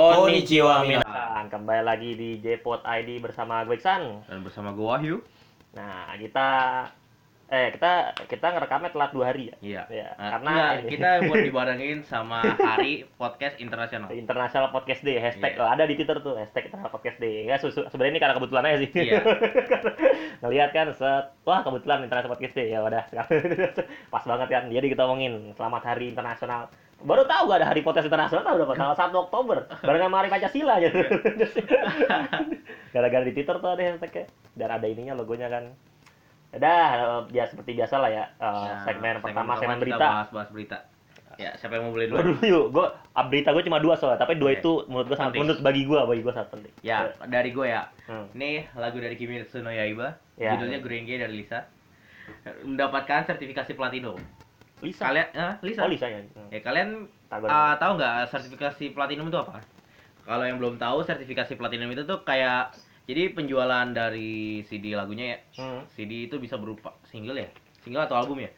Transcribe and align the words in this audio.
Konnichiwa, 0.00 0.74
minasan. 0.82 1.44
Kembali 1.48 1.82
lagi 1.84 2.10
di 2.16 2.40
Jpot 2.40 2.80
ID 2.80 3.20
bersama 3.20 3.60
gue 3.62 3.76
Iksan. 3.76 4.24
Dan 4.24 4.40
bersama 4.40 4.72
gue 4.72 4.80
Wahyu. 4.82 5.16
Nah, 5.76 6.16
kita 6.16 6.48
eh 7.50 7.74
kita 7.74 7.92
kita 8.30 8.46
ngerekamnya 8.46 8.94
telat 8.94 9.10
dua 9.10 9.24
hari 9.26 9.50
ya. 9.50 9.56
Iya. 9.58 9.82
Ya, 9.90 10.08
Nah, 10.14 10.28
karena 10.38 10.50
enggak, 10.54 10.70
ini. 10.70 10.88
kita 10.88 11.08
buat 11.26 11.40
dibarengin 11.42 11.98
sama 12.06 12.38
hari 12.54 12.92
podcast 13.18 13.58
internasional. 13.58 14.08
International 14.22 14.70
Podcast 14.70 15.02
Day 15.02 15.18
hashtag 15.18 15.58
oh, 15.58 15.66
ada 15.66 15.82
di 15.82 15.98
Twitter 15.98 16.22
tuh 16.22 16.38
hashtag 16.38 16.70
International 16.70 16.94
Podcast 16.94 17.18
Day. 17.18 17.44
Ya 17.44 17.58
susu- 17.58 17.90
sebenarnya 17.90 18.12
ini 18.14 18.20
karena 18.22 18.34
kebetulan 18.38 18.64
aja 18.64 18.78
sih. 18.80 18.90
Iya. 18.94 19.18
Ngelihat 20.46 20.70
kan 20.70 20.86
set 20.94 21.26
wah 21.42 21.60
kebetulan 21.60 22.06
International 22.06 22.32
Podcast 22.32 22.54
Day 22.54 22.66
ya 22.70 22.80
udah 22.80 23.02
pas 24.14 24.24
banget 24.24 24.48
kan. 24.48 24.62
Jadi 24.70 24.86
kita 24.86 25.02
omongin 25.04 25.50
selamat 25.52 25.82
hari 25.84 26.14
internasional. 26.14 26.70
Baru 27.00 27.24
tahu 27.24 27.42
gak 27.46 27.58
ada 27.58 27.68
hari 27.68 27.80
podcast 27.80 28.04
internasional 28.04 28.42
tahu 28.42 28.54
udah 28.56 28.68
tanggal 28.70 28.92
1 28.94 29.24
Oktober 29.24 29.56
barengan 29.80 30.06
sama 30.06 30.16
hari 30.18 30.28
Pancasila 30.28 30.72
aja. 30.76 30.88
Gara-gara 32.92 33.24
di 33.24 33.32
Twitter 33.32 33.56
tuh 33.56 33.70
ada 33.70 33.82
hashtagnya 33.82 34.24
dan 34.52 34.68
ada 34.70 34.86
ininya 34.86 35.14
logonya 35.14 35.48
kan. 35.48 35.64
Udah 36.50 36.82
ya 37.30 37.46
seperti 37.46 37.72
biasa 37.72 37.94
lah 37.96 38.10
ya. 38.10 38.24
eh, 38.26 38.42
Nah, 38.42 38.84
segmen 38.84 39.14
pertama 39.18 39.56
segmen 39.56 39.76
kita 39.76 39.84
berita. 39.86 40.04
Bahas-bahas 40.04 40.50
berita. 40.50 40.78
Ya, 41.38 41.56
siapa 41.56 41.80
yang 41.80 41.88
mau 41.88 41.96
beli 41.96 42.04
dulu? 42.04 42.20
dulu 42.20 42.42
yuk, 42.44 42.64
gue 42.68 42.86
berita 43.24 43.48
gue 43.50 43.64
cuma 43.64 43.80
dua 43.80 43.96
soalnya, 43.96 44.20
tapi 44.20 44.36
dua 44.36 44.52
itu 44.52 44.84
menurut 44.84 45.08
gue 45.08 45.16
sangat 45.16 45.32
Penting. 45.32 45.42
menurut 45.48 45.60
bagi 45.64 45.82
gue, 45.88 46.00
bagi 46.04 46.20
gue 46.20 46.32
sangat 46.36 46.50
penting. 46.52 46.72
Ya, 46.82 46.98
dari 47.24 47.48
gue 47.48 47.64
ya. 47.64 47.82
Hmm. 48.04 48.28
Ini 48.36 48.68
lagu 48.76 49.00
dari 49.00 49.16
Kimetsu 49.16 49.64
no 49.64 49.72
Yaiba, 49.72 50.20
Ya. 50.36 50.52
judulnya 50.52 50.84
Gurenge 50.84 51.16
dari 51.16 51.32
Lisa. 51.32 51.64
Mendapatkan 52.60 53.24
sertifikasi 53.24 53.72
platinum. 53.72 54.20
Lisa. 54.80 55.02
Kalian 55.06 55.26
eh, 55.32 55.54
Lisa. 55.62 55.80
Oh 55.84 55.90
Lisa 55.90 56.06
ya. 56.08 56.20
Hmm. 56.34 56.48
Ya, 56.50 56.60
kalian 56.60 56.88
ah, 57.46 57.74
tahu 57.76 57.92
nggak 57.96 58.14
sertifikasi 58.28 58.84
platinum 58.90 59.28
itu 59.28 59.38
apa? 59.38 59.60
Kalau 60.24 60.44
yang 60.44 60.60
belum 60.60 60.76
tahu, 60.76 61.02
sertifikasi 61.02 61.56
platinum 61.56 61.88
itu 61.90 62.04
tuh 62.04 62.22
kayak 62.22 62.72
jadi 63.08 63.32
penjualan 63.34 63.86
dari 63.90 64.62
CD 64.64 64.92
lagunya 64.94 65.36
ya. 65.36 65.38
Hmm. 65.56 65.82
CD 65.90 66.28
itu 66.28 66.36
bisa 66.38 66.60
berupa 66.60 66.94
single 67.08 67.38
ya, 67.38 67.48
single 67.82 68.04
atau 68.04 68.16
album 68.16 68.40
ya. 68.40 68.50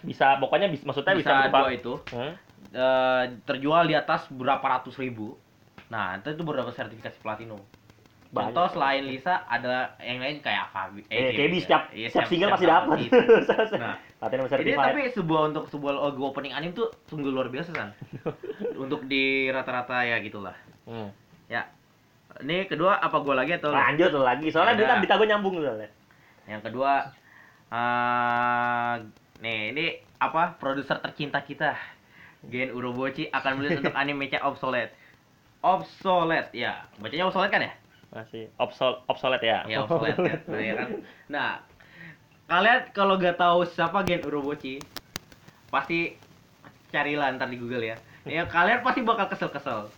Bisa, 0.00 0.40
pokoknya 0.40 0.72
bisa, 0.72 0.88
maksudnya 0.88 1.12
bisa, 1.12 1.28
Bisa 1.28 1.40
berupa- 1.44 1.60
dua 1.60 1.70
itu 1.76 1.92
Hmm? 2.08 2.32
eh, 2.70 3.24
terjual 3.44 3.84
di 3.86 3.94
atas 3.94 4.26
berapa 4.32 4.62
ratus 4.62 4.96
ribu. 4.96 5.36
Nah, 5.90 6.22
itu 6.22 6.32
tuh 6.34 6.44
baru 6.46 6.62
dapat 6.64 6.74
sertifikasi 6.78 7.18
platinum. 7.20 7.60
Banyak. 8.30 8.54
Contoh 8.54 8.66
selain 8.78 9.02
Lisa 9.10 9.42
ada 9.50 9.98
yang 9.98 10.22
lain 10.22 10.38
kayak 10.38 10.70
Fabi. 10.70 11.02
Eh, 11.10 11.34
KB 11.34 11.50
ya. 11.50 11.62
setiap, 11.66 11.82
Iya, 11.90 12.08
setiap 12.14 12.28
single 12.30 12.50
pasti 12.54 12.66
dapat 12.70 12.96
gitu. 13.02 13.18
Nah, 13.82 13.96
Ini 14.60 14.76
tapi 14.76 15.00
sebuah 15.16 15.40
untuk 15.50 15.64
sebuah 15.72 15.92
lagu 15.96 16.22
opening 16.28 16.52
anime 16.54 16.76
tuh 16.76 16.92
sungguh 17.10 17.32
luar 17.32 17.50
biasa 17.50 17.74
kan. 17.74 17.90
untuk 18.86 19.02
di 19.10 19.50
rata-rata 19.50 20.06
ya 20.06 20.22
gitulah. 20.22 20.54
Hmm. 20.86 21.10
Ya. 21.50 21.66
Ini 22.38 22.70
kedua 22.70 23.02
apa 23.02 23.18
gua 23.18 23.42
lagi 23.42 23.58
atau 23.58 23.74
Lanjut 23.74 24.14
lagi, 24.22 24.46
soalnya 24.54 24.78
berita 24.78 24.94
berita 25.02 25.14
gue 25.18 25.28
nyambung 25.28 25.54
soalnya. 25.58 25.90
yang 26.48 26.62
kedua 26.66 27.06
eh 27.70 28.94
nih 29.38 29.70
ini 29.70 29.86
apa 30.18 30.58
produser 30.58 30.98
tercinta 30.98 31.38
kita 31.46 31.78
Gen 32.50 32.74
Urobochi 32.74 33.28
akan 33.30 33.60
melihat 33.60 33.84
untuk 33.84 33.96
anime 34.00 34.30
obsolete. 34.40 34.94
Obsolete 35.60 36.54
ya. 36.56 36.88
Bacanya 36.96 37.28
obsolete 37.28 37.52
kan 37.52 37.62
ya? 37.66 37.72
Masih 38.10 38.50
obsol 38.58 39.02
obsolete 39.06 39.46
ya. 39.46 39.62
Ya 39.70 39.86
obsolete 39.86 40.18
kan. 40.18 40.38
Nah, 40.50 40.60
ya 40.60 40.74
kan? 40.74 40.88
Nah, 41.30 41.50
kalian 42.50 42.78
kalau 42.90 43.14
gak 43.16 43.38
tahu 43.38 43.62
siapa 43.70 44.02
Gen 44.02 44.22
Urobochi, 44.26 44.82
pasti 45.70 46.18
carilah 46.90 47.30
ntar 47.38 47.46
di 47.50 47.58
Google 47.58 47.94
ya. 47.94 47.96
Ya 48.28 48.44
kalian 48.44 48.84
pasti 48.84 49.00
bakal 49.00 49.32
kesel-kesel. 49.32 49.88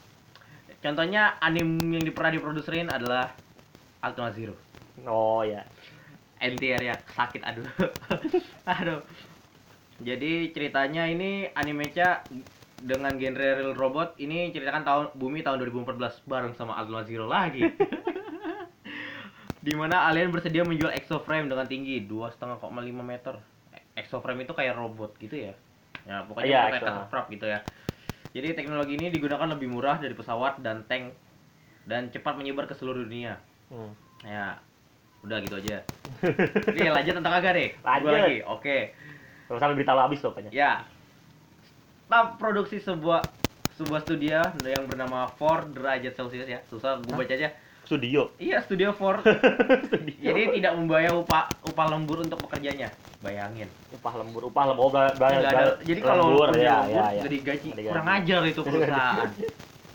Contohnya 0.79 1.39
anime 1.43 1.99
yang 1.99 2.07
pernah 2.15 2.31
diproduserin 2.35 2.87
adalah 2.91 3.35
Ultima 4.03 4.31
Zero. 4.31 4.55
Oh 5.07 5.43
ya. 5.43 5.67
NTR 6.43 6.83
ya 6.83 6.95
sakit 7.15 7.43
aduh. 7.43 7.67
aduh. 8.79 9.03
Jadi 10.03 10.51
ceritanya 10.51 11.07
ini 11.07 11.47
animenya 11.55 12.27
dengan 12.83 13.15
genre 13.15 13.49
real 13.55 13.73
robot 13.79 14.19
ini 14.19 14.51
ceritakan 14.51 14.83
tahun 14.83 15.05
bumi 15.15 15.47
tahun 15.47 15.63
2014 15.63 16.27
bareng 16.27 16.53
sama 16.59 16.75
Ultima 16.83 17.07
Zero 17.07 17.31
lagi. 17.31 17.63
Di 19.63 19.79
mana 19.79 20.11
alien 20.11 20.35
bersedia 20.35 20.67
menjual 20.67 20.91
exoframe 20.91 21.47
dengan 21.47 21.71
tinggi 21.71 22.03
2,5,5 22.03 22.67
meter. 22.99 23.39
Exoframe 23.95 24.43
itu 24.43 24.53
kayak 24.59 24.75
robot 24.75 25.15
gitu 25.23 25.39
ya. 25.39 25.55
Ya 26.03 26.27
pokoknya 26.27 26.51
Iya, 26.51 26.61
kayak 26.67 26.75
exo. 26.83 26.87
Technocrap 26.91 27.27
gitu 27.31 27.47
ya. 27.47 27.59
Jadi 28.33 28.49
teknologi 28.59 28.93
ini 28.99 29.07
digunakan 29.15 29.47
lebih 29.47 29.71
murah 29.71 30.03
dari 30.03 30.19
pesawat 30.19 30.59
dan 30.65 30.83
tank 30.91 31.15
dan 31.87 32.11
cepat 32.11 32.35
menyebar 32.35 32.67
ke 32.67 32.75
seluruh 32.75 33.07
dunia. 33.07 33.39
Hmm. 33.71 33.95
Ya, 34.27 34.59
udah 35.23 35.39
gitu 35.39 35.63
aja. 35.63 35.87
Ini 36.75 36.91
lanjut 36.91 37.23
tentang 37.23 37.35
agak 37.39 37.55
deh. 37.55 37.71
Gua 37.79 38.03
Lanjut. 38.03 38.19
lagi. 38.19 38.41
Oke. 38.51 38.79
Terus 39.47 39.59
sampai 39.63 39.79
berita 39.79 39.95
lo 39.95 40.11
habis 40.11 40.19
pokoknya. 40.19 40.51
Ya. 40.51 40.83
Tahap 42.13 42.37
produksi 42.37 42.77
sebuah 42.77 43.25
sebuah 43.73 44.05
studio 44.05 44.37
yang 44.61 44.85
bernama 44.85 45.33
Ford 45.33 45.65
derajat 45.73 46.13
Celcius 46.13 46.45
ya. 46.45 46.61
Susah 46.69 47.01
gue 47.01 47.09
baca 47.09 47.33
aja. 47.33 47.57
Studio. 47.89 48.29
Iya, 48.37 48.61
studio 48.61 48.93
Ford. 48.93 49.25
Studio. 49.89 50.21
Jadi 50.21 50.61
tidak 50.61 50.77
membayar 50.77 51.17
upah 51.17 51.49
upah 51.65 51.87
lembur 51.89 52.21
untuk 52.21 52.37
pekerjanya. 52.45 52.93
Bayangin. 53.25 53.65
upah 53.97 54.21
lembur, 54.21 54.45
upah 54.45 54.65
lembur, 54.69 54.83
oh, 54.83 54.91
ba- 54.93 55.17
ba- 55.17 55.33
Nggak 55.33 55.57
ada- 55.57 55.81
jadi 55.81 56.01
kalau 56.05 56.37
lembur, 56.37 56.53
ya, 56.53 56.85
lembur 56.85 56.93
ya, 56.93 57.05
ya. 57.17 57.23
digaji. 57.25 57.69
Nggak 57.73 57.81
digaji. 57.81 57.89
Kurang 57.89 58.09
ajar 58.13 58.41
itu 58.45 58.61
perusahaan. 58.69 59.29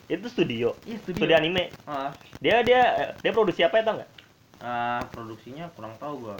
Itu 0.09 0.27
studio. 0.27 0.67
Iya, 0.89 0.97
studio. 0.97 1.19
Studio 1.21 1.35
anime. 1.37 1.63
Ah, 1.85 2.09
Dia 2.41 2.65
dia 2.65 2.81
dia 3.13 3.29
produksi 3.31 3.61
apa 3.61 3.77
ya 3.77 3.83
tau 3.85 3.93
nggak? 4.01 4.09
ah, 4.57 5.05
produksinya 5.13 5.69
kurang 5.77 5.93
tahu 6.01 6.13
gua. 6.25 6.37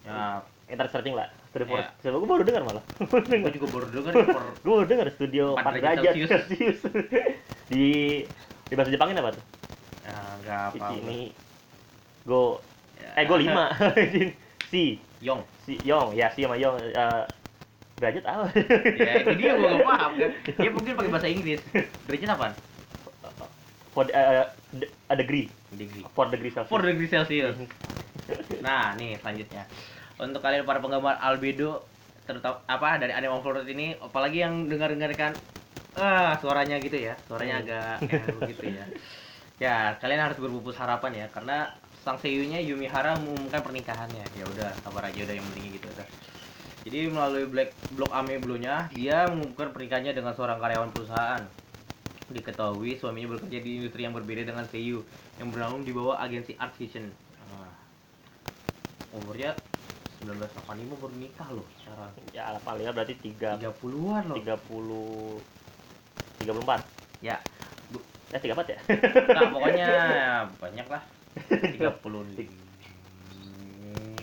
Ya, 0.00 0.40
Ntar 0.72 0.88
searching 0.88 1.12
lah. 1.12 1.28
For 1.64 1.78
Iya. 1.78 1.88
Siapa? 1.98 2.16
Gue 2.16 2.28
baru 2.28 2.42
dengar 2.42 2.62
malah. 2.62 2.84
gue 3.42 3.52
juga 3.52 3.66
baru 3.68 3.86
dengar 3.88 4.12
ya, 4.12 4.24
gue 4.64 4.72
baru 4.74 4.86
dengar 4.86 5.06
studio 5.10 5.44
Empat 5.54 5.72
4 5.72 5.78
derajat. 5.78 6.12
Celcius. 6.14 6.78
di 7.66 7.86
di 8.64 8.74
bahasa 8.74 8.90
Jepangin 8.90 9.16
apa 9.16 9.30
tuh? 9.32 9.44
ya 10.00 10.16
enggak 10.36 10.60
apa. 10.70 10.86
Ini 10.94 11.20
go 12.22 12.60
eh 13.14 13.24
go 13.24 13.36
5. 13.36 13.48
si 14.70 14.82
Yong. 15.18 15.40
si 15.60 15.74
Yong 15.82 16.12
ya 16.12 16.28
si 16.30 16.42
sama 16.42 16.54
Yong 16.54 16.76
eh, 16.78 17.22
derajat 17.96 18.24
apa? 18.24 18.46
ya 18.94 19.12
itu 19.18 19.30
dia 19.34 19.50
gue 19.52 19.66
gak 19.66 19.82
paham 19.82 20.12
kan 20.14 20.30
dia 20.54 20.70
mungkin 20.70 20.92
pakai 20.94 21.10
bahasa 21.10 21.26
Inggris 21.26 21.60
derajat 22.04 22.30
apa 22.30 22.46
for 23.90 24.06
eh, 24.06 24.44
de- 24.70 24.92
a 25.08 25.14
degree 25.16 25.50
degree 25.72 26.04
4 26.06 26.14
degree 26.30 26.52
Celsius. 26.52 26.70
4 26.70 26.86
degree 26.86 27.10
celcius 27.10 27.56
nah 28.60 28.94
nih 28.94 29.18
selanjutnya 29.18 29.64
untuk 30.18 30.42
kalian 30.42 30.66
para 30.66 30.82
penggemar 30.82 31.16
albedo 31.22 31.82
terutama 32.28 32.60
apa 32.68 33.00
dari 33.00 33.16
anime 33.16 33.32
overlord 33.32 33.64
ini 33.70 33.96
apalagi 33.96 34.44
yang 34.44 34.68
dengar 34.68 34.92
dengarkan 34.92 35.32
ah 35.96 36.36
suaranya 36.38 36.76
gitu 36.78 37.00
ya 37.00 37.16
suaranya 37.24 37.64
iya. 37.64 37.64
agak 37.64 37.94
eh, 38.04 38.34
begitu 38.36 38.64
ya. 38.76 38.84
Ya 39.58 39.76
kalian 39.98 40.22
harus 40.22 40.38
berbungkus 40.38 40.78
harapan 40.78 41.26
ya 41.26 41.26
karena 41.34 41.74
sang 42.06 42.14
seiyunya 42.22 42.62
Yumi 42.62 42.86
Hara 42.86 43.18
mengumumkan 43.18 43.58
pernikahannya. 43.58 44.22
Ya 44.38 44.44
udah 44.46 44.70
kabar 44.86 45.10
aja 45.10 45.18
udah 45.26 45.34
yang 45.34 45.46
penting 45.50 45.74
gitu 45.74 45.90
udah. 45.90 46.06
Jadi 46.86 46.98
melalui 47.10 47.44
black 47.50 47.74
blog 47.90 48.10
Ame 48.14 48.38
Blunya 48.38 48.86
dia 48.94 49.26
mengumumkan 49.26 49.74
pernikahannya 49.74 50.14
dengan 50.14 50.32
seorang 50.38 50.62
karyawan 50.62 50.94
perusahaan. 50.94 51.42
Diketahui 52.30 53.02
suaminya 53.02 53.34
bekerja 53.34 53.58
di 53.58 53.70
industri 53.82 54.06
yang 54.06 54.14
berbeda 54.14 54.46
dengan 54.46 54.62
Seiyu 54.70 55.02
yang 55.42 55.50
berlangsung 55.50 55.82
di 55.82 55.90
bawah 55.90 56.22
agensi 56.22 56.54
Art 56.54 56.78
Vision. 56.78 57.10
Nah, 57.50 57.74
umurnya 59.18 59.58
1985 60.22 60.94
baru 60.98 61.14
nikah 61.14 61.48
loh 61.54 61.62
sekarang 61.78 62.10
ya 62.34 62.58
paling 62.66 62.84
ya 62.84 62.90
berarti 62.90 63.14
3 63.18 63.62
30-an 63.62 64.24
loh 64.26 64.36
30 64.36 66.42
34 66.42 67.22
ya 67.22 67.38
Bu, 67.90 67.98
eh 68.34 68.40
34 68.42 68.74
ya 68.74 68.78
nah, 69.34 69.42
pokoknya 69.50 69.88
banyak 70.58 70.86
lah 70.90 71.02
30 71.38 72.58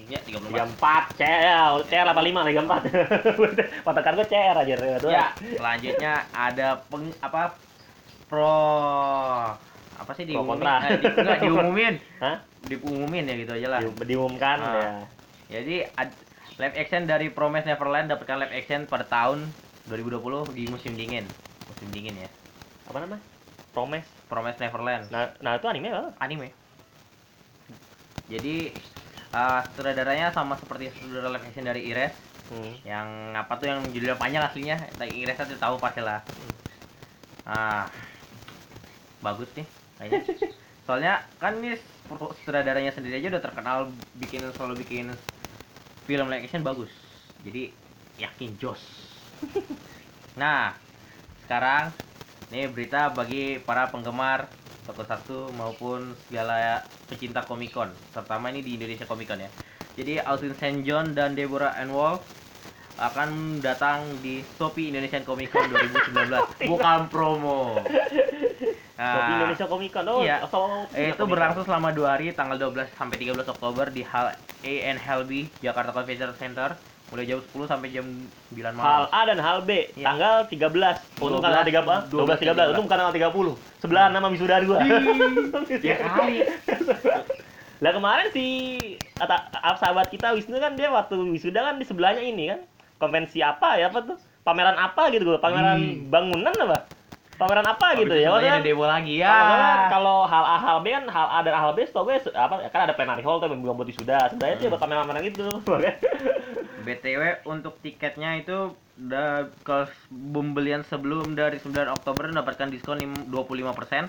Ya, 0.06 0.22
34. 0.22 1.18
34 1.18 1.18
ya 1.18 1.82
CR 1.82 2.06
85 2.14 2.46
lagi 2.46 2.62
4. 2.62 2.70
Patokan 3.90 4.14
gue 4.22 4.28
CR 4.30 4.54
aja. 4.62 4.78
Ya, 5.10 5.34
selanjutnya 5.34 6.30
ada 6.30 6.78
peng 6.86 7.10
apa 7.26 7.58
pro 8.30 8.54
apa 9.96 10.12
sih 10.14 10.30
diumumin? 10.30 10.62
Pro. 10.62 10.78
Eh, 10.78 11.02
di, 11.02 11.08
enggak 11.10 11.42
diumumin. 11.42 11.98
Hah? 12.24 12.38
Diumumin 12.70 13.26
ya 13.26 13.34
gitu 13.34 13.58
aja 13.58 13.68
lah. 13.74 13.82
Di, 13.82 13.90
diumumkan 14.06 14.58
ah. 14.62 14.78
ya. 14.78 14.94
Jadi 15.56 15.76
ad- 15.96 16.20
live 16.56 16.76
action 16.76 17.08
dari 17.08 17.32
Promise 17.32 17.64
Neverland 17.66 18.12
dapatkan 18.12 18.44
live 18.44 18.54
action 18.54 18.84
pada 18.86 19.08
tahun 19.08 19.48
2020 19.88 20.52
di 20.52 20.68
musim 20.68 20.92
dingin. 20.94 21.24
Musim 21.66 21.88
dingin 21.92 22.16
ya. 22.18 22.30
Apa 22.86 23.00
nama? 23.00 23.18
Promise. 23.72 24.08
Promise 24.26 24.60
Neverland 24.60 25.04
Nah, 25.12 25.32
nah 25.40 25.56
itu 25.56 25.68
anime 25.68 25.88
apa? 25.92 26.12
anime. 26.20 26.52
Jadi 28.26 28.74
uh, 29.32 29.62
sutradaranya 29.70 30.34
sama 30.34 30.58
seperti 30.58 30.92
sutradara 30.92 31.32
live 31.32 31.46
action 31.46 31.64
dari 31.64 31.88
Ires 31.88 32.16
Hmm. 32.46 32.78
yang 32.86 33.08
apa 33.34 33.58
tuh 33.58 33.66
yang 33.66 33.82
judulnya 33.90 34.22
panjang 34.22 34.46
aslinya. 34.46 34.78
Tapi 34.94 35.18
Ires 35.18 35.34
tuh 35.40 35.58
tahu 35.58 35.82
pasti 35.82 36.02
lah. 36.02 36.22
Ah. 37.42 37.90
bagus 39.18 39.50
nih 39.58 39.66
kayaknya 39.98 40.22
soalnya 40.86 41.14
kan 41.42 41.58
ini 41.58 41.74
sutradaranya 42.42 42.94
sendiri 42.94 43.18
aja 43.18 43.34
udah 43.34 43.42
terkenal 43.42 43.78
bikin 44.18 44.46
selalu 44.54 44.86
bikin 44.86 45.10
film 46.06 46.30
live 46.30 46.46
action 46.46 46.62
bagus. 46.62 46.94
Jadi 47.42 47.74
yakin 48.22 48.56
jos. 48.62 48.82
Nah 50.36 50.76
sekarang 51.48 51.96
ini 52.52 52.68
berita 52.68 53.08
bagi 53.08 53.56
para 53.64 53.88
penggemar 53.88 54.52
Tokusatsu 54.84 55.56
maupun 55.56 56.12
segala 56.28 56.84
pecinta 57.08 57.48
komikon 57.48 57.96
terutama 58.12 58.52
ini 58.52 58.60
di 58.60 58.76
Indonesia 58.76 59.08
Komikon 59.08 59.48
ya. 59.48 59.50
Jadi 59.96 60.20
Austin 60.20 60.52
St. 60.60 60.84
John 60.84 61.16
dan 61.16 61.40
Deborah 61.40 61.72
Ann 61.80 61.96
Wolf 61.96 62.28
akan 63.00 63.60
datang 63.64 64.20
di 64.20 64.44
Shopee 64.44 64.92
Indonesian 64.92 65.24
Comic 65.24 65.52
Con 65.52 65.68
2019 65.72 66.68
bukan 66.68 67.00
promo 67.12 67.80
Nah, 68.96 69.12
Nah, 69.18 69.28
Indonesia 69.38 69.66
Comic 69.66 69.92
Con. 69.92 70.08
Oh, 70.08 70.20
iya. 70.20 70.40
oh, 70.42 70.88
itu 70.90 71.24
berlangsung 71.26 71.64
selama 71.64 71.92
dua 71.92 72.16
hari 72.16 72.32
tanggal 72.32 72.56
12 72.56 72.88
sampai 72.92 73.20
13 73.20 73.44
Oktober 73.46 73.86
di 73.88 74.02
Hal 74.02 74.32
AN 74.62 74.96
Helby 74.98 75.52
Jakarta 75.60 75.92
Convention 75.92 76.32
Center 76.34 76.80
mulai 77.06 77.24
jam 77.24 77.38
10 77.38 77.68
sampai 77.68 77.92
jam 77.92 78.08
9 78.50 78.56
Hal 78.58 78.74
malam. 78.74 79.08
A 79.10 79.22
dan 79.26 79.38
hal 79.38 79.58
B 79.62 79.92
Iya. 79.94 80.06
tanggal 80.06 80.36
13. 80.48 80.98
Untuk 81.18 81.38
12, 81.38 81.44
tanggal 81.44 81.64
13, 81.64 82.02
12 82.08 82.40
13. 82.40 82.72
Itu 82.72 82.82
bukan 82.82 82.98
tanggal 82.98 83.14
30. 83.14 83.54
Sebelah 83.78 84.06
nama 84.10 84.28
wisuda 84.28 84.56
gua. 84.64 84.80
Ya 85.84 85.96
kali. 86.02 86.36
Lah 87.78 87.92
kemarin 87.92 88.28
si 88.32 88.46
ata, 89.14 89.36
ap- 89.54 89.78
sahabat 89.78 90.08
kita 90.08 90.32
Wisnu 90.32 90.56
kan 90.56 90.74
dia 90.74 90.88
waktu 90.90 91.20
wisuda 91.28 91.60
kan 91.62 91.76
di 91.76 91.84
sebelahnya 91.84 92.24
ini 92.24 92.48
kan 92.48 92.60
konvensi 92.96 93.44
apa 93.44 93.76
ya 93.76 93.92
apa 93.92 94.00
tuh 94.02 94.16
pameran 94.42 94.74
apa 94.74 95.12
gitu 95.12 95.28
gua 95.28 95.38
pameran 95.38 95.76
Hmm. 95.76 96.08
bangunan 96.08 96.56
apa 96.58 96.88
pameran 97.36 97.64
apa 97.64 97.88
gitu 97.96 98.12
ya 98.12 98.30
Maksudnya 98.30 98.60
demo 98.62 98.86
lagi 98.86 99.14
Ya. 99.18 99.36
kalau 99.88 100.24
hal 100.24 100.44
A 100.46 100.58
hal 100.58 100.78
B 100.80 100.90
kan 100.90 101.04
hal 101.06 101.28
A 101.30 101.40
dan 101.42 101.54
hal 101.54 101.72
B 101.72 101.84
setahu 101.84 102.08
gue 102.08 102.18
apa 102.32 102.68
kan 102.68 102.82
ada 102.84 102.94
plenary 102.94 103.22
hall 103.22 103.38
tuh 103.38 103.48
yang 103.48 103.60
belum 103.60 103.76
buat 103.76 103.86
wisuda 103.86 104.32
sebenarnya 104.32 104.56
itu 104.56 104.64
ya 104.64 104.70
buat 104.70 104.82
pameran-pameran 104.82 105.24
gitu 105.26 105.46
BTW 106.86 107.22
untuk 107.46 107.82
tiketnya 107.82 108.38
itu 108.38 108.72
udah 108.96 109.50
ke 109.60 109.78
pembelian 110.08 110.82
sebelum 110.82 111.34
dari 111.34 111.58
9 111.58 111.74
Oktober 111.90 112.30
mendapatkan 112.30 112.70
diskon 112.70 112.96
lim- 112.96 113.26
25% 113.28 114.08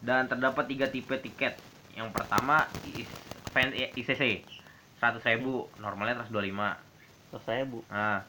dan 0.00 0.26
terdapat 0.26 0.64
tiga 0.64 0.86
tipe 0.86 1.12
tiket. 1.12 1.58
Yang 1.92 2.14
pertama 2.14 2.70
is- 2.88 3.10
fan 3.50 3.74
ICC 3.74 4.46
100.000, 4.96 5.42
normalnya 5.76 6.22
125. 6.22 6.78
terus 7.28 7.42
saya 7.42 7.64
bu 7.64 7.82
Nah, 7.86 8.22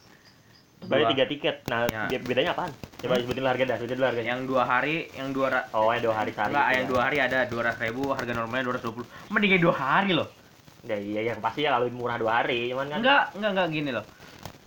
dua- 0.85 1.11
tiga 1.11 1.25
tiket 1.25 1.55
nah 1.65 1.87
Ya. 1.87 2.07
be- 2.09 2.25
bedanya 2.25 2.51
apaan 2.51 2.71
coba 2.99 3.19
sebutin 3.19 3.43
harga 3.43 3.63
dah 3.65 3.75
sebutin 3.77 3.95
dulu 3.95 4.07
harganya 4.07 4.31
yang 4.31 4.43
dua 4.43 4.63
hari, 4.63 4.95
yang 5.11 5.29
dua 5.29 5.47
ra- 5.49 5.67
oh 5.71 5.91
yang 5.91 6.03
dua 6.03 6.15
hari 6.15 6.31
sehari 6.31 6.55
enggak, 6.55 6.63
itu 6.63 6.73
yang 6.73 6.85
ya. 6.85 6.89
dua 6.89 7.01
hari 7.03 7.17
ada 7.19 7.39
200.000, 7.45 8.15
harga 8.15 8.31
normalnya 8.31 8.63
220. 8.71 9.03
Mendingan 9.27 9.59
dua 9.59 9.75
hari 9.75 10.11
loh. 10.13 10.27
ya 10.83 10.95
iya 10.95 11.21
yang 11.25 11.39
pasti 11.39 11.63
ya 11.63 11.71
kalau 11.73 11.87
murah 11.89 12.15
dua 12.15 12.31
hari 12.39 12.67
cuman 12.67 12.87
kan 12.87 12.99
Enggak, 12.99 13.23
enggak, 13.35 13.51
enggak 13.51 13.67
gini 13.69 13.91
loh. 13.91 14.05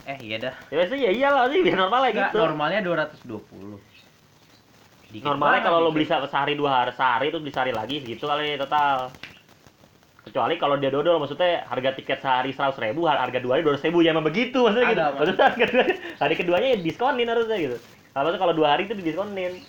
Eh, 0.05 0.17
iya 0.23 0.37
dah. 0.39 0.55
ya 0.69 0.75
biasanya 0.79 1.03
ya 1.03 1.13
iyalah 1.13 1.45
sih 1.49 1.61
biar 1.61 1.77
normal 1.79 1.99
lah 1.99 2.11
Enggak, 2.11 2.29
gitu 2.29 2.37
normalnya 2.39 2.81
220. 2.81 3.81
Dikit 5.07 5.25
normalnya 5.25 5.53
banget 5.55 5.67
kalau 5.67 5.79
lo 5.81 5.91
beli 5.93 6.05
se- 6.05 6.27
sehari 6.27 6.55
dua 6.55 6.71
hari 6.75 6.93
sehari 6.93 7.27
itu 7.29 7.39
beli 7.39 7.53
sehari 7.53 7.73
lagi 7.73 7.97
segitu 8.01 8.25
kali 8.25 8.57
total 8.57 9.13
kecuali 10.27 10.59
kalau 10.59 10.75
dia 10.75 10.91
dodol 10.91 11.23
maksudnya 11.23 11.63
harga 11.71 11.95
tiket 11.95 12.19
sehari 12.19 12.51
seratus 12.51 12.83
ribu 12.83 13.07
harga 13.07 13.39
dua 13.39 13.57
hari 13.57 13.63
dua 13.63 13.79
ribu 13.79 14.03
ya 14.03 14.11
emang 14.11 14.27
begitu 14.27 14.59
maksudnya 14.67 14.91
Ada, 14.91 14.91
gitu 14.91 15.15
maksudnya 15.23 15.45
harga 15.47 15.65
dua 15.71 15.85
hari 16.19 16.35
keduanya 16.35 16.69
ya 16.75 16.79
diskonin 16.83 17.29
harusnya 17.31 17.57
gitu 17.63 17.77
kalau 18.11 18.29
kalau 18.35 18.55
dua 18.59 18.69
hari 18.75 18.91
itu 18.91 18.95
didiskonin 18.99 19.63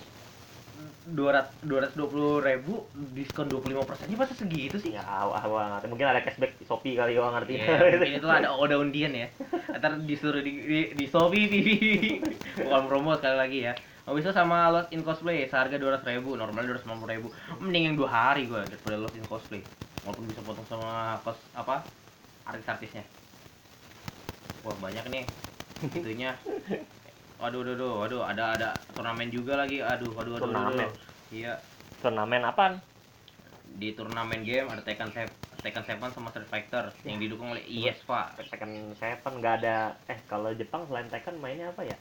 200 1.08 1.64
220 1.96 2.44
ribu 2.44 2.84
diskon 3.16 3.48
25 3.48 3.88
persennya 3.88 4.20
masa 4.20 4.36
segitu 4.36 4.76
sih? 4.76 4.92
ya 4.92 5.04
awal 5.08 5.40
awal 5.40 5.80
mungkin 5.88 6.04
ada 6.04 6.20
cashback 6.20 6.60
di 6.60 6.68
shopee 6.68 7.00
kali 7.00 7.16
gua 7.16 7.32
ngerti 7.32 7.64
Iya, 7.64 7.96
mungkin 7.96 8.20
itu 8.20 8.28
ada 8.28 8.52
ada 8.68 8.76
undian 8.76 9.16
ya. 9.16 9.32
Ntar 9.72 10.04
disuruh 10.04 10.44
di 10.44 10.52
di, 10.68 10.80
di 11.00 11.06
Shopee 11.08 11.48
TV. 11.48 11.68
Bukan 12.60 12.92
promo 12.92 13.16
sekali 13.16 13.38
lagi 13.40 13.60
ya. 13.72 13.74
Habis 14.04 14.28
itu 14.28 14.32
sama 14.36 14.68
Lost 14.72 14.92
in 14.92 15.04
Cosplay 15.04 15.48
seharga 15.48 15.80
200 15.80 16.04
ribu, 16.12 16.36
normalnya 16.36 16.76
290 16.76 17.16
ribu. 17.16 17.28
Mending 17.60 17.84
yang 17.92 17.96
dua 17.96 18.10
hari 18.12 18.48
gua 18.48 18.68
daripada 18.68 19.00
Lost 19.00 19.16
in 19.16 19.24
Cosplay. 19.28 19.64
Walaupun 20.08 20.24
bisa 20.32 20.40
potong 20.40 20.64
sama 20.72 21.20
kos 21.28 21.36
apa 21.52 21.84
artis-artisnya. 22.48 23.04
Wah 24.64 24.76
banyak 24.80 25.04
nih 25.12 25.26
itunya. 25.92 26.32
Waduh, 27.38 27.60
waduh, 27.62 27.76
waduh, 27.76 27.92
waduh, 28.08 28.22
ada 28.24 28.44
ada 28.56 28.68
turnamen 28.96 29.28
juga 29.30 29.60
lagi. 29.60 29.84
Aduh, 29.84 30.16
waduh, 30.16 30.40
waduh, 30.40 30.48
waduh, 30.48 30.48
Turnamen? 30.48 30.88
waduh. 30.88 30.92
Iya, 31.28 31.54
turnamen 32.00 32.42
apaan 32.48 32.80
di 33.78 33.92
turnamen 33.94 34.42
game 34.48 34.72
ada 34.72 34.82
Tekken 34.82 35.12
Seven, 35.12 35.36
Tekken 35.60 35.84
Seven 35.86 36.10
sama 36.16 36.32
Street 36.32 36.48
Fighter 36.48 36.88
yang 37.04 37.20
didukung 37.20 37.52
oleh 37.52 37.62
IESPA. 37.68 38.40
Tekken 38.48 38.96
Seven 38.96 39.34
nggak 39.44 39.54
ada 39.62 39.92
eh 40.08 40.18
kalau 40.32 40.56
Jepang 40.56 40.88
selain 40.88 41.12
Tekken 41.12 41.36
mainnya 41.38 41.70
apa 41.70 41.84
ya 41.84 41.98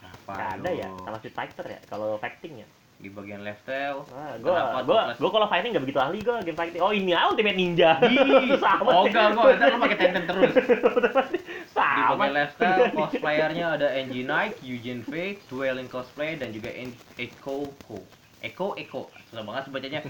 Kenapa? 0.00 0.32
nggak 0.34 0.50
ada 0.58 0.70
ya 0.72 0.88
sama 0.88 1.16
Street 1.20 1.36
Fighter 1.36 1.66
ya 1.68 1.80
kalau 1.86 2.16
fighting 2.18 2.64
ya 2.64 2.68
di 3.02 3.10
bagian 3.10 3.42
left 3.42 3.66
tail. 3.66 4.06
Nah, 4.14 4.38
gua 4.38 4.78
gua 4.86 5.00
gua 5.18 5.30
kalau 5.34 5.46
fighting 5.50 5.74
nggak 5.74 5.82
begitu 5.82 5.98
ahli 5.98 6.18
gua 6.22 6.38
game 6.38 6.54
fighting. 6.54 6.78
Oh 6.78 6.94
ini 6.94 7.10
ah, 7.10 7.34
Ultimate 7.34 7.58
Ninja. 7.58 7.98
Ih, 8.06 8.54
sama. 8.62 8.90
oh 8.94 9.04
enggak 9.10 9.34
kok, 9.34 9.44
ntar 9.58 9.66
lu 9.74 9.78
pakai 9.82 9.98
Tekken 9.98 10.24
terus. 10.30 10.52
Di 10.62 11.74
sama. 11.74 12.14
bagian 12.14 12.32
left 12.38 12.54
tail 12.62 12.82
cosplayernya 12.94 13.66
ada 13.74 13.88
Angie 13.90 14.22
Knight, 14.22 14.54
Eugene 14.62 15.02
Fake, 15.02 15.42
Dwelling 15.50 15.90
Cosplay 15.90 16.38
dan 16.38 16.54
juga 16.54 16.70
Echo 17.18 17.74
Ko. 17.90 17.98
Echo 18.38 18.78
Echo, 18.78 19.10
susah 19.28 19.42
banget 19.42 19.62
sebacanya. 19.66 20.00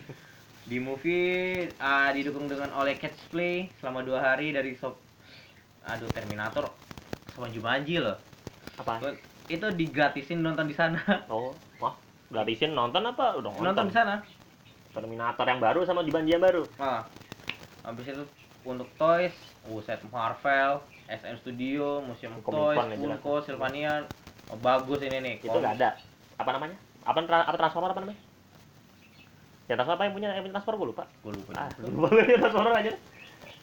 Di 0.69 0.79
movie 0.79 1.73
ah, 1.81 2.13
didukung 2.13 2.47
dengan 2.47 2.77
oleh 2.77 3.01
Catchplay 3.01 3.73
selama 3.81 4.05
dua 4.05 4.21
hari 4.21 4.53
dari 4.53 4.77
sob 4.77 5.01
aduh 5.83 6.07
Terminator 6.13 6.69
sama 7.33 7.49
Jumanji 7.49 7.99
loh. 7.99 8.21
Apa? 8.77 9.17
Itu 9.49 9.73
digratisin 9.73 10.45
nonton 10.45 10.69
di 10.69 10.77
sana. 10.77 11.01
Oh, 11.27 11.57
Gratisin 12.33 12.73
nonton 12.73 13.05
apa? 13.05 13.37
Udah 13.37 13.53
Nonton 13.61 13.93
di 13.93 13.95
sana. 13.95 14.25
Terminator 14.97 15.45
yang 15.45 15.61
baru 15.61 15.85
sama 15.85 16.01
Jumanji 16.01 16.33
yang 16.33 16.41
baru. 16.41 16.65
Nah, 16.81 17.05
habis 17.85 18.09
itu 18.09 18.25
untuk 18.65 18.89
toys, 18.97 19.35
Uset 19.69 20.01
Marvel, 20.09 20.81
SM 21.13 21.37
Studio, 21.45 22.01
Museum 22.01 22.41
Toys. 22.41 22.79
Funko, 22.81 23.45
Sylvania, 23.45 24.09
oh, 24.49 24.59
bagus 24.61 25.05
ini 25.05 25.21
nih. 25.21 25.35
Itu 25.45 25.57
nggak 25.57 25.77
ada. 25.77 25.97
Apa 26.41 26.51
namanya? 26.57 26.77
Apa 27.05 27.19
apa 27.21 27.57
transformer 27.61 27.93
apa 27.93 28.01
namanya? 28.01 28.21
Ya 29.69 29.75
transformer 29.77 29.99
apa 30.01 30.05
yang 30.09 30.15
punya 30.17 30.29
yang 30.33 30.45
punya 30.45 30.55
transformer 30.57 30.79
gue 30.81 30.89
lupa. 30.97 31.05
Gue 31.21 31.33
lupa. 31.37 31.51
Ah, 31.57 31.69
lupa 31.85 32.09
transformer 32.43 32.73
aja. 32.81 32.93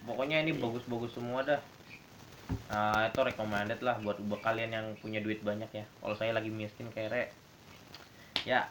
Pokoknya 0.05 0.37
ini 0.45 0.51
bagus-bagus 0.57 1.11
semua 1.17 1.41
dah. 1.45 1.61
Nah, 2.73 3.05
itu 3.05 3.19
recommended 3.21 3.79
lah 3.85 4.01
buat 4.01 4.17
buat 4.25 4.41
kalian 4.41 4.73
yang 4.73 4.85
punya 4.97 5.21
duit 5.21 5.45
banyak 5.45 5.69
ya. 5.69 5.85
Kalau 6.01 6.15
saya 6.17 6.33
lagi 6.37 6.49
miskin 6.49 6.89
kayak. 6.93 7.33
Ya, 8.47 8.69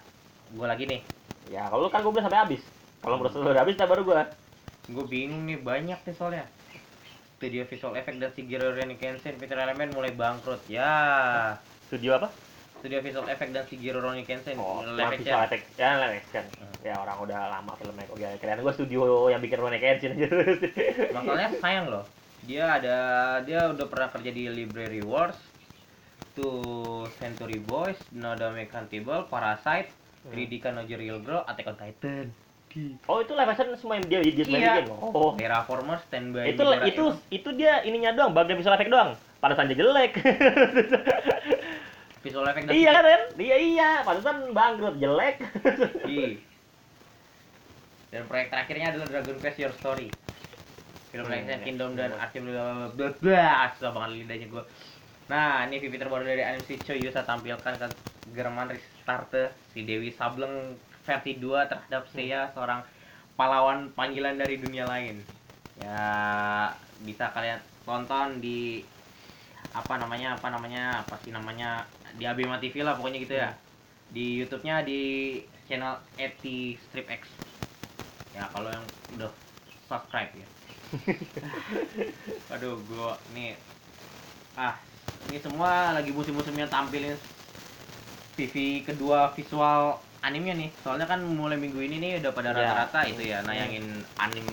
gue 0.53 0.67
lagi 0.67 0.85
nih. 0.89 1.01
Ya 1.49 1.69
kalau 1.69 1.89
lu 1.89 1.91
kan 1.93 2.01
gue 2.05 2.13
beli 2.13 2.25
sampai 2.25 2.41
habis. 2.41 2.63
Kalau 3.05 3.17
menurut 3.21 3.35
lu 3.37 3.49
udah 3.53 3.63
habis, 3.65 3.77
nah 3.77 3.89
baru 3.89 4.03
gue. 4.05 4.21
Gue 4.89 5.05
bingung 5.05 5.45
nih 5.45 5.61
banyak 5.61 6.01
nih 6.05 6.15
soalnya. 6.17 6.45
Studio 7.39 7.63
Visual 7.71 7.95
Effect 7.95 8.19
dan 8.19 8.31
Shigeru 8.35 8.75
Kenshin 8.99 9.39
Peter 9.39 9.55
Element 9.55 9.95
mulai 9.95 10.11
bangkrut. 10.11 10.59
Ya, 10.67 10.91
Studio 11.87 12.19
apa? 12.19 12.35
Studio 12.83 12.99
Visual 12.99 13.27
Effect 13.31 13.51
dan 13.55 13.65
Shigeru 13.71 14.03
Kenshin 14.27 14.59
Oh, 14.59 14.83
live 14.83 15.19
visual 15.19 15.47
effect. 15.47 15.65
Ya, 15.79 16.03
live 16.03 16.19
action. 16.19 16.45
Hmm. 16.59 16.75
Ya 16.83 16.95
orang 16.99 17.17
udah 17.23 17.41
lama 17.59 17.73
filmnya 17.79 18.07
kok. 18.11 18.17
Ya, 18.19 18.35
kira 18.43 18.59
gue 18.59 18.75
studio 18.75 19.31
yang 19.31 19.39
bikin 19.39 19.59
Ronin 19.59 19.79
Kenshin 19.79 20.19
aja. 20.19 20.29
Makanya 21.15 21.49
sayang 21.63 21.87
loh. 21.91 22.05
Dia 22.47 22.79
ada 22.79 22.97
dia 23.43 23.71
udah 23.71 23.87
pernah 23.87 24.09
kerja 24.11 24.31
di 24.31 24.47
Library 24.51 25.03
Wars, 25.03 25.39
to 26.39 26.51
Century 27.19 27.59
Boys, 27.59 27.99
Nodame 28.15 28.71
Cantable, 28.71 29.27
Parasite, 29.27 29.91
Hmm. 30.19 30.35
Ridika 30.35 30.75
no 30.75 30.83
Real 30.83 31.23
Girl, 31.23 31.47
Attack 31.47 31.67
on 31.67 31.77
Titan, 31.77 32.27
Oh, 33.09 33.19
itu 33.19 33.33
live 33.33 33.49
action 33.49 33.73
semua 33.75 33.97
yang 33.97 34.07
dia 34.07 34.21
dia 34.21 34.35
dia 34.35 34.45
Iya. 34.45 34.73
bikin. 34.85 34.87
Oh. 34.93 35.33
Terraformers, 35.35 36.03
Stand 36.05 36.37
By 36.37 36.53
itu 36.53 36.63
itu 36.85 37.05
itu 37.33 37.49
dia 37.57 37.81
ininya 37.83 38.13
doang, 38.13 38.31
bagian 38.31 38.55
visual 38.55 38.77
effect 38.77 38.93
doang. 38.93 39.17
Pantesan 39.39 39.71
dia 39.71 39.79
jelek. 39.79 40.13
Visual 42.19 42.43
Effect 42.45 42.67
dan 42.67 42.75
iya 42.75 42.91
kan, 42.91 43.03
Ren? 43.07 43.23
Iya 43.39 43.57
iya, 43.57 43.91
pantesan 44.03 44.51
bangkrut 44.51 44.99
jelek. 44.99 45.39
Iya. 46.03 46.29
Dan 48.11 48.23
proyek 48.27 48.51
terakhirnya 48.51 48.87
adalah 48.91 49.07
Dragon 49.07 49.37
Quest 49.39 49.59
Your 49.63 49.73
Story. 49.79 50.11
Film 51.09 51.25
Hmm, 51.25 51.47
ya. 51.47 51.57
Kingdom 51.63 51.95
dan 51.95 52.13
Arkham 52.19 52.45
blah 52.45 52.91
susah 53.73 53.91
banget 53.95 54.11
lidahnya 54.19 54.47
gue. 54.51 54.63
Nah, 55.29 55.69
ini 55.69 55.77
VP 55.77 56.01
terbaru 56.01 56.25
dari 56.25 56.41
animasi 56.41 56.81
Choyusa 56.81 57.21
tampilkan 57.21 57.77
ke 57.77 57.87
German 58.33 58.73
Restarte 58.73 59.53
si 59.77 59.85
Dewi 59.85 60.09
Sableng 60.09 60.73
versi 61.05 61.37
2 61.37 61.69
terhadap 61.69 62.09
Seiya 62.09 62.49
seorang 62.57 62.81
pahlawan 63.37 63.93
panggilan 63.93 64.41
dari 64.41 64.57
dunia 64.57 64.89
lain. 64.89 65.21
Ya, 65.77 66.01
bisa 67.05 67.29
kalian 67.37 67.61
tonton 67.85 68.41
di 68.41 68.83
apa 69.77 70.01
namanya 70.01 70.41
apa 70.41 70.49
namanya 70.49 71.05
apa 71.05 71.21
sih 71.21 71.29
namanya 71.29 71.85
di 72.17 72.25
Abema 72.25 72.57
TV 72.57 72.81
lah 72.81 72.97
pokoknya 72.97 73.19
gitu 73.21 73.35
ya 73.37 73.53
di 74.09 74.41
YouTube-nya 74.41 74.81
di 74.89 75.01
channel 75.69 76.01
Eti 76.17 76.81
Strip 76.89 77.05
X. 77.13 77.29
Ya 78.33 78.49
kalau 78.49 78.73
yang 78.73 78.85
udah 79.21 79.29
subscribe 79.85 80.33
ya. 80.33 80.49
Aduh, 82.57 82.81
gua 82.89 83.21
nih 83.37 83.53
ah 84.57 84.88
ini 85.29 85.39
semua 85.39 85.93
lagi 85.93 86.11
musim-musimnya 86.11 86.67
tampilin 86.67 87.17
TV 88.35 88.85
kedua 88.87 89.35
visual 89.35 89.99
animenya 90.23 90.55
nih. 90.57 90.71
Soalnya 90.83 91.07
kan 91.07 91.21
mulai 91.23 91.59
minggu 91.59 91.79
ini 91.79 91.99
nih 91.99 92.11
udah 92.23 92.33
pada 92.33 92.51
Ya. 92.51 92.57
rata-rata 92.57 93.01
itu 93.07 93.23
ya 93.27 93.39
nayangin 93.43 94.03
anim 94.19 94.47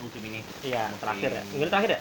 musim 0.00 0.22
ini. 0.24 0.40
Iya, 0.64 0.88
terakhir 0.96 1.30
ya. 1.40 1.42
Minggu 1.52 1.66
terakhir 1.68 1.90
ya? 1.96 2.00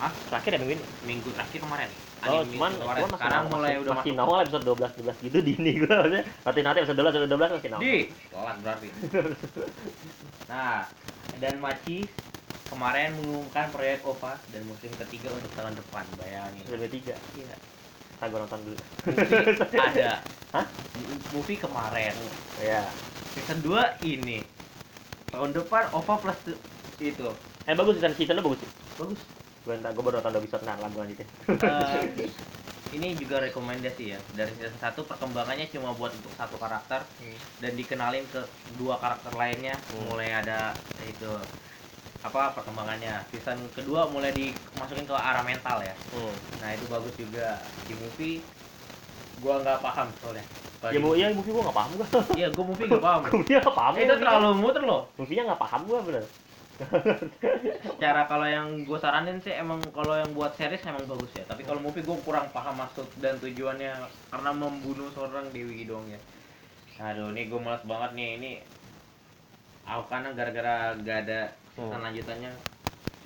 Hah? 0.00 0.12
Terakhir 0.32 0.50
ya 0.56 0.58
minggu 0.60 0.74
ini? 0.80 0.84
Minggu 1.04 1.28
terakhir 1.32 1.60
kemarin. 1.60 1.90
Oh, 2.20 2.44
Anime 2.44 2.52
cuman, 2.52 2.70
cuman 2.76 2.96
masih 3.00 3.16
sekarang 3.16 3.44
mulai 3.48 3.72
masih, 3.72 3.80
udah 3.80 3.94
masih 3.96 4.12
nongol 4.12 4.38
episode 4.44 4.64
12 4.68 4.92
12 5.08 5.24
gitu 5.24 5.38
di 5.40 5.52
ini 5.56 5.72
gua 5.80 5.94
maksudnya. 6.04 6.22
Nanti 6.44 6.60
nanti 6.60 6.78
episode 6.84 6.98
12 7.00 7.16
episode 7.16 7.32
12 7.32 7.56
masih 7.56 7.68
nongol. 7.72 7.84
Di 7.88 7.96
telat 8.28 8.56
berarti. 8.60 8.88
nah, 10.52 10.78
dan 11.40 11.54
Maci 11.64 11.98
kemarin 12.70 13.10
mengumumkan 13.12 13.66
proyek 13.68 14.00
OVA 14.02 14.38
dan 14.48 14.62
musim 14.64 14.88
ketiga 14.96 15.28
untuk 15.28 15.50
tahun 15.52 15.74
depan. 15.74 16.04
Bayangin. 16.16 16.62
Episode 16.64 16.86
3. 16.88 17.14
Iya. 17.36 17.56
Kita 18.14 18.24
gua 18.26 18.40
nonton 18.40 18.60
dulu. 18.62 18.78
Movie 19.58 19.80
ada. 19.80 20.10
Hah? 20.52 20.66
Movie 21.30 21.58
kemarin. 21.58 22.14
Iya. 22.56 22.86
Season 23.32 23.58
2 23.60 23.74
ini. 24.04 24.40
Tahun 25.28 25.50
depan 25.50 25.90
OVA 25.92 26.14
plus 26.16 26.38
tu- 26.42 26.60
itu. 27.00 27.28
Eh 27.64 27.74
bagus 27.74 27.96
season 27.96 28.14
seasonnya 28.14 28.40
bagus 28.40 28.60
sih. 28.60 28.70
Bagus. 28.96 29.20
Gua 29.60 29.74
entar 29.74 29.90
gua 29.90 30.04
baru 30.04 30.14
nonton 30.18 30.32
2 30.34 30.40
episode 30.40 30.64
nah 30.64 30.76
lagu 30.76 30.96
lanjutin. 30.96 31.26
Eh, 31.48 32.30
ini 32.90 33.14
juga 33.14 33.38
rekomendasi 33.40 34.04
ya. 34.08 34.18
Dari 34.32 34.50
season 34.52 34.74
1 34.74 35.00
perkembangannya 35.00 35.66
cuma 35.68 35.90
buat 35.92 36.10
untuk 36.10 36.32
satu 36.32 36.54
karakter 36.56 37.02
dan 37.58 37.72
dikenalin 37.72 38.26
ke 38.26 38.42
dua 38.74 38.96
karakter 38.96 39.30
lainnya 39.32 39.74
Hmm. 39.90 40.06
mulai 40.06 40.34
ada 40.34 40.74
itu 41.02 41.30
apa 42.20 42.52
perkembangannya. 42.52 43.24
Season 43.32 43.56
kedua 43.72 44.04
mulai 44.12 44.32
dimasukin 44.36 45.08
ke 45.08 45.14
arah 45.16 45.40
mental 45.40 45.80
ya. 45.80 45.94
Hmm. 46.12 46.34
nah 46.60 46.68
itu 46.76 46.84
bagus 46.88 47.14
juga. 47.16 47.56
Di 47.88 47.94
movie 47.96 48.44
gua 49.40 49.64
nggak 49.64 49.80
paham 49.80 50.08
soalnya. 50.20 50.44
Ya 50.80 50.96
di 50.96 50.98
mau 51.00 51.12
movie- 51.12 51.20
iya 51.20 51.28
movie 51.32 51.52
gua 51.52 51.62
enggak 51.68 51.78
paham 51.80 51.90
gua. 51.96 52.06
iya 52.40 52.48
gua 52.52 52.64
movie 52.68 52.86
nggak 52.88 53.04
paham. 53.04 53.20
Movie 53.32 53.56
enggak 53.56 53.76
paham. 53.76 53.92
itu 53.96 54.14
terlalu 54.20 54.48
muter 54.60 54.82
loh. 54.84 55.02
Movie-nya 55.16 55.42
enggak 55.48 55.60
paham 55.64 55.80
gua 55.88 56.00
bener. 56.04 56.24
cara 58.00 58.24
kalau 58.24 58.48
yang 58.48 58.88
gue 58.88 58.96
saranin 58.96 59.36
sih 59.44 59.52
emang 59.52 59.84
kalau 59.92 60.16
yang 60.16 60.32
buat 60.32 60.56
series 60.56 60.80
emang 60.88 61.04
bagus 61.04 61.28
ya. 61.36 61.44
Tapi 61.44 61.60
kalau 61.68 61.76
movie 61.76 62.00
gue 62.00 62.16
kurang 62.24 62.48
paham 62.56 62.80
maksud 62.80 63.04
dan 63.20 63.36
tujuannya 63.36 63.92
karena 64.32 64.50
membunuh 64.56 65.12
seorang 65.12 65.52
Dewi 65.52 65.84
dong 65.84 66.08
ya. 66.08 66.16
Aduh 67.00 67.36
ini 67.36 67.52
gue 67.52 67.60
malas 67.60 67.84
banget 67.84 68.16
nih. 68.16 68.28
Ini 68.40 68.50
Aokana 69.90 70.30
gara-gara 70.36 70.94
gak 71.02 71.18
ada 71.26 71.40
Hmm. 71.78 72.02
lanjutannya 72.02 72.50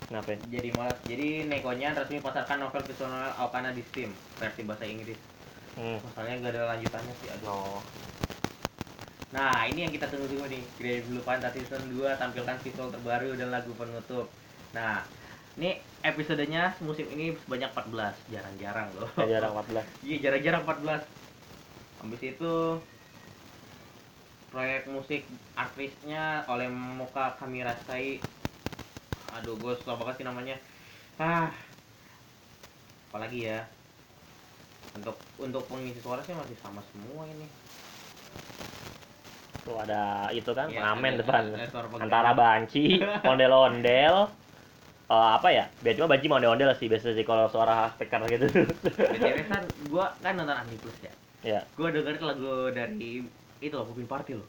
Kenapa? 0.04 0.36
jadi 0.52 0.68
malas 0.76 0.98
jadi 1.08 1.48
Nekonya 1.48 1.96
resmi 1.96 2.20
pasarkan 2.20 2.60
novel 2.60 2.84
visual 2.84 3.08
Aokana 3.40 3.72
di 3.72 3.82
Steam 3.88 4.12
versi 4.36 4.62
bahasa 4.62 4.84
Inggris 4.84 5.18
Hmm. 5.74 5.98
masalahnya 5.98 6.38
gak 6.38 6.52
ada 6.54 6.62
lanjutannya 6.76 7.14
sih 7.18 7.28
aduh 7.34 7.50
Oh. 7.50 7.80
Nah, 9.34 9.66
ini 9.66 9.82
yang 9.82 9.90
kita 9.90 10.06
tunggu-tunggu 10.06 10.46
nih. 10.46 10.62
Grey 10.78 11.02
Blue 11.02 11.18
Panther 11.26 11.50
Season 11.50 11.82
2 11.90 12.14
tampilkan 12.14 12.54
visual 12.62 12.86
terbaru 12.86 13.34
dan 13.34 13.50
lagu 13.50 13.74
penutup. 13.74 14.30
Nah, 14.70 15.02
ini 15.58 15.74
episodenya 16.06 16.70
musim 16.78 17.10
ini 17.10 17.34
sebanyak 17.42 17.74
14. 17.74 18.14
Jarang-jarang 18.30 18.94
loh. 18.94 19.10
Ya 19.18 19.42
jarang 19.42 19.58
14. 19.58 19.82
Iya, 20.06 20.16
jarang-jarang 20.22 20.62
14. 20.62 21.02
Habis 21.98 22.22
itu 22.22 22.54
proyek 24.54 24.86
musik 24.86 25.26
artisnya 25.58 26.46
oleh 26.46 26.70
Moka 26.70 27.34
Kamirasai. 27.34 28.22
Aduh, 29.34 29.54
gue 29.58 29.72
susah 29.74 29.98
banget 29.98 30.22
sih 30.22 30.26
namanya. 30.26 30.56
Ah. 31.18 31.50
Apalagi 33.10 33.46
ya? 33.46 33.60
Untuk 34.94 35.18
untuk 35.36 35.66
pengisi 35.66 35.98
suara 35.98 36.22
sih 36.22 36.34
masih 36.34 36.54
sama 36.62 36.78
semua 36.90 37.26
ini. 37.26 37.46
Tuh 39.64 39.76
ada 39.80 40.28
itu 40.30 40.50
kan 40.50 40.70
Iya, 40.70 40.78
pengamen 40.82 41.10
ada- 41.10 41.20
depan. 41.24 41.42
ada. 41.50 41.66
Antara 41.98 42.30
banci, 42.32 43.00
ondel-ondel, 43.30 44.16
eh, 45.08 45.30
apa 45.34 45.48
ya? 45.50 45.64
Biar 45.82 45.94
cuma 45.96 46.08
banci 46.08 46.26
mau 46.28 46.38
ondel-ondel 46.38 46.70
sih 46.76 46.86
biasanya 46.86 47.14
sih 47.16 47.26
kalau 47.26 47.50
suara 47.50 47.90
speaker 47.90 48.22
gitu. 48.30 48.46
BTW 48.86 49.38
kan 49.50 49.62
gua 49.90 50.14
kan 50.20 50.38
nonton 50.38 50.54
Anime 50.54 50.78
Plus 50.78 50.98
ya. 51.02 51.12
ya. 51.42 51.60
Gua 51.74 51.90
dengerin 51.90 52.22
lagu 52.22 52.70
dari 52.70 53.24
itu 53.58 53.74
loh 53.74 53.86
Bupin 53.88 54.06
Party 54.06 54.38
loh. 54.38 54.46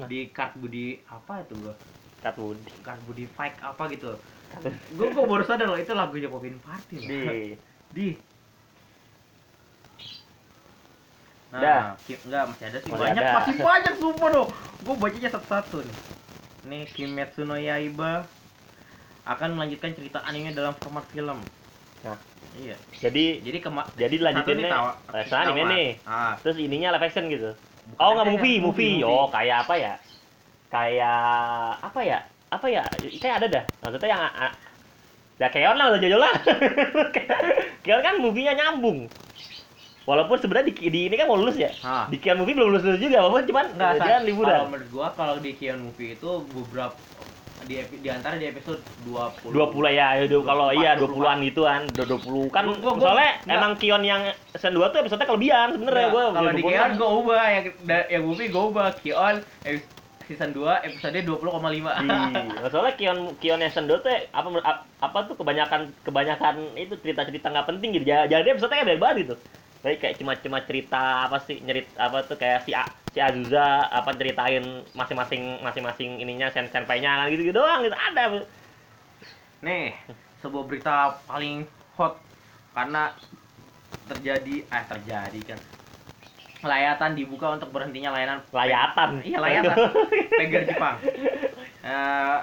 Nah. 0.00 0.08
Di 0.08 0.32
Card 0.32 0.56
Budi 0.56 0.96
apa 1.04 1.44
itu 1.44 1.52
gua? 1.60 1.74
Kat 2.22 2.34
Budi. 2.38 2.70
Card 2.80 3.00
Budi 3.02 3.24
Fight 3.26 3.58
apa 3.58 3.82
gitu. 3.90 4.14
Gua 4.94 5.06
gua 5.10 5.24
baru 5.26 5.42
sadar 5.42 5.66
loh 5.66 5.76
itu 5.76 5.90
lagunya 5.90 6.30
Bupin 6.30 6.56
Party 6.62 7.02
loh. 7.02 7.08
Di 7.10 7.20
Di. 7.90 8.08
Nah, 11.52 11.60
Dah. 11.60 11.82
ki- 12.08 12.22
enggak 12.24 12.42
masih 12.48 12.64
ada 12.72 12.78
sih 12.80 12.88
Masih 12.88 13.02
banyak 13.04 13.22
ada. 13.22 13.32
masih 13.36 13.54
banyak 13.60 13.94
sumpah 14.00 14.28
loh. 14.32 14.46
Gua 14.80 14.94
bacanya 14.96 15.28
satu-satu 15.28 15.84
nih. 15.84 15.96
Nih 16.62 16.82
Kimetsu 16.88 17.42
no 17.44 17.58
Yaiba 17.58 18.24
akan 19.26 19.58
melanjutkan 19.58 19.92
cerita 19.92 20.24
anime 20.24 20.54
dalam 20.54 20.72
format 20.80 21.04
film. 21.12 21.36
Nah. 22.02 22.18
Iya. 22.52 22.76
jadi 22.92 23.40
Jadi 23.40 23.58
kema 23.64 23.88
jadi 23.96 24.16
lanjutinnya 24.20 24.68
nih 24.68 24.72
tawa- 24.72 24.96
eh, 25.08 25.24
anime 25.40 25.62
nih. 25.72 25.88
Ah, 26.04 26.36
Terus 26.44 26.60
ininya 26.60 26.92
live 26.92 27.04
action 27.08 27.24
gitu. 27.32 27.50
bukan 27.88 27.98
Oh 27.98 28.10
nggak 28.14 28.26
movie, 28.28 28.56
action, 28.60 28.64
movie. 28.68 28.94
Oh 29.02 29.26
kayak 29.32 29.56
apa 29.66 29.74
ya? 29.80 29.92
Kayak 30.72 31.20
apa 31.84 32.00
ya? 32.00 32.18
Apa 32.48 32.66
ya? 32.66 32.80
Kayak 33.14 33.36
ada 33.38 33.46
dah. 33.50 33.64
Maksudnya 33.78 34.08
yang 34.08 34.22
ya 35.36 35.48
Keon 35.48 35.76
lah 35.76 35.86
udah 35.90 36.00
jajal 36.00 36.16
lah. 36.18 36.34
Keon 37.84 38.00
kan 38.00 38.14
movie-nya 38.16 38.54
nyambung. 38.54 39.04
Walaupun 40.02 40.34
sebenarnya 40.34 40.66
di, 40.66 40.90
di 40.90 41.00
ini 41.06 41.14
kan 41.14 41.26
mau 41.26 41.36
lulus 41.36 41.54
ya. 41.56 41.70
Ah. 41.80 42.08
Di 42.08 42.16
Keon 42.16 42.40
movie 42.40 42.56
belum 42.56 42.72
lulus 42.72 42.82
lulus 42.82 42.98
juga, 42.98 43.20
walaupun 43.20 43.44
cuman 43.44 43.66
Enggak, 43.70 43.92
dia 43.92 44.00
kan 44.00 44.08
Kalau 44.08 44.26
liburan. 44.26 44.58
menurut 44.66 44.88
gua 44.90 45.08
kalau 45.12 45.36
di 45.38 45.50
Kion 45.52 45.78
Movie 45.80 46.16
itu 46.16 46.30
beberapa 46.48 46.96
di 47.62 47.78
di 47.78 48.08
antara 48.10 48.34
di 48.34 48.50
episode 48.50 48.82
20. 49.06 49.54
20 49.54 49.54
ya, 49.88 50.18
ya, 50.18 50.26
kalau 50.42 50.66
24, 50.68 50.74
iya 50.74 50.92
20-an 50.98 51.36
gituan, 51.44 51.80
20 51.94 52.50
kan 52.50 52.64
Gua- 52.66 52.80
gua- 52.90 52.98
soalnya 53.06 53.30
enggak. 53.38 53.54
emang 53.54 53.72
Kion 53.78 54.02
yang 54.02 54.22
season 54.50 54.72
2 54.74 54.90
tuh 54.90 54.98
episode 54.98 55.22
kelebihan 55.22 55.68
sebenarnya 55.70 56.06
gua. 56.08 56.24
kalau 56.32 56.50
di 56.50 56.58
20 56.58 56.66
Kion 56.66 56.82
kan. 56.82 56.90
gua 56.96 57.10
ubah 57.14 57.44
yang 57.46 57.64
yang 58.08 58.22
movie 58.24 58.48
gua 58.48 58.62
ubah 58.68 58.86
Kion 58.96 59.34
epis- 59.62 59.90
season 60.32 60.50
2 60.56 60.80
episode 60.82 61.18
20,5. 61.20 61.92
Iya, 62.00 62.18
soalnya 62.72 62.94
Kion 62.96 63.18
Kion 63.36 63.60
yang 63.60 63.70
season 63.70 63.86
2 63.86 64.00
tuh 64.00 64.10
apa 64.32 64.48
ap- 64.64 64.86
apa 64.98 65.18
tuh 65.28 65.36
kebanyakan 65.36 65.92
kebanyakan 66.00 66.54
itu 66.74 66.94
cerita-cerita 66.98 67.52
nggak 67.52 67.68
penting 67.68 67.90
gitu. 67.96 68.04
Ja- 68.08 68.24
Jadi 68.24 68.48
episode 68.50 68.72
kayak 68.72 68.88
banyak 68.88 69.02
banget 69.02 69.16
gitu. 69.28 69.34
Tapi 69.82 69.94
kayak 69.98 70.14
cuma 70.16 70.32
cuma 70.38 70.58
cerita 70.62 71.26
apa 71.26 71.36
sih 71.42 71.58
nyerit 71.60 71.90
apa 71.98 72.24
tuh 72.24 72.38
kayak 72.38 72.62
si 72.62 72.70
A, 72.72 72.84
si 73.10 73.18
Azusa 73.18 73.60
apa 73.90 74.14
ceritain 74.14 74.64
masing-masing 74.94 75.42
masing-masing 75.60 76.10
ininya 76.22 76.48
sen 76.48 76.70
senpainya 76.70 77.18
kan 77.18 77.26
gitu, 77.28 77.42
gitu 77.44 77.58
doang 77.58 77.82
gitu 77.82 77.96
ada. 77.98 78.22
Nih, 79.62 79.94
sebuah 80.42 80.64
berita 80.66 80.96
paling 81.26 81.66
hot 81.94 82.18
karena 82.72 83.14
terjadi 84.10 84.66
eh 84.66 84.84
terjadi 84.86 85.40
kan. 85.46 85.58
Layatan 86.62 87.10
dibuka 87.12 87.58
untuk 87.58 87.74
berhentinya 87.74 88.14
layanan 88.14 88.38
Layatan. 88.54 89.20
Iya 89.26 89.38
layatan. 89.42 89.76
Peger 90.40 90.62
Jepang. 90.64 90.96
Eh 91.82 92.38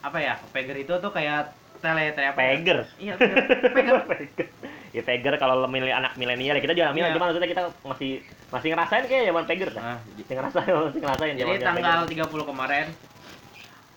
apa 0.00 0.18
ya? 0.20 0.34
Peger 0.54 0.76
itu 0.78 0.94
tuh 0.94 1.10
kayak 1.10 1.50
tele 1.82 2.14
tele 2.14 2.26
apa? 2.30 2.38
ya? 2.38 2.50
Peger. 2.54 2.78
Iya. 3.02 3.12
Peger. 3.18 3.96
Peger. 4.06 4.46
Ya 4.94 5.02
Peger 5.02 5.34
kalau 5.42 5.66
milih 5.66 5.90
anak 5.90 6.14
milenial 6.14 6.54
ya 6.54 6.62
kita 6.62 6.70
juga 6.70 6.94
milenial 6.94 7.10
Iya. 7.10 7.16
cuma 7.18 7.26
maksudnya 7.26 7.50
kita 7.50 7.62
masih 7.82 8.22
masih 8.54 8.68
ngerasain 8.70 9.04
kayak 9.10 9.26
zaman 9.26 9.44
Peger 9.50 9.68
dah. 9.74 9.82
Nah, 9.82 9.98
Masih 10.14 10.34
ngerasain 10.38 10.70
masih 10.70 11.00
ngerasain 11.02 11.34
jadi 11.34 11.54
tanggal 11.58 12.00
30 12.06 12.30
kemarin 12.46 12.86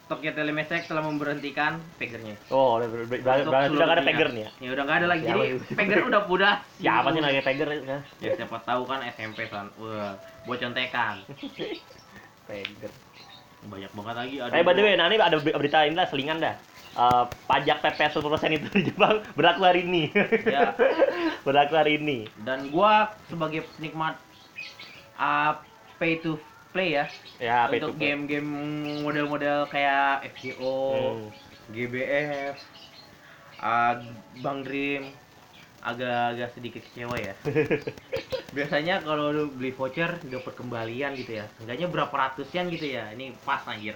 Tokyo 0.07 0.31
Telemesek 0.31 0.87
telah 0.87 1.03
memberhentikan 1.03 1.83
Pegernya. 1.99 2.39
Oh, 2.47 2.79
udah 2.79 2.87
ber- 2.87 3.07
ber- 3.11 3.19
berarti 3.19 3.43
udah 3.43 3.85
nggak 3.85 3.97
ada. 3.99 4.03
Peger 4.07 4.29
nih 4.31 4.41
ya. 4.47 4.49
Ya 4.63 4.69
udah 4.71 4.83
nggak 4.87 4.97
ada 5.03 5.07
lagi. 5.11 5.23
Siapa 5.27 5.43
Jadi 5.43 5.51
itu? 5.51 5.75
Peger 5.75 5.99
udah 6.07 6.21
udah. 6.31 6.53
Siapa 6.79 7.07
sih 7.11 7.19
namanya 7.19 7.43
Peger? 7.43 7.67
ya? 7.83 7.99
Ya 8.23 8.29
siapa 8.39 8.57
tahu 8.63 8.81
kan 8.87 8.99
SMP 9.11 9.51
kan. 9.51 9.67
Wah, 9.75 10.15
buat 10.47 10.59
contekan. 10.63 11.27
Peger. 12.47 12.91
Banyak 13.67 13.91
banget 13.91 14.15
lagi. 14.15 14.35
Aduh. 14.47 14.55
Eh, 14.55 14.63
by 14.63 14.73
the 14.73 14.83
way, 14.87 14.95
nah 14.95 15.11
ini 15.11 15.19
ada 15.19 15.37
ber- 15.43 15.57
berita 15.59 15.83
ini 15.83 15.95
lah, 15.99 16.07
selingan 16.07 16.39
dah. 16.39 16.55
Eh, 16.97 17.23
pajak 17.45 17.77
PP 17.83 17.99
10% 18.09 18.57
itu 18.57 18.67
di 18.71 18.81
Jepang 18.87 19.19
berlaku 19.35 19.61
hari 19.67 19.83
ini. 19.83 20.07
Ya. 20.47 20.71
berlaku 21.45 21.75
hari 21.75 21.99
ini. 21.99 22.31
Dan 22.39 22.71
gua 22.71 23.11
sebagai 23.27 23.67
penikmat 23.75 24.15
uh, 25.19 25.59
pay 25.99 26.23
to 26.23 26.39
play 26.69 26.89
ya 26.93 27.05
Ya, 27.37 27.65
apa 27.65 27.75
untuk 27.75 27.93
itu? 27.93 28.01
game-game 28.01 28.49
model-model 29.01 29.67
kayak 29.67 30.25
FGO, 30.31 30.79
Hmm. 30.89 31.27
GBF, 31.69 32.55
uh, 33.57 33.93
Bang 34.37 34.61
Dream. 34.61 35.11
agak-agak 35.79 36.51
sedikit 36.51 36.81
kecewa 36.83 37.15
ya. 37.15 37.31
Biasanya 38.55 38.99
kalau 39.01 39.29
lu 39.29 39.47
beli 39.49 39.71
voucher 39.71 40.19
dapat 40.21 40.53
kembalian 40.53 41.15
gitu 41.15 41.39
ya. 41.39 41.45
Enggaknya 41.59 41.87
berapa 41.87 42.11
ratus 42.11 42.49
yen 42.51 42.67
gitu 42.67 42.91
ya. 42.91 43.07
Ini 43.13 43.31
pas 43.41 43.63
anjir. 43.63 43.95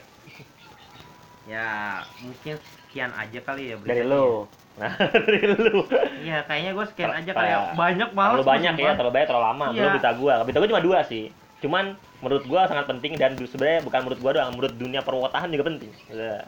Ya, 1.43 1.99
mungkin 2.21 2.55
sekian 2.85 3.11
aja 3.11 3.39
kali 3.41 3.71
ya 3.71 3.75
dari 3.81 4.03
lu 4.03 4.45
nah 4.71 4.87
dari 5.25 5.41
lu 5.47 5.83
Iya, 6.21 6.47
kayaknya 6.47 6.71
gue 6.71 6.85
sekian 6.87 7.11
aja 7.11 7.31
kali 7.33 7.49
ya. 7.49 7.57
ya? 7.57 7.73
Banyak 7.73 8.09
banget. 8.13 8.31
terlalu 8.37 8.47
banyak 8.47 8.73
ya 8.77 8.91
terlalu 8.93 9.11
banyak 9.11 9.27
terlalu 9.27 9.45
lama 9.45 9.65
Iya. 9.65 9.73
belum 9.73 9.91
berita 9.91 10.11
gua 10.15 10.33
berita 10.43 10.57
gua 10.59 10.69
cuma 10.69 10.83
dua 10.85 10.99
sih 11.03 11.23
cuman 11.61 11.93
menurut 12.19 12.43
gua 12.43 12.65
sangat 12.65 12.85
penting 12.87 13.13
dan 13.15 13.37
sebenarnya 13.37 13.81
bukan 13.81 13.99
menurut 14.01 14.19
gua 14.19 14.31
doang 14.33 14.51
menurut 14.51 14.73
dunia 14.73 14.99
perwotahan 14.99 15.47
juga 15.47 15.65
penting 15.67 15.91
Ya. 16.07 16.41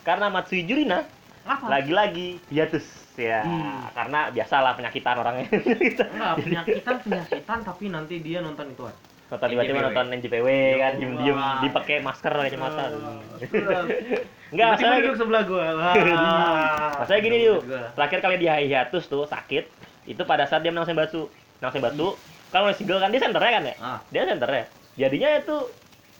karena 0.00 0.26
Matsui 0.26 0.64
Jurina 0.64 1.04
lagi-lagi 1.62 2.40
hiatus 2.48 2.84
ya 3.14 3.40
Hmm. 3.40 3.84
karena 3.92 4.28
biasalah 4.30 4.72
penyakitan 4.74 5.14
orangnya 5.14 5.44
Enggak, 5.50 6.34
penyakitan 6.44 6.94
penyakitan 7.00 7.58
tapi 7.60 7.84
nanti 7.86 8.14
dia 8.18 8.40
nonton 8.40 8.64
itu. 8.66 8.88
nonton 9.26 9.46
tiba-tiba 9.46 9.78
nonton 9.82 10.06
NJPW 10.10 10.46
kan 10.76 10.92
diem-diem 10.96 11.36
Allah. 11.36 11.60
dipakai 11.60 11.96
masker 12.00 12.32
kacamata 12.34 12.84
Enggak, 12.90 13.82
enggak 14.50 14.68
saya 14.74 14.88
saya 14.90 15.00
duduk 15.00 15.16
sebelah 15.16 15.42
gua. 15.44 15.66
Masalahnya 16.98 17.22
gini 17.22 17.36
yuk, 17.42 17.60
terakhir 17.94 18.18
kali 18.20 18.36
dia 18.36 18.54
hiatus 18.58 19.04
tuh 19.04 19.24
sakit, 19.24 19.64
itu 20.04 20.22
pada 20.24 20.44
saat 20.44 20.60
dia 20.60 20.68
menang 20.68 20.84
Senbatsu. 20.84 21.30
Menang 21.58 21.72
Senbatsu, 21.72 22.08
mulai 22.52 22.74
single 22.74 22.98
kan 22.98 23.14
dia 23.14 23.22
senternya 23.22 23.52
kan 23.54 23.62
ya? 23.62 23.74
Ah, 23.78 23.98
Dia 24.10 24.26
senternya. 24.26 24.64
Jadinya 24.98 25.30
itu 25.38 25.56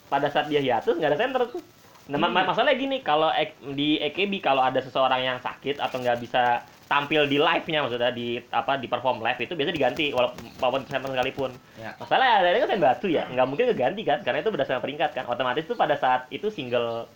pada 0.07 0.31
saat 0.31 0.47
dia 0.47 0.63
hiatus 0.63 0.95
nggak 0.95 1.11
ada 1.11 1.19
center 1.19 1.43
tuh. 1.51 1.63
Nah, 2.11 2.19
Hmm. 2.19 2.35
masalahnya 2.35 2.75
gini, 2.75 3.03
kalau 3.03 3.31
di 3.71 3.99
EKB 3.99 4.43
kalau 4.43 4.63
ada 4.63 4.79
seseorang 4.79 5.23
yang 5.23 5.39
sakit 5.39 5.79
atau 5.79 5.99
nggak 5.99 6.19
bisa 6.19 6.59
tampil 6.91 7.31
di 7.31 7.39
live-nya 7.39 7.87
maksudnya 7.87 8.11
di 8.11 8.43
apa 8.51 8.75
di 8.75 8.91
perform 8.91 9.23
live 9.23 9.39
itu 9.39 9.55
biasa 9.55 9.71
diganti 9.71 10.11
walaupun 10.11 10.83
center 10.91 11.07
sekalipun. 11.07 11.55
ya. 11.79 11.95
Masalahnya 11.95 12.35
ada 12.43 12.59
kan 12.59 12.71
Senbatsu 12.75 13.07
ya, 13.07 13.31
nggak 13.31 13.47
mungkin 13.47 13.71
keganti 13.71 14.03
kan 14.03 14.19
karena 14.27 14.43
itu 14.43 14.51
berdasarkan 14.51 14.83
peringkat 14.83 15.11
kan. 15.15 15.25
Otomatis 15.31 15.71
tuh 15.71 15.79
pada 15.79 15.95
saat 15.95 16.27
itu 16.31 16.51
single 16.51 17.07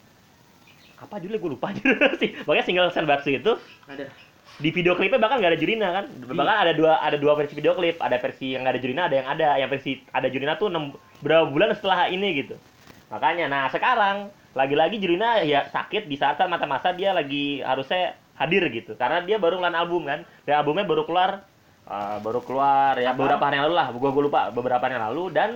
apa 0.95 1.19
judulnya 1.19 1.43
gue 1.43 1.51
lupa 1.59 1.75
sih. 2.23 2.31
Makanya 2.47 2.63
single 2.65 2.91
Senbatsu 2.95 3.35
itu 3.35 3.53
Ada. 3.91 4.07
Di 4.55 4.71
video 4.71 4.95
klipnya 4.95 5.19
bahkan 5.19 5.43
nggak 5.43 5.53
ada 5.57 5.61
Jurina 5.61 5.89
kan? 5.91 6.05
Bahkan 6.31 6.57
ada 6.63 6.73
dua 6.73 7.03
ada 7.03 7.17
dua 7.19 7.35
versi 7.35 7.59
video 7.59 7.75
klip. 7.75 7.99
Ada 7.99 8.23
versi 8.23 8.55
yang 8.55 8.63
nggak 8.63 8.75
ada 8.79 8.83
Jurina 8.83 9.03
ada 9.11 9.17
yang 9.19 9.29
ada. 9.29 9.49
Yang 9.59 9.71
versi 9.79 9.91
ada 10.15 10.29
Jurina 10.31 10.55
tuh 10.55 10.71
enam 10.71 10.95
berapa 11.19 11.51
bulan 11.51 11.75
setelah 11.75 12.07
ini 12.07 12.45
gitu. 12.45 12.55
Makanya 13.11 13.51
nah 13.51 13.67
sekarang 13.67 14.31
lagi-lagi 14.55 15.03
Jurina 15.03 15.43
ya 15.43 15.67
sakit 15.67 16.07
di 16.07 16.15
saat 16.15 16.39
masa-masa 16.47 16.95
dia 16.95 17.11
lagi 17.11 17.59
harusnya 17.67 18.15
hadir 18.39 18.63
gitu. 18.71 18.95
Karena 18.95 19.27
dia 19.27 19.43
baru 19.43 19.59
ngeluarin 19.59 19.79
album 19.79 20.03
kan? 20.07 20.23
Dan 20.47 20.55
albumnya 20.63 20.87
baru 20.87 21.03
keluar 21.03 21.43
uh, 21.91 22.19
baru 22.23 22.41
keluar 22.47 22.95
ya 23.03 23.11
Apa? 23.11 23.19
beberapa 23.19 23.43
hari 23.43 23.59
yang 23.59 23.67
lalu 23.67 23.77
lah. 23.77 23.87
Gua 23.91 24.11
gua 24.15 24.23
lupa 24.23 24.41
beberapa 24.55 24.83
hari 24.87 24.95
yang 24.95 25.07
lalu. 25.11 25.25
Dan 25.35 25.51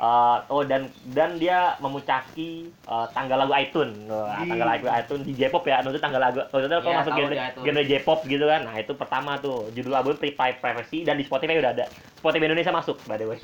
uh, 0.00 0.44
oh 0.52 0.62
dan 0.70 0.82
dan 1.16 1.30
dia 1.42 1.76
memucaki 1.84 2.74
uh, 2.84 3.06
tanggal 3.16 3.36
lagu 3.40 3.52
iTunes 3.56 4.08
Wah, 4.08 4.36
Di- 4.42 4.50
tanggal 4.50 4.68
lagu 4.72 4.86
iTunes 4.88 5.24
di 5.28 5.32
J-pop 5.40 5.62
ya. 5.70 5.74
Maksudnya 5.84 6.04
tanggal 6.06 6.22
lagu 6.26 6.36
maksudnya 6.52 6.78
kalau 6.82 6.92
Iya, 6.94 7.00
masuk 7.00 7.12
genre, 7.18 7.34
genre 7.64 7.82
J-pop 7.90 8.18
gitu 8.32 8.44
kan. 8.52 8.60
Nah 8.66 8.74
itu 8.82 8.92
pertama 9.00 9.30
tuh. 9.44 9.54
Judul 9.76 9.94
album 9.98 10.16
Free 10.20 10.34
Privacy 10.36 10.96
dan 11.08 11.14
di 11.20 11.24
Spotify 11.28 11.54
udah 11.62 11.72
ada. 11.76 11.84
Spotify 12.20 12.44
Indonesia 12.48 12.72
masuk 12.74 12.96
by 13.08 13.16
the 13.20 13.26
way. 13.30 13.38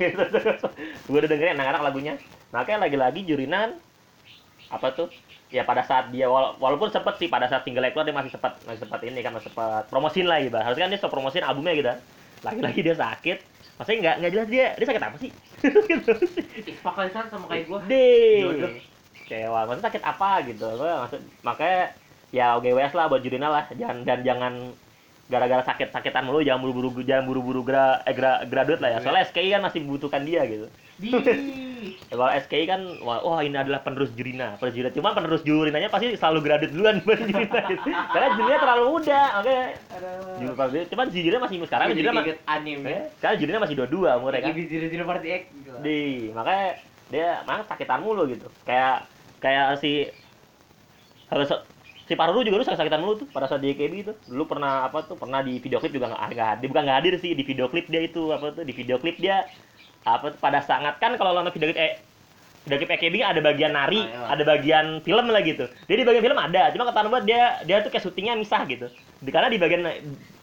Gue 1.09 1.17
udah 1.21 1.29
dengerin 1.31 1.55
anak-anak 1.57 1.81
lagunya. 1.87 2.13
Makanya 2.53 2.79
lagi-lagi 2.89 3.19
Jurinan 3.29 3.69
apa 4.73 4.87
tuh? 4.97 5.07
Ya 5.53 5.61
pada 5.69 5.83
saat 5.89 6.09
dia 6.13 6.25
wala- 6.33 6.57
walaupun 6.63 6.89
sempet 6.89 7.13
sih 7.21 7.29
pada 7.29 7.45
saat 7.45 7.61
single 7.65 7.85
keluar 7.93 8.05
dia 8.09 8.15
masih 8.19 8.33
sempat 8.33 8.51
masih 8.65 8.81
sempat 8.83 9.01
ini 9.05 9.19
kan 9.21 9.31
masih 9.35 9.53
sempat 9.53 9.85
promosin 9.91 10.25
lah 10.25 10.37
gitu 10.41 10.55
harusnya 10.57 10.83
kan 10.85 10.91
dia 10.93 10.99
stop 11.01 11.13
promosin 11.13 11.43
albumnya 11.45 11.73
gitu 11.77 11.89
lagi-lagi 12.41 12.79
dia 12.81 12.95
sakit 12.97 13.37
maksudnya 13.79 13.99
nggak 14.03 14.15
nggak 14.21 14.31
jelas 14.37 14.47
dia 14.49 14.67
dia 14.77 14.85
sakit 14.85 15.03
apa 15.03 15.17
sih? 15.17 15.31
Pakaisan 16.85 17.25
sama 17.31 17.45
kayak 17.49 17.65
gua. 17.71 17.79
deh 17.87 18.43
Jodoh. 18.43 18.71
kecewa 19.23 19.59
maksudnya 19.65 19.87
sakit 19.89 20.03
apa 20.03 20.29
gitu. 20.49 20.67
Gua 20.77 21.07
maksud 21.07 21.21
makanya 21.41 21.81
ya 22.33 22.57
GWS 22.59 22.93
lah 22.93 23.05
buat 23.09 23.21
Jurina 23.23 23.47
lah. 23.49 23.63
Jangan 23.73 23.97
dan 24.05 24.19
jangan 24.21 24.53
gara-gara 25.33 25.65
sakit-sakitan 25.65 26.21
mulu 26.21 26.39
jangan 26.39 26.61
buru-buru 26.61 27.01
jangan 27.01 27.25
buru-buru 27.25 27.61
gra, 27.61 27.97
eh, 28.01 28.13
gra- 28.13 28.45
graduate 28.45 28.77
lah 28.77 28.89
ya. 28.91 28.99
Soalnya 28.99 29.25
SKI 29.25 29.49
kan 29.49 29.61
masih 29.63 29.79
membutuhkan 29.81 30.21
dia 30.21 30.45
gitu. 30.45 30.69
Di. 30.93 31.09
Ya, 31.09 31.33
kalau 32.13 32.29
SKI 32.29 32.63
kan 32.63 32.79
wah, 33.01 33.19
wah 33.19 33.41
ini 33.41 33.55
adalah 33.55 33.81
penerus 33.81 34.13
Jurina. 34.13 34.53
Penerus 34.55 34.75
Jurina 34.75 34.93
cuma 34.93 35.09
penerus 35.11 35.41
Jurinanya 35.41 35.89
pasti 35.89 36.13
selalu 36.13 36.39
graduate 36.39 36.69
duluan. 36.71 36.95
Dibanding 37.01 37.27
Jurina 37.27 37.59
gitu. 37.67 37.89
karena 37.89 38.27
Jurina 38.31 38.57
terlalu 38.59 38.83
muda 38.87 39.21
oke. 39.35 39.57
Jurina 40.37 40.65
dia- 40.69 40.87
cuman 40.87 41.05
si 41.09 41.17
Jurina 41.19 41.39
masih 41.41 41.57
sekarang 41.63 41.87
Jurina 41.91 42.11
ma- 42.11 42.23
inget 42.23 42.39
anime. 42.45 42.85
eh, 42.87 43.01
sekarang 43.17 43.35
Jurina 43.35 43.57
masih 43.57 43.75
dua-dua 43.75 44.09
umurnya 44.15 44.39
kan. 44.39 44.47
Lagi 44.47 44.61
video-video 44.61 45.03
party 45.03 45.27
X 45.31 45.43
gitu. 45.51 45.69
di 45.81 45.99
makanya 46.29 46.67
dia 47.09 47.27
mana 47.43 47.61
sakitan 47.63 47.99
mulu 47.99 48.29
gitu. 48.29 48.45
Kayak 48.61 49.09
kayak 49.39 49.75
si 49.77 50.07
harus 51.25 51.49
si 52.03 52.13
Paruru 52.13 52.43
juga 52.43 52.59
dulu 52.59 52.65
sakit-sakitan 52.67 52.99
mulu 52.99 53.15
tuh 53.15 53.27
pada 53.31 53.47
saat 53.47 53.63
di 53.63 53.71
EKB 53.71 53.93
itu 54.03 54.13
dulu 54.27 54.43
pernah 54.55 54.83
apa 54.83 55.07
tuh 55.07 55.15
pernah 55.15 55.39
di 55.39 55.55
video 55.57 55.79
klip 55.79 55.95
juga 55.95 56.11
nggak 56.11 56.21
hadir. 56.35 56.67
Bukan 56.67 56.83
nggak 56.83 56.97
hadir 56.99 57.13
sih 57.17 57.31
di 57.31 57.43
video 57.47 57.71
klip 57.71 57.87
dia 57.87 58.03
itu 58.03 58.29
apa 58.29 58.51
tuh 58.51 58.63
di 58.67 58.73
video 58.75 58.99
klip 58.99 59.15
dia 59.17 59.47
apa 60.03 60.35
tuh, 60.35 60.39
pada 60.39 60.59
sangat 60.59 60.99
kan 60.99 61.15
kalau 61.15 61.31
nonton 61.31 61.55
video 61.55 61.71
klip 61.71 61.79
eh 61.79 61.93
video 62.63 62.79
klip 62.79 62.91
EKB 62.95 63.15
ada 63.23 63.39
bagian 63.39 63.71
nari 63.71 64.03
Ah, 64.03 64.07
iya. 64.07 64.39
ada 64.39 64.43
bagian 64.43 64.85
film 65.03 65.25
lah 65.31 65.41
gitu. 65.43 65.63
Dia 65.87 65.95
di 65.95 66.03
bagian 66.03 66.23
film 66.23 66.39
ada 66.39 66.71
cuma 66.71 66.83
kata 66.87 67.07
buat 67.07 67.23
dia 67.23 67.63
dia 67.63 67.79
tuh 67.79 67.91
kayak 67.91 68.03
syutingnya 68.03 68.35
misah 68.35 68.63
gitu. 68.67 68.87
Di, 69.23 69.31
karena 69.31 69.47
di 69.47 69.55
bagian 69.55 69.87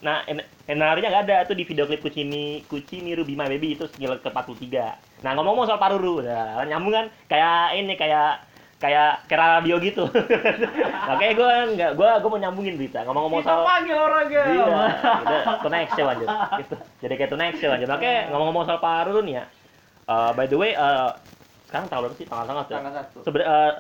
nah 0.01 0.25
en, 0.25 0.41
en- 0.41 0.81
narinya 0.81 1.13
nggak 1.13 1.25
ada 1.29 1.37
tuh 1.45 1.53
di 1.53 1.69
video 1.69 1.85
klip 1.85 2.01
Kucini 2.01 2.65
Kucini 2.65 3.13
Ruby 3.13 3.37
My 3.37 3.53
Baby 3.53 3.77
itu 3.77 3.85
skill 3.85 4.17
ke 4.17 4.33
43 4.33 5.21
nah 5.21 5.37
ngomong-ngomong 5.37 5.69
soal 5.69 5.77
Paruru 5.77 6.25
nah, 6.25 6.65
nyambung 6.65 6.97
kan? 6.97 7.07
Kayak 7.29 7.77
ini 7.77 7.93
kayak 8.01 8.49
kayak 8.81 9.29
kayak 9.29 9.41
radio 9.61 9.77
gitu 9.77 10.09
makanya 11.09 11.33
gue 11.37 11.51
nggak 11.77 11.91
gue 12.01 12.09
gue 12.09 12.31
mau 12.33 12.41
nyambungin 12.41 12.75
berita 12.81 13.05
ngomong-ngomong 13.05 13.45
Kita 13.45 13.53
soal 13.53 13.65
panggil 13.69 13.97
orang 14.01 14.27
ya. 14.33 14.43
Iya, 14.49 14.65
udah 15.21 15.41
tonight 15.61 15.91
show 15.93 16.07
aja. 16.09 16.27
Gitu. 16.57 16.75
Jadi 17.05 17.15
kayak 17.21 17.31
tonight 17.31 17.57
show 17.61 17.71
aja. 17.71 17.85
Makanya 17.85 18.19
ngomong-ngomong 18.33 18.65
soal 18.65 18.81
Paruru 18.81 19.21
nih 19.21 19.35
ya. 19.41 19.45
eh, 20.09 20.31
by 20.33 20.47
the 20.49 20.57
way, 20.57 20.73
eh, 20.73 21.11
sekarang 21.69 21.87
tanggal 21.93 22.03
berapa 22.09 22.17
sih? 22.17 22.27
Tanggal 22.27 22.47
tanggal 22.49 22.65
Tanggal 22.67 22.93
satu. 23.05 23.19
Eh, 23.37 23.73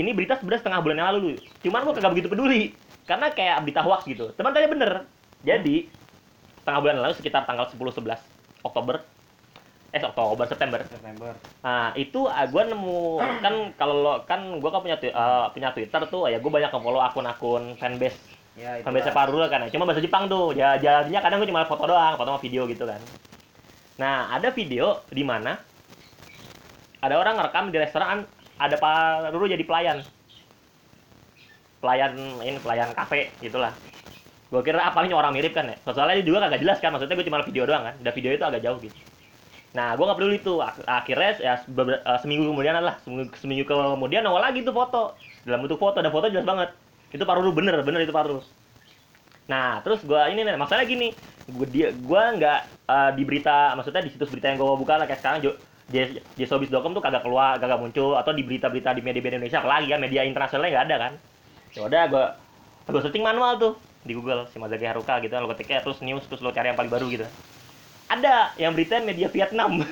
ini 0.00 0.10
berita 0.16 0.38
sebenarnya 0.40 0.60
setengah 0.64 0.80
bulan 0.80 0.96
yang 0.96 1.08
lalu. 1.14 1.18
Lu. 1.20 1.30
Cuman 1.68 1.80
gue 1.84 1.94
kagak 2.00 2.12
begitu 2.16 2.28
peduli. 2.32 2.62
Karena 3.04 3.26
kayak 3.30 3.56
berita 3.66 3.80
hoax 3.84 4.06
gitu. 4.06 4.30
Teman 4.38 4.54
tanya 4.56 4.68
bener. 4.70 4.92
Jadi, 5.44 5.90
setengah 6.62 6.78
bulan 6.80 6.94
yang 7.00 7.04
lalu 7.10 7.16
sekitar 7.18 7.42
tanggal 7.44 7.66
10-11 7.68 8.18
Oktober. 8.62 9.02
Eh, 9.90 9.98
Oktober, 10.06 10.46
September. 10.46 10.78
September. 10.86 11.34
Nah, 11.66 11.90
itu 11.98 12.30
uh, 12.30 12.46
gue 12.46 12.62
nemu 12.62 13.18
kan 13.42 13.54
kalau 13.74 13.94
lo 13.98 14.12
kan 14.22 14.62
gue 14.62 14.70
kan 14.70 14.80
punya 14.86 14.96
eh, 15.02 15.46
punya 15.50 15.68
Twitter 15.74 16.02
tuh 16.06 16.30
ya 16.30 16.38
gue 16.38 16.46
banyak 16.46 16.70
nge-follow 16.70 17.02
akun-akun 17.02 17.74
fanbase 17.74 18.38
Ya, 18.58 18.82
fanbase 18.82 19.14
Parura 19.14 19.46
kan 19.46 19.66
ya. 19.66 19.68
Cuma 19.70 19.86
bahasa 19.86 20.02
Jepang 20.02 20.26
tuh. 20.26 20.54
Ya 20.54 20.78
jadinya 20.78 21.22
kadang 21.22 21.42
gue 21.42 21.48
cuma 21.50 21.66
foto 21.66 21.86
doang, 21.86 22.14
foto 22.18 22.28
sama 22.34 22.42
video 22.42 22.66
gitu 22.66 22.86
kan. 22.86 23.00
Nah, 23.98 24.30
ada 24.30 24.50
video 24.54 25.02
di 25.10 25.22
mana 25.26 25.58
ada 27.00 27.14
orang 27.16 27.40
ngerekam 27.40 27.72
di 27.72 27.78
restoran 27.80 28.26
ada 28.60 28.76
Paruru 28.76 29.48
jadi 29.48 29.64
pelayan. 29.64 29.98
Pelayan 31.80 32.12
ini 32.44 32.58
pelayan 32.60 32.92
kafe 32.92 33.32
gitulah. 33.40 33.72
Gue 34.50 34.60
kira 34.66 34.82
ah, 34.82 34.92
paling 34.92 35.14
orang 35.14 35.32
mirip 35.32 35.54
kan 35.54 35.70
ya. 35.70 35.78
Soalnya 35.86 36.20
juga 36.26 36.46
kagak 36.46 36.60
jelas 36.60 36.78
kan, 36.82 36.90
maksudnya 36.90 37.16
gue 37.16 37.26
cuma 37.26 37.40
video 37.46 37.64
doang 37.64 37.86
kan. 37.86 37.94
Dan 38.02 38.12
video 38.12 38.30
itu 38.34 38.44
agak 38.44 38.60
jauh 38.60 38.78
gitu. 38.82 38.98
Nah, 39.76 39.86
gue 39.96 40.04
nggak 40.06 40.18
peduli. 40.18 40.36
Ak- 40.68 40.86
Akhirnya 40.98 41.28
ya 41.46 41.52
eh, 42.10 42.18
seminggu 42.22 42.44
kemudian 42.50 42.74
lah, 42.88 42.96
seminggu, 43.42 43.64
kemudian 43.70 44.20
nongol 44.24 44.42
lagi 44.46 44.58
tuh 44.66 44.74
foto. 44.80 44.96
Dalam 45.46 45.58
bentuk 45.64 45.80
foto, 45.84 45.96
dan 46.04 46.12
foto 46.14 46.26
jelas 46.32 46.46
banget. 46.50 46.68
Itu 47.14 47.24
Paruru 47.28 47.50
bener, 47.58 47.74
bener 47.86 48.00
itu 48.04 48.14
Paruru. 48.18 48.38
Nah, 49.50 49.66
terus 49.82 50.00
gua 50.08 50.20
ini 50.30 50.40
nih, 50.46 50.54
masalah 50.62 50.84
gini, 50.92 51.04
gua 51.56 51.66
dia 51.74 51.86
gua 52.08 52.22
nggak 52.36 52.56
eh, 52.90 53.08
di 53.18 53.22
berita, 53.28 53.50
maksudnya 53.76 54.02
di 54.06 54.10
situs 54.14 54.30
berita 54.32 54.46
yang 54.50 54.58
gua 54.62 54.78
buka 54.82 54.94
lah 54.98 55.04
kayak 55.08 55.20
sekarang 55.22 55.40
jo, 55.46 55.50
J- 55.94 56.22
jsobis.com 56.38 56.92
tuh 56.96 57.02
kagak 57.02 57.22
keluar, 57.26 57.52
kagak 57.60 57.78
muncul 57.82 58.14
atau 58.20 58.30
di 58.38 58.42
berita-berita 58.46 58.90
di 58.96 59.02
media-media 59.02 59.38
Indonesia 59.42 59.58
apalagi 59.62 59.86
kan 59.92 59.98
media 60.04 60.22
internasionalnya 60.30 60.70
nggak 60.74 60.86
ada 60.86 60.96
kan. 61.04 61.12
Ya 61.76 61.80
udah 61.88 62.02
gua 62.12 62.24
gua 62.92 63.00
searching 63.04 63.24
manual 63.26 63.52
tuh 63.62 63.72
di 64.08 64.12
Google 64.18 64.40
Shimazaki 64.52 64.86
Haruka 64.90 65.14
gitu 65.24 65.32
lo 65.42 65.48
ketiknya 65.52 65.78
terus 65.84 65.98
news 66.06 66.24
terus 66.28 66.40
lo 66.44 66.50
cari 66.56 66.66
yang 66.72 66.78
paling 66.80 66.92
baru 66.94 67.06
gitu. 67.14 67.26
Ada 68.10 68.34
yang 68.56 68.74
berita 68.74 68.98
media 68.98 69.28
Vietnam. 69.28 69.86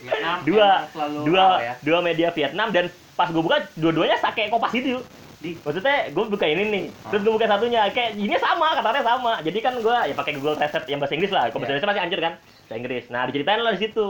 Vietnam 0.00 0.36
dua 0.48 0.68
selalu 0.88 1.18
dua 1.26 1.44
ya? 1.60 1.74
dua 1.80 1.98
media 2.00 2.28
Vietnam 2.30 2.68
dan 2.70 2.84
pas 3.12 3.28
gue 3.28 3.38
buka 3.38 3.68
dua-duanya 3.76 4.16
sake 4.16 4.48
kopas 4.48 4.72
itu 4.72 5.04
Di. 5.36 5.56
maksudnya 5.58 6.08
gue 6.08 6.24
buka 6.26 6.44
ini 6.44 6.62
nih 6.66 6.84
Ah. 6.98 7.12
terus 7.12 7.22
gue 7.22 7.32
buka 7.32 7.44
satunya 7.44 7.88
kayak 7.88 8.12
ini 8.14 8.32
sama 8.36 8.72
katanya 8.74 9.00
sama 9.02 9.32
jadi 9.40 9.58
kan 9.58 9.74
gue 9.76 9.96
ya 10.04 10.14
pakai 10.14 10.32
Google 10.36 10.52
Translate 10.54 10.84
yang 10.86 11.00
bahasa 11.00 11.14
Inggris 11.14 11.28
lah 11.30 11.42
kalau 11.46 11.58
bahasa 11.58 11.64
Iya. 11.66 11.68
Indonesia 11.74 11.88
masih 11.88 12.02
anjir 12.02 12.20
kan 12.20 12.32
bahasa 12.36 12.74
Inggris 12.74 13.04
nah 13.06 13.22
diceritain 13.24 13.60
lah 13.60 13.72
di 13.72 13.80
situ 13.82 14.08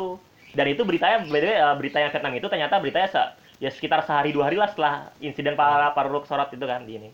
dan 0.51 0.67
itu 0.67 0.83
beritanya 0.83 1.17
eh, 1.23 1.75
berita 1.77 1.99
yang 1.99 2.11
Vietnam 2.11 2.35
itu 2.35 2.47
ternyata 2.47 2.75
beritanya 2.77 3.09
se- 3.09 3.31
ya 3.59 3.71
sekitar 3.71 4.03
sehari 4.03 4.31
dua 4.31 4.47
hari 4.47 4.57
lah 4.57 4.69
setelah 4.69 4.95
insiden 5.19 5.55
para 5.55 5.91
paruruk 5.91 6.25
sorot 6.25 6.47
itu 6.49 6.63
kan 6.65 6.83
di 6.83 6.95
ini 6.97 7.11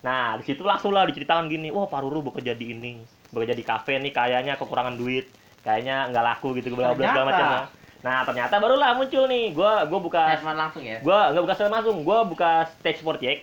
Nah, 0.00 0.36
di 0.36 0.44
situ 0.44 0.60
langsung 0.60 0.92
lah 0.92 1.08
diceritakan 1.08 1.48
gini, 1.48 1.72
wah 1.72 1.88
Pak 1.88 1.96
Ruru 1.98 2.20
bekerja 2.22 2.52
di 2.52 2.76
ini, 2.76 3.00
bekerja 3.34 3.52
di 3.52 3.62
kafe 3.62 3.98
nih, 3.98 4.10
kayaknya 4.10 4.54
kekurangan 4.54 4.94
duit, 4.94 5.26
kayaknya 5.60 6.08
nggak 6.08 6.24
laku 6.24 6.54
gitu, 6.56 6.70
bla 6.72 6.94
bla 6.94 7.02
segala 7.04 7.12
Ternyata. 7.12 7.26
macam. 7.28 7.46
lah. 7.50 7.64
Nah, 8.04 8.20
ternyata 8.22 8.54
barulah 8.56 8.90
muncul 8.94 9.24
nih, 9.26 9.50
gua 9.50 9.82
gua 9.84 9.98
buka 9.98 10.22
Statement 10.30 10.58
langsung 10.60 10.82
ya. 10.84 11.00
gua 11.00 11.32
nggak 11.32 11.42
buka 11.42 11.54
secara 11.54 11.72
langsung, 11.72 11.96
gua 12.00 12.18
buka 12.22 12.50
Stage 12.78 13.00
40X. 13.00 13.38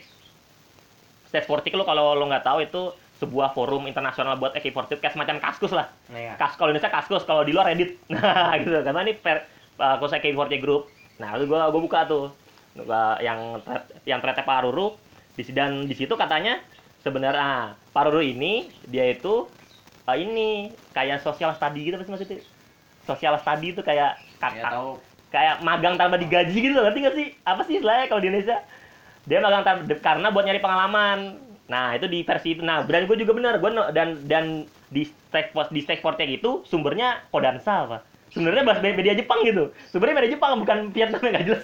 Stage 1.27 1.47
40 1.47 1.75
lo 1.75 1.83
kalau 1.83 2.13
lo 2.13 2.23
nggak 2.25 2.43
tahu 2.43 2.59
itu 2.61 2.81
sebuah 3.17 3.53
forum 3.53 3.85
internasional 3.85 4.33
buat 4.35 4.51
AK-48 4.51 4.97
kayak 4.97 5.13
semacam 5.13 5.37
kaskus 5.39 5.71
lah. 5.71 5.87
Nah, 6.09 6.19
ya. 6.19 6.33
Kas 6.35 6.57
kalau 6.57 6.69
Indonesia 6.69 6.89
kaskus, 6.89 7.21
kalau 7.21 7.41
di 7.41 7.53
luar 7.53 7.69
Reddit. 7.69 7.97
Nah, 8.11 8.57
gitu. 8.57 8.73
Karena 8.75 9.01
ini 9.01 9.13
per 9.13 9.45
uh, 9.77 9.95
kursus 9.97 10.17
AK-48 10.17 10.57
group. 10.57 10.89
Nah, 11.17 11.37
itu 11.37 11.45
gua 11.45 11.69
gua 11.69 11.81
buka 11.81 12.05
tuh 12.05 12.33
Gua- 12.73 13.19
yang 13.19 13.59
yang 14.05 14.19
threadnya 14.19 14.41
Pak 14.41 14.63
Ruru 14.63 14.95
di 15.31 15.43
dan 15.49 15.83
di 15.83 15.91
situ 15.91 16.15
katanya 16.15 16.59
sebenarnya 16.99 17.35
ah, 17.35 17.65
Pak 17.89 18.03
Ruru 18.07 18.21
ini 18.21 18.63
dia 18.85 19.07
itu 19.07 19.43
uh, 20.07 20.17
ini 20.17 20.73
kayak 20.95 21.21
social 21.21 21.51
study 21.53 21.89
gitu 21.89 21.95
apa 21.99 22.05
sih 22.05 22.13
maksudnya? 22.13 22.39
Social 23.05 23.35
study 23.41 23.73
itu 23.73 23.81
kayak 23.81 24.17
Ya 24.41 24.65
tahu 24.69 24.97
kayak 25.31 25.63
magang 25.63 25.95
tanpa 25.95 26.19
digaji 26.19 26.57
gitu 26.59 26.73
loh, 26.75 26.85
ngerti 26.89 26.99
nggak 27.01 27.15
sih? 27.15 27.27
Apa 27.47 27.61
sih 27.63 27.79
istilahnya 27.79 28.05
kalau 28.11 28.21
di 28.21 28.27
Indonesia? 28.29 28.57
Dia 29.25 29.39
magang 29.39 29.63
tanpa, 29.63 29.95
karena 30.01 30.27
buat 30.33 30.43
nyari 30.43 30.59
pengalaman. 30.59 31.39
Nah, 31.71 31.95
itu 31.95 32.09
di 32.11 32.19
versi 32.27 32.57
itu. 32.57 32.61
Nah, 32.65 32.83
brand 32.83 33.07
gue 33.07 33.15
juga 33.15 33.31
bener. 33.31 33.61
Gue 33.63 33.71
dan 33.95 34.27
dan 34.27 34.67
di 34.91 35.07
stack 35.07 35.55
di 35.71 35.79
stack 35.79 36.03
fortnya 36.03 36.27
gitu 36.27 36.67
sumbernya 36.67 37.23
Kodansa 37.31 37.87
apa? 37.87 37.97
Sebenarnya 38.35 38.63
bahasa 38.67 38.83
media 38.83 39.15
Jepang 39.15 39.39
gitu. 39.47 39.71
Sumbernya 39.87 40.19
media 40.19 40.35
Jepang 40.35 40.59
bukan 40.59 40.91
Vietnam 40.91 41.21
yang 41.23 41.33
nggak 41.37 41.47
jelas. 41.47 41.63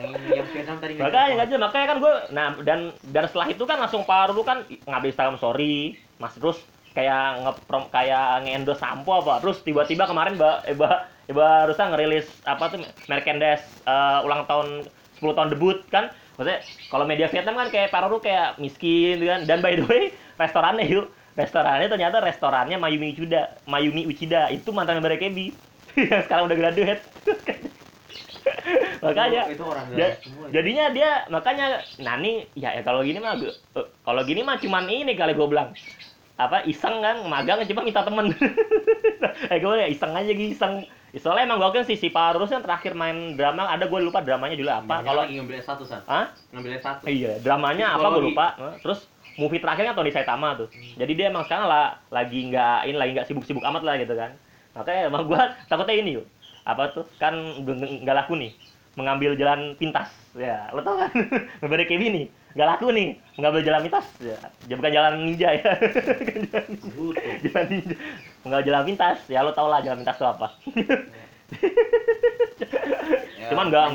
yang 0.00 0.12
yang 0.32 0.46
Vietnam 0.48 0.76
tadi 0.80 0.92
makanya 0.96 1.30
nggak 1.38 1.48
jelas. 1.54 1.62
Makanya 1.70 1.86
kan 1.86 1.98
gue, 2.00 2.14
nah 2.32 2.46
dan 2.64 2.80
dan 3.14 3.24
setelah 3.28 3.46
itu 3.52 3.62
kan 3.68 3.78
langsung 3.78 4.02
Pak 4.02 4.32
Ruru 4.32 4.42
kan 4.42 4.64
ngambil 4.66 5.08
Instagram 5.12 5.36
story, 5.38 5.98
mas 6.16 6.34
terus 6.34 6.58
kayak 6.96 7.20
ngeprom 7.44 7.84
kayak 7.94 8.44
nge 8.44 8.74
sampo 8.76 9.10
apa. 9.22 9.40
Terus 9.42 9.62
tiba-tiba 9.66 10.04
kemarin 10.10 10.34
mbak 10.38 10.66
Eba 10.66 10.88
Eba 11.30 11.46
Rusa 11.68 11.86
ngerilis 11.90 12.26
apa 12.42 12.64
tuh 12.72 12.78
merchandise 13.06 13.64
eh, 13.86 14.18
ulang 14.26 14.42
tahun 14.50 14.68
10 15.16 15.34
tahun 15.36 15.50
debut 15.54 15.78
kan? 15.88 16.10
Maksudnya 16.36 16.58
kalau 16.90 17.04
media 17.06 17.26
Vietnam 17.30 17.54
kan 17.60 17.68
kayak 17.74 17.92
Pak 17.92 18.00
Ruru 18.08 18.18
kayak 18.24 18.58
miskin 18.58 19.20
gitu 19.20 19.28
kan. 19.30 19.40
Dan 19.48 19.58
by 19.64 19.74
the 19.78 19.84
way 19.86 20.02
restorannya 20.38 20.86
yuk. 20.86 21.06
Restorannya 21.38 21.86
ternyata 21.86 22.18
restorannya 22.20 22.76
Mayumi 22.76 23.14
Uchida 23.14 23.62
Mayumi 23.64 24.02
Uchida. 24.10 24.50
Itu 24.50 24.74
mantan 24.74 24.98
member 24.98 25.14
AKB 25.14 25.38
yang 26.10 26.22
sekarang 26.26 26.50
udah 26.50 26.58
graduate. 26.58 27.02
Makanya 29.04 29.42
itu 29.50 29.62
orang 29.64 29.86
Ja- 29.94 30.12
dalam 30.12 30.22
semua. 30.22 30.44
jadinya 30.50 30.84
dia 30.92 31.10
makanya 31.30 31.66
Nani 31.98 32.50
ya, 32.54 32.76
ya 32.78 32.82
kalau 32.84 33.00
gini 33.06 33.18
mah 33.22 33.34
eh, 33.40 33.86
kalau 34.04 34.22
gini 34.26 34.40
mah 34.44 34.56
cuman 34.60 34.84
ini 34.90 35.12
kali 35.16 35.32
gue 35.34 35.48
bilang 35.48 35.72
apa 36.40 36.64
iseng 36.64 37.04
kan 37.04 37.20
magang 37.28 37.60
cuma 37.68 37.84
minta 37.84 38.00
temen. 38.00 38.32
Eh 39.52 39.58
gue 39.60 39.74
ya 39.76 39.88
iseng 39.88 40.12
aja 40.16 40.30
gitu 40.30 40.56
iseng. 40.56 40.84
Soalnya 41.18 41.50
emang 41.50 41.58
gokil 41.58 41.82
sih 41.82 41.98
si 41.98 42.08
Parus 42.08 42.48
yang 42.48 42.62
terakhir 42.62 42.94
main 42.94 43.34
drama 43.34 43.66
ada 43.66 43.84
gue 43.84 44.00
lupa 44.00 44.22
dramanya 44.24 44.56
dulu 44.56 44.70
apa. 44.70 45.02
Kalau 45.02 45.22
ngambil 45.26 45.58
S1 45.60 45.80
san. 45.84 46.00
Hah? 46.06 46.30
Ngambil 46.54 46.78
S1. 46.80 47.04
iya 47.10 47.32
dramanya 47.42 47.98
apa 47.98 48.06
gue 48.14 48.22
Psikologi. 48.22 48.30
lupa. 48.32 48.46
Terus 48.80 49.00
movie 49.36 49.60
terakhirnya 49.60 49.92
Tony 49.92 50.10
Saitama 50.14 50.56
tuh. 50.56 50.68
Jadi 50.70 51.12
dia 51.18 51.26
emang 51.28 51.44
sekarang 51.44 51.66
lah 51.66 51.98
lagi 52.08 52.48
nggak 52.48 52.78
ini 52.88 52.96
lagi 52.96 53.10
nggak 53.16 53.26
sibuk-sibuk 53.28 53.64
amat 53.64 53.82
lah 53.84 53.94
gitu 53.98 54.14
kan. 54.16 54.30
Makanya 54.76 55.00
emang 55.10 55.22
gue 55.26 55.40
takutnya 55.68 55.94
ini 55.98 56.10
yuk. 56.20 56.26
Apa 56.64 56.94
tuh? 56.94 57.04
Kan 57.18 57.34
nggak 57.66 58.16
laku 58.24 58.38
nih 58.38 58.52
mengambil 58.94 59.34
jalan 59.38 59.74
pintas 59.78 60.10
ya 60.32 60.70
lo 60.70 60.80
tau 60.80 60.94
kan? 60.96 61.10
Member 61.60 61.82
kayak 61.82 62.00
nih 62.00 62.26
nggak 62.50 62.68
laku 62.68 62.90
nih. 62.90 63.08
Mengambil 63.34 63.62
jalan 63.62 63.80
pintas. 63.82 64.06
Ya 64.18 64.36
dia 64.62 64.74
bukan 64.74 64.92
jalan 64.92 65.12
ninja 65.20 65.48
ya. 65.52 65.72
Jalan 66.44 66.66
ninja. 66.68 66.86
Butuh. 66.90 67.34
jalan 67.44 67.66
ninja 67.68 67.94
mengambil 68.40 68.64
jalan 68.64 68.82
pintas. 68.84 69.18
Ya 69.26 69.40
lo 69.40 69.50
tau 69.50 69.66
lah 69.66 69.80
jalan 69.80 69.98
pintas 70.00 70.14
itu 70.14 70.26
apa. 70.26 70.46
Ya, 73.36 73.48
Cuman 73.50 73.66
nggak- 73.66 73.90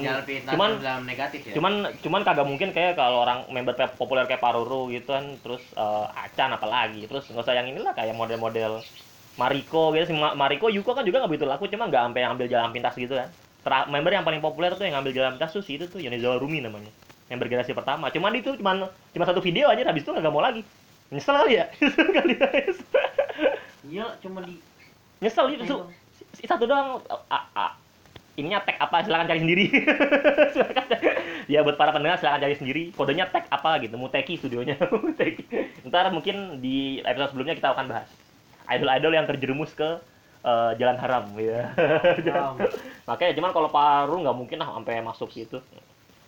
cuman- 0.50 0.76
dalam 0.78 1.04
negatif 1.06 1.40
ya. 1.42 1.54
cuman 1.54 1.74
cuman 1.98 2.22
kagak 2.22 2.44
mungkin 2.44 2.70
kayak 2.72 2.96
kalau 2.96 3.24
orang 3.24 3.48
member 3.48 3.72
populer 3.96 4.26
kayak 4.26 4.40
Paruru 4.40 4.90
gitu 4.90 5.08
kan 5.10 5.40
terus 5.40 5.64
eh, 5.72 6.06
Acan 6.18 6.52
apalagi. 6.52 7.06
Terus 7.06 7.24
nggak 7.26 7.44
usah 7.44 7.56
yang 7.56 7.68
inilah 7.70 7.92
kayak 7.92 8.12
model-model 8.14 8.84
Mariko 9.36 9.92
gitu 9.92 10.06
sih. 10.06 10.16
Ma- 10.16 10.32
Mariko 10.34 10.68
Yuko 10.68 10.92
kan 10.92 11.04
juga 11.04 11.20
nggak 11.20 11.28
begitu 11.30 11.46
laku 11.46 11.68
cuma 11.68 11.86
nggak 11.86 12.04
sampai 12.06 12.24
ambil 12.24 12.48
jalan 12.48 12.72
pintas 12.72 12.96
gitu 12.96 13.16
kan 13.16 13.28
Member 13.66 14.14
yang 14.14 14.22
paling 14.22 14.46
populer 14.46 14.70
tuh 14.78 14.86
yang 14.86 15.02
ngambil 15.02 15.14
jalan 15.18 15.34
si 15.42 15.82
itu 15.82 15.90
tuh 15.90 15.98
Yonizawa 15.98 16.38
Rumi 16.38 16.62
namanya. 16.62 16.94
Yang 17.34 17.38
bergenerasi 17.42 17.74
pertama. 17.74 18.14
Cuman 18.14 18.38
itu 18.38 18.54
cuman 18.62 18.86
cuma 19.10 19.26
satu 19.26 19.42
video 19.42 19.66
aja 19.74 19.82
habis 19.82 20.06
itu 20.06 20.14
nggak 20.14 20.30
mau 20.30 20.46
lagi. 20.46 20.62
Nyesel 21.10 21.34
kali 21.34 21.54
ya? 21.58 21.66
Nyesel 21.82 22.08
kali 22.14 22.34
ya 22.38 22.48
Iya, 23.86 24.06
cuma 24.22 24.42
di 24.42 24.58
nyesel 25.22 25.46
itu 25.54 25.64
su- 25.66 25.86
si- 26.38 26.46
satu 26.46 26.66
doang. 26.66 27.02
A, 27.30 27.38
a, 27.54 27.66
ininya 28.38 28.62
tag 28.66 28.78
apa? 28.82 29.06
Silakan 29.06 29.30
cari 29.30 29.42
sendiri. 29.42 29.66
Cari. 30.58 31.10
ya 31.46 31.62
buat 31.62 31.78
para 31.78 31.94
pendengar 31.94 32.18
silakan 32.18 32.42
cari 32.46 32.56
sendiri. 32.58 32.84
Kodenya 32.94 33.30
tag 33.30 33.46
apa 33.50 33.82
gitu? 33.82 33.98
Muteki 33.98 34.42
studionya. 34.42 34.78
Muteki. 35.06 35.46
Ntar 35.86 36.10
mungkin 36.14 36.62
di 36.62 37.02
episode 37.06 37.34
sebelumnya 37.34 37.58
kita 37.58 37.74
akan 37.78 37.86
bahas. 37.90 38.10
Idol-idol 38.66 39.14
yang 39.14 39.26
terjerumus 39.30 39.74
ke 39.78 40.02
eh, 40.46 40.72
jalan 40.76 40.96
haram 40.96 41.26
ya 41.42 41.74
Haram. 42.24 42.54
makanya 43.04 43.34
cuman 43.34 43.52
kalau 43.52 43.70
Paru 43.70 44.16
nggak 44.22 44.36
mungkin 44.36 44.58
lah 44.58 44.70
sampai 44.72 45.02
masuk 45.02 45.30
situ 45.30 45.58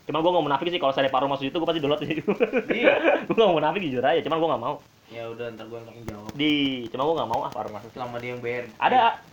cuman 0.03 0.19
gue 0.19 0.31
nggak 0.31 0.45
munafik 0.45 0.67
sih 0.67 0.77
kalau 0.77 0.91
saya 0.91 1.07
Paru 1.07 1.27
masuk 1.27 1.45
situ 1.45 1.55
gue 1.55 1.67
pasti 1.67 1.79
download 1.79 2.01
sih 2.01 2.17
Iya. 2.73 2.93
gue 3.27 3.37
nggak 3.37 3.55
munafik 3.55 3.81
jujur 3.81 4.01
aja 4.01 4.19
cuman 4.19 4.37
gue 4.37 4.49
nggak 4.49 4.63
mau 4.63 4.77
Ya 5.07 5.23
udah 5.23 5.47
ntar 5.49 5.63
gue 5.65 5.79
langsung 5.79 6.03
jawab. 6.03 6.31
di 6.33 6.51
cuma 6.89 7.03
gue 7.03 7.15
nggak 7.15 7.29
mau 7.29 7.39
ah 7.41 7.51
Paru 7.51 7.69
masuk 7.69 7.89
Selama 7.91 8.17
dia 8.17 8.29
yang 8.29 8.41
bayar. 8.41 8.63
ada 8.75 9.23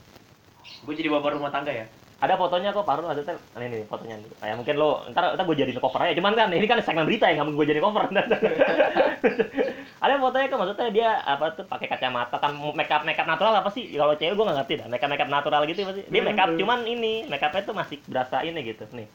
Gue 0.81 0.92
jadi 0.92 1.09
bapak 1.09 1.35
rumah 1.35 1.49
tangga 1.49 1.73
ya. 1.73 1.87
Ada 2.24 2.40
fotonya 2.40 2.72
kok 2.72 2.88
Paru 2.88 3.04
ada 3.04 3.20
teh. 3.20 3.37
Ini 3.37 3.66
nih 3.68 3.80
fotonya. 3.84 4.16
Nih 4.16 4.28
kayak 4.40 4.56
mungkin 4.56 4.74
lo 4.80 5.04
ntar 5.12 5.37
ntar 5.37 5.44
gue 5.44 5.56
jadiin 5.60 5.76
cover 5.76 6.00
aja. 6.00 6.16
Cuman 6.16 6.32
kan 6.32 6.48
ini 6.48 6.64
kan 6.64 6.80
segmen 6.80 7.04
berita 7.04 7.28
ya 7.28 7.37
nggak 7.37 7.46
mungkin 7.46 7.60
gue 7.60 7.68
jadiin 7.68 7.84
cover. 7.84 8.04
Ada 10.04 10.20
fotonya 10.20 10.46
kok 10.48 10.58
maksudnya 10.60 10.88
dia 10.92 11.10
apa 11.24 11.44
tuh 11.52 11.64
pakai 11.68 11.87
kacamata 11.88 12.37
kan 12.40 12.52
makeup 12.72 13.02
makeup 13.04 13.28
natural 13.28 13.54
apa 13.60 13.70
sih? 13.72 13.92
Kalau 13.92 14.16
cewek 14.16 14.34
gue 14.34 14.44
nggak 14.44 14.58
ngerti 14.64 14.74
dah 14.80 14.87
makeup 14.88 15.10
makeup 15.12 15.30
natural 15.30 15.62
gitu 15.68 15.80
pasti. 15.84 16.02
Dia 16.08 16.22
makeup 16.24 16.50
cuman 16.56 16.80
ini 16.88 17.12
makeupnya 17.28 17.62
tuh 17.64 17.76
masih 17.76 17.96
berasa 18.08 18.37
ini 18.40 18.60
gitu 18.64 18.84
nih. 18.96 19.08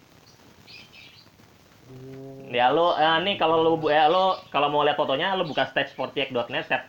Ya 2.50 2.70
lo 2.70 2.94
eh, 2.98 3.18
nih 3.26 3.36
kalau 3.42 3.62
lo 3.66 3.72
ya 3.90 4.06
lo 4.06 4.38
kalau 4.54 4.70
mau 4.70 4.86
lihat 4.86 4.98
fotonya 4.98 5.34
lo 5.34 5.46
buka 5.46 5.70
stage48.net 5.70 6.66
set 6.66 6.84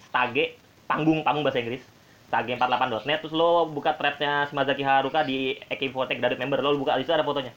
stage 0.00 0.56
panggung 0.86 1.20
panggung 1.26 1.44
bahasa 1.44 1.60
Inggris 1.60 1.95
stage48.net 2.26 3.18
terus 3.22 3.34
lo 3.34 3.70
buka 3.70 3.94
threadnya 3.94 4.50
Shimazaki 4.50 4.82
Haruka 4.82 5.22
di 5.22 5.54
AK48 5.70 6.18
graduate 6.18 6.42
member 6.42 6.58
lo 6.62 6.78
buka 6.78 6.98
di 6.98 7.06
situ 7.06 7.14
ada 7.14 7.26
fotonya. 7.26 7.54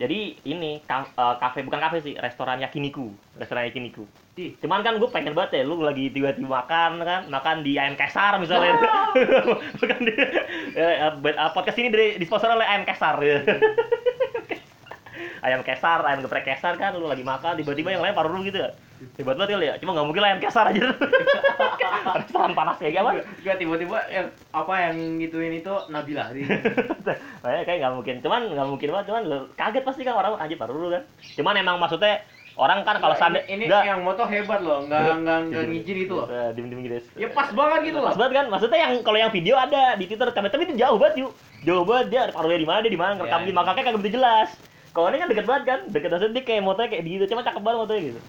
Jadi 0.00 0.32
ini 0.48 0.80
eh, 0.80 1.34
kafe 1.36 1.60
bukan 1.60 1.76
kafe 1.76 2.00
sih 2.00 2.14
restoran 2.16 2.56
yakiniku 2.64 3.12
restoran 3.36 3.68
yakiniku 3.68 4.08
Ih. 4.40 4.56
cuman 4.56 4.80
kan 4.80 4.96
gue 4.96 5.10
pengen 5.12 5.36
banget 5.36 5.60
ya 5.60 5.62
lu 5.68 5.84
lagi 5.84 6.08
tiba-tiba 6.08 6.48
makan 6.48 7.04
kan 7.04 7.28
makan 7.28 7.60
di 7.60 7.76
ayam 7.76 7.92
kesar 8.00 8.40
misalnya. 8.40 8.80
Makan 9.76 9.98
di 10.08 10.12
eh, 10.16 10.94
eh, 11.04 11.12
eh, 11.12 11.50
podcast 11.52 11.76
ini 11.76 11.88
dari 11.92 12.06
disponsor 12.16 12.48
oleh 12.48 12.64
ayam 12.64 12.88
kesar. 12.88 13.20
Ya 13.20 13.44
ayam 15.40 15.60
kesar, 15.60 16.00
ayam 16.02 16.20
geprek 16.20 16.44
kesar 16.44 16.74
kan 16.74 16.92
lu 16.92 17.04
lagi 17.04 17.22
makan 17.22 17.56
tiba-tiba 17.56 17.90
yang 17.90 18.02
lain 18.02 18.12
paruh 18.12 18.30
lu 18.30 18.42
gitu 18.42 18.58
ya. 18.58 18.70
Tiba-tiba 19.16 19.48
tuh 19.48 19.56
ya, 19.58 19.74
cuma 19.78 19.96
nggak 19.96 20.06
mungkin 20.06 20.20
lah 20.20 20.28
ayam 20.28 20.40
kesar 20.40 20.64
aja. 20.68 20.82
Restoran 22.20 22.52
panas 22.52 22.76
kayak 22.76 23.00
apa? 23.00 23.10
Gak 23.40 23.56
tiba-tiba 23.56 23.98
yang 24.08 24.26
apa 24.50 24.74
yang 24.78 24.94
gituin 25.18 25.54
itu 25.54 25.72
Nabila. 25.88 26.28
Kayak 27.42 27.62
kayak 27.64 27.78
nggak 27.80 27.94
mungkin. 27.94 28.14
Cuman 28.20 28.40
nggak 28.52 28.68
mungkin 28.68 28.88
banget. 28.90 29.06
Cuman 29.08 29.22
lu 29.24 29.38
kaget 29.54 29.82
pasti 29.82 30.02
kan 30.02 30.14
orang 30.14 30.36
anjir 30.36 30.56
paruh 30.56 30.76
lu 30.76 30.88
kan. 30.90 31.02
Cuman 31.34 31.54
emang 31.56 31.80
maksudnya 31.80 32.20
orang 32.52 32.84
kan 32.84 33.00
kalau 33.00 33.16
sande 33.16 33.40
ini, 33.48 33.64
nggak- 33.64 33.86
yang 33.86 34.04
moto 34.04 34.24
hebat 34.26 34.60
loh, 34.60 34.84
nggak 34.84 35.00
nggak 35.18 35.38
nggak 35.48 35.64
ngijin 35.66 35.96
itu 36.04 36.12
loh. 36.12 36.26
Eh, 36.28 36.50
Dim-dim 36.52 36.84
gitu. 36.84 37.00
Ya 37.16 37.32
pas 37.32 37.48
banget 37.50 37.80
gitu 37.88 37.98
loh. 37.98 38.12
Pas 38.12 38.18
banget 38.18 38.32
kan? 38.36 38.46
Maksudnya 38.52 38.78
yang 38.78 38.92
kalau 39.00 39.18
yang 39.18 39.32
video 39.32 39.54
ada 39.56 39.96
di 39.96 40.04
Twitter, 40.04 40.28
tapi, 40.28 40.52
tapi 40.52 40.62
itu 40.68 40.74
jauh 40.76 41.00
banget 41.00 41.24
yuk. 41.24 41.32
Jauh 41.64 41.84
banget 41.88 42.06
dia 42.10 42.22
paruhnya 42.28 42.60
di 42.60 42.68
mana 42.68 42.78
dia 42.80 42.92
di 42.92 43.00
mana 43.00 43.16
ngerekam 43.16 43.40
Ya, 43.40 43.46
di 43.48 43.52
ya. 43.52 43.56
makanya 43.56 43.76
kagak 43.80 43.96
begitu 43.96 44.16
jelas. 44.20 44.48
Kalau 44.90 45.06
ini 45.10 45.18
kan 45.22 45.28
deket 45.30 45.46
banget 45.46 45.64
kan, 45.70 45.80
deket 45.94 46.10
banget 46.10 46.30
dia 46.34 46.42
kayak 46.42 46.62
motonya 46.66 46.88
kayak 46.90 47.04
gitu, 47.06 47.24
cuma 47.30 47.46
cakep 47.46 47.62
banget 47.62 47.78
motonya 47.78 48.02
gitu. 48.10 48.20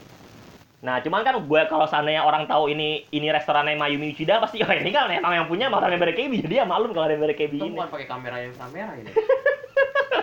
Nah, 0.81 0.97
cuman 1.05 1.21
kan 1.21 1.35
gue 1.45 1.61
kalau 1.69 1.85
seandainya 1.85 2.25
orang 2.25 2.49
tahu 2.49 2.73
ini 2.73 3.05
ini 3.13 3.27
restorannya 3.29 3.77
Mayumi 3.77 4.17
Uchida 4.17 4.41
pasti 4.41 4.65
oh 4.65 4.73
ini 4.73 4.89
kan 4.89 5.13
emang 5.13 5.33
yang 5.37 5.45
punya 5.45 5.69
makan 5.69 5.93
member 5.93 6.09
KB 6.17 6.41
jadi 6.41 6.55
ya 6.61 6.65
malum 6.65 6.89
kalau 6.89 7.05
KB 7.05 7.53
Itu 7.53 7.69
ini. 7.69 7.77
bukan 7.77 7.89
pakai 7.93 8.07
kamera 8.09 8.37
inframerah 8.41 8.95
ini. 8.97 9.11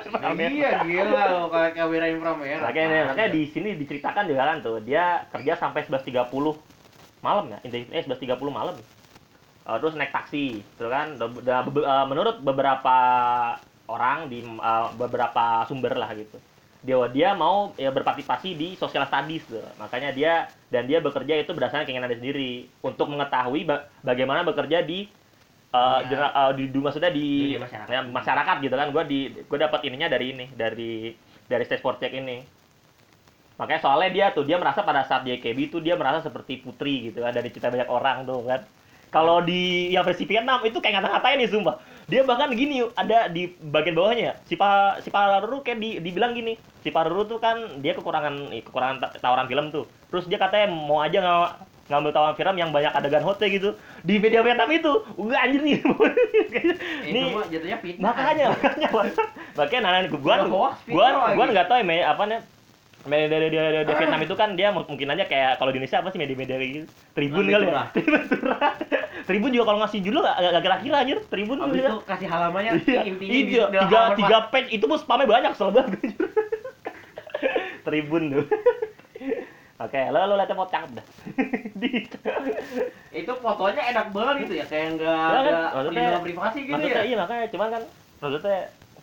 Nah, 0.09 0.33
iya 0.35 0.83
gila 0.88 1.22
loh 1.31 1.44
pakai 1.53 1.72
kamera 1.77 2.07
inframerah. 2.09 2.64
Makanya, 2.64 3.12
makanya 3.12 3.31
di 3.31 3.42
sini 3.44 3.77
diceritakan 3.77 4.24
juga 4.27 4.42
kan 4.51 4.57
tuh 4.64 4.81
dia 4.81 5.29
kerja 5.31 5.53
sampai 5.55 5.85
11.30 5.85 6.59
malam 7.20 7.44
ya, 7.53 7.59
intinya 7.62 7.92
eh 7.92 8.03
11.30 8.03 8.48
malam. 8.51 8.77
Eh, 9.68 9.77
terus 9.79 9.94
naik 10.01 10.11
taksi, 10.11 10.64
terus 10.81 10.90
kan 10.90 11.20
da- 11.20 11.42
da- 11.44 11.64
be- 11.68 11.85
eh, 11.85 12.07
menurut 12.09 12.40
beberapa 12.40 12.96
orang 13.88 14.29
di 14.29 14.38
eh, 14.40 14.87
beberapa 14.94 15.64
sumber 15.64 15.96
lah 15.96 16.12
gitu. 16.14 16.38
dia 16.79 16.94
dia 17.11 17.35
mau 17.35 17.74
ya 17.74 17.90
berpartisipasi 17.90 18.55
di 18.55 18.68
social 18.79 19.03
studies 19.03 19.42
tuh. 19.44 19.59
Makanya 19.83 20.14
dia 20.14 20.33
dan 20.70 20.87
dia 20.87 21.03
bekerja 21.03 21.35
itu 21.35 21.51
berdasarkan 21.51 21.83
keinginan 21.83 22.07
dia 22.07 22.22
sendiri 22.22 22.70
untuk 22.81 23.11
mengetahui 23.11 23.66
ba- 23.66 23.90
bagaimana 24.01 24.46
bekerja 24.46 24.87
di 24.87 25.11
uh, 25.74 25.98
Ya. 26.01 26.07
general- 26.07 26.35
uh, 26.38 26.53
di, 26.55 26.70
di 26.70 26.79
maksudnya 26.79 27.11
di, 27.11 27.27
Di 27.51 27.59
masyarakat. 27.59 27.90
ya, 27.90 28.01
masyarakat 28.07 28.57
gitu 28.62 28.74
kan. 28.79 28.88
Gua 28.94 29.03
di 29.03 29.27
gua 29.51 29.59
dapat 29.59 29.81
ininya 29.85 30.07
dari 30.07 30.27
ini, 30.31 30.46
dari 30.55 31.11
dari 31.51 31.62
stage 31.66 31.83
sport 31.83 31.98
check 31.98 32.14
ini. 32.14 32.46
Makanya 33.59 33.81
soalnya 33.83 34.11
dia 34.14 34.27
tuh 34.31 34.46
dia 34.46 34.55
merasa 34.55 34.87
pada 34.87 35.03
saat 35.03 35.27
di 35.27 35.35
AKB 35.35 35.59
itu 35.66 35.79
dia 35.83 35.98
merasa 35.98 36.22
seperti 36.22 36.62
putri 36.62 37.11
gitu 37.11 37.27
kan 37.27 37.35
dari 37.35 37.51
cerita 37.51 37.74
banyak 37.74 37.90
orang 37.90 38.22
tuh 38.22 38.46
kan. 38.46 38.62
Kalau 39.09 39.40
di 39.40 39.88
yang 39.88 40.05
versi 40.05 40.29
Vietnam 40.29 40.61
itu 40.64 40.79
kayak 40.85 41.01
ngata-ngatain 41.01 41.40
nih 41.40 41.49
sumpah. 41.49 41.81
Dia 42.09 42.25
bahkan 42.25 42.53
gini 42.53 42.85
ada 42.97 43.29
di 43.29 43.53
bagian 43.73 43.97
bawahnya. 43.97 44.37
Si 44.49 44.57
Pa 44.57 45.01
si 45.01 45.09
Paruru 45.09 45.64
kayak 45.64 45.81
di, 45.81 45.90
dibilang 46.01 46.37
gini. 46.37 46.57
Si 46.85 46.92
Paruru 46.92 47.25
tuh 47.25 47.40
kan 47.40 47.81
dia 47.81 47.97
kekurangan 47.97 48.53
eh, 48.53 48.61
kekurangan 48.64 48.97
ta- 49.01 49.16
tawaran 49.21 49.49
film 49.49 49.73
tuh. 49.73 49.85
Terus 50.12 50.25
dia 50.29 50.37
katanya 50.40 50.73
mau 50.73 51.01
aja 51.01 51.21
nggak 51.21 51.51
ngambil 51.88 52.11
tawaran 52.12 52.37
film 52.37 52.57
yang 52.61 52.71
banyak 52.73 52.92
adegan 52.92 53.25
hote 53.25 53.49
gitu. 53.49 53.77
Di 54.05 54.21
media 54.21 54.44
Vietnam 54.44 54.68
itu. 54.73 54.92
Enggak 55.16 55.40
anjir 55.40 55.61
nih. 55.64 55.77
Mah 57.33 57.47
jatuhnya 57.49 57.79
fitnah. 57.81 58.12
makanya 58.12 58.44
makanya 58.53 58.88
makanya 59.57 59.81
nana 59.85 59.99
gua 60.12 60.37
gua 60.49 60.71
gua 60.85 61.07
gua 61.33 61.44
nggak 61.49 61.66
tahu 61.68 61.81
ya 61.81 62.12
apa 62.12 62.23
nih 62.29 62.40
media 63.09 63.27
media, 63.27 63.40
media, 63.40 63.81
media 63.81 63.94
Vietnam 63.97 64.21
itu 64.21 64.35
kan 64.35 64.49
dia 64.53 64.68
mu- 64.68 64.85
mungkin 64.85 65.09
aja 65.09 65.25
kayak 65.25 65.57
kalau 65.57 65.71
di 65.71 65.77
Indonesia 65.77 65.99
apa 65.99 66.09
sih 66.09 66.18
media-media 66.18 66.57
kayak 66.57 66.71
gitu 66.75 66.87
Tribun 67.11 67.44
kali 67.44 67.64
ya. 67.66 67.85
Tribun 69.29 69.51
juga 69.51 69.64
kalau 69.66 69.79
ngasih 69.81 70.01
judul 70.01 70.21
gak, 70.23 70.37
gak 70.38 70.62
kira-kira 70.62 70.97
anjir 70.99 71.18
Tribun 71.25 71.59
Abis 71.59 71.75
juga. 71.75 71.88
itu 71.88 71.97
kasih 72.05 72.29
halamannya 72.29 72.73
Iya, 72.79 73.01
intinya 73.03 73.33
iya, 73.35 73.64
tiga, 73.75 74.01
tiga 74.14 74.38
page 74.49 74.68
itu 74.71 74.85
pun 74.85 74.97
spamnya 74.97 75.27
banyak 75.27 75.51
kesel 75.53 75.68
banget 75.71 75.97
anjir. 75.97 76.18
Tribun 77.85 78.23
tuh. 78.31 78.44
Oke, 79.79 80.01
lo 80.07 80.18
lo 80.21 80.35
liatnya 80.35 80.55
mau 80.55 80.66
cakep 80.66 80.90
dah. 80.92 81.07
Itu 83.11 83.33
fotonya 83.37 83.83
enak 83.88 84.07
banget 84.11 84.35
gitu 84.42 84.55
ya, 84.57 84.66
kayak 84.66 84.87
nggak 84.97 85.23
Ya 85.23 85.38
kan, 85.38 85.44
ada 85.47 85.61
perlindungan 85.87 86.23
privasi 86.23 86.59
gitu 86.62 86.73
maksudnya 86.75 86.99
ya. 86.99 87.07
iya 87.07 87.16
makanya 87.16 87.44
cuman 87.49 87.68
kan 87.71 87.83
maksudnya 88.18 88.59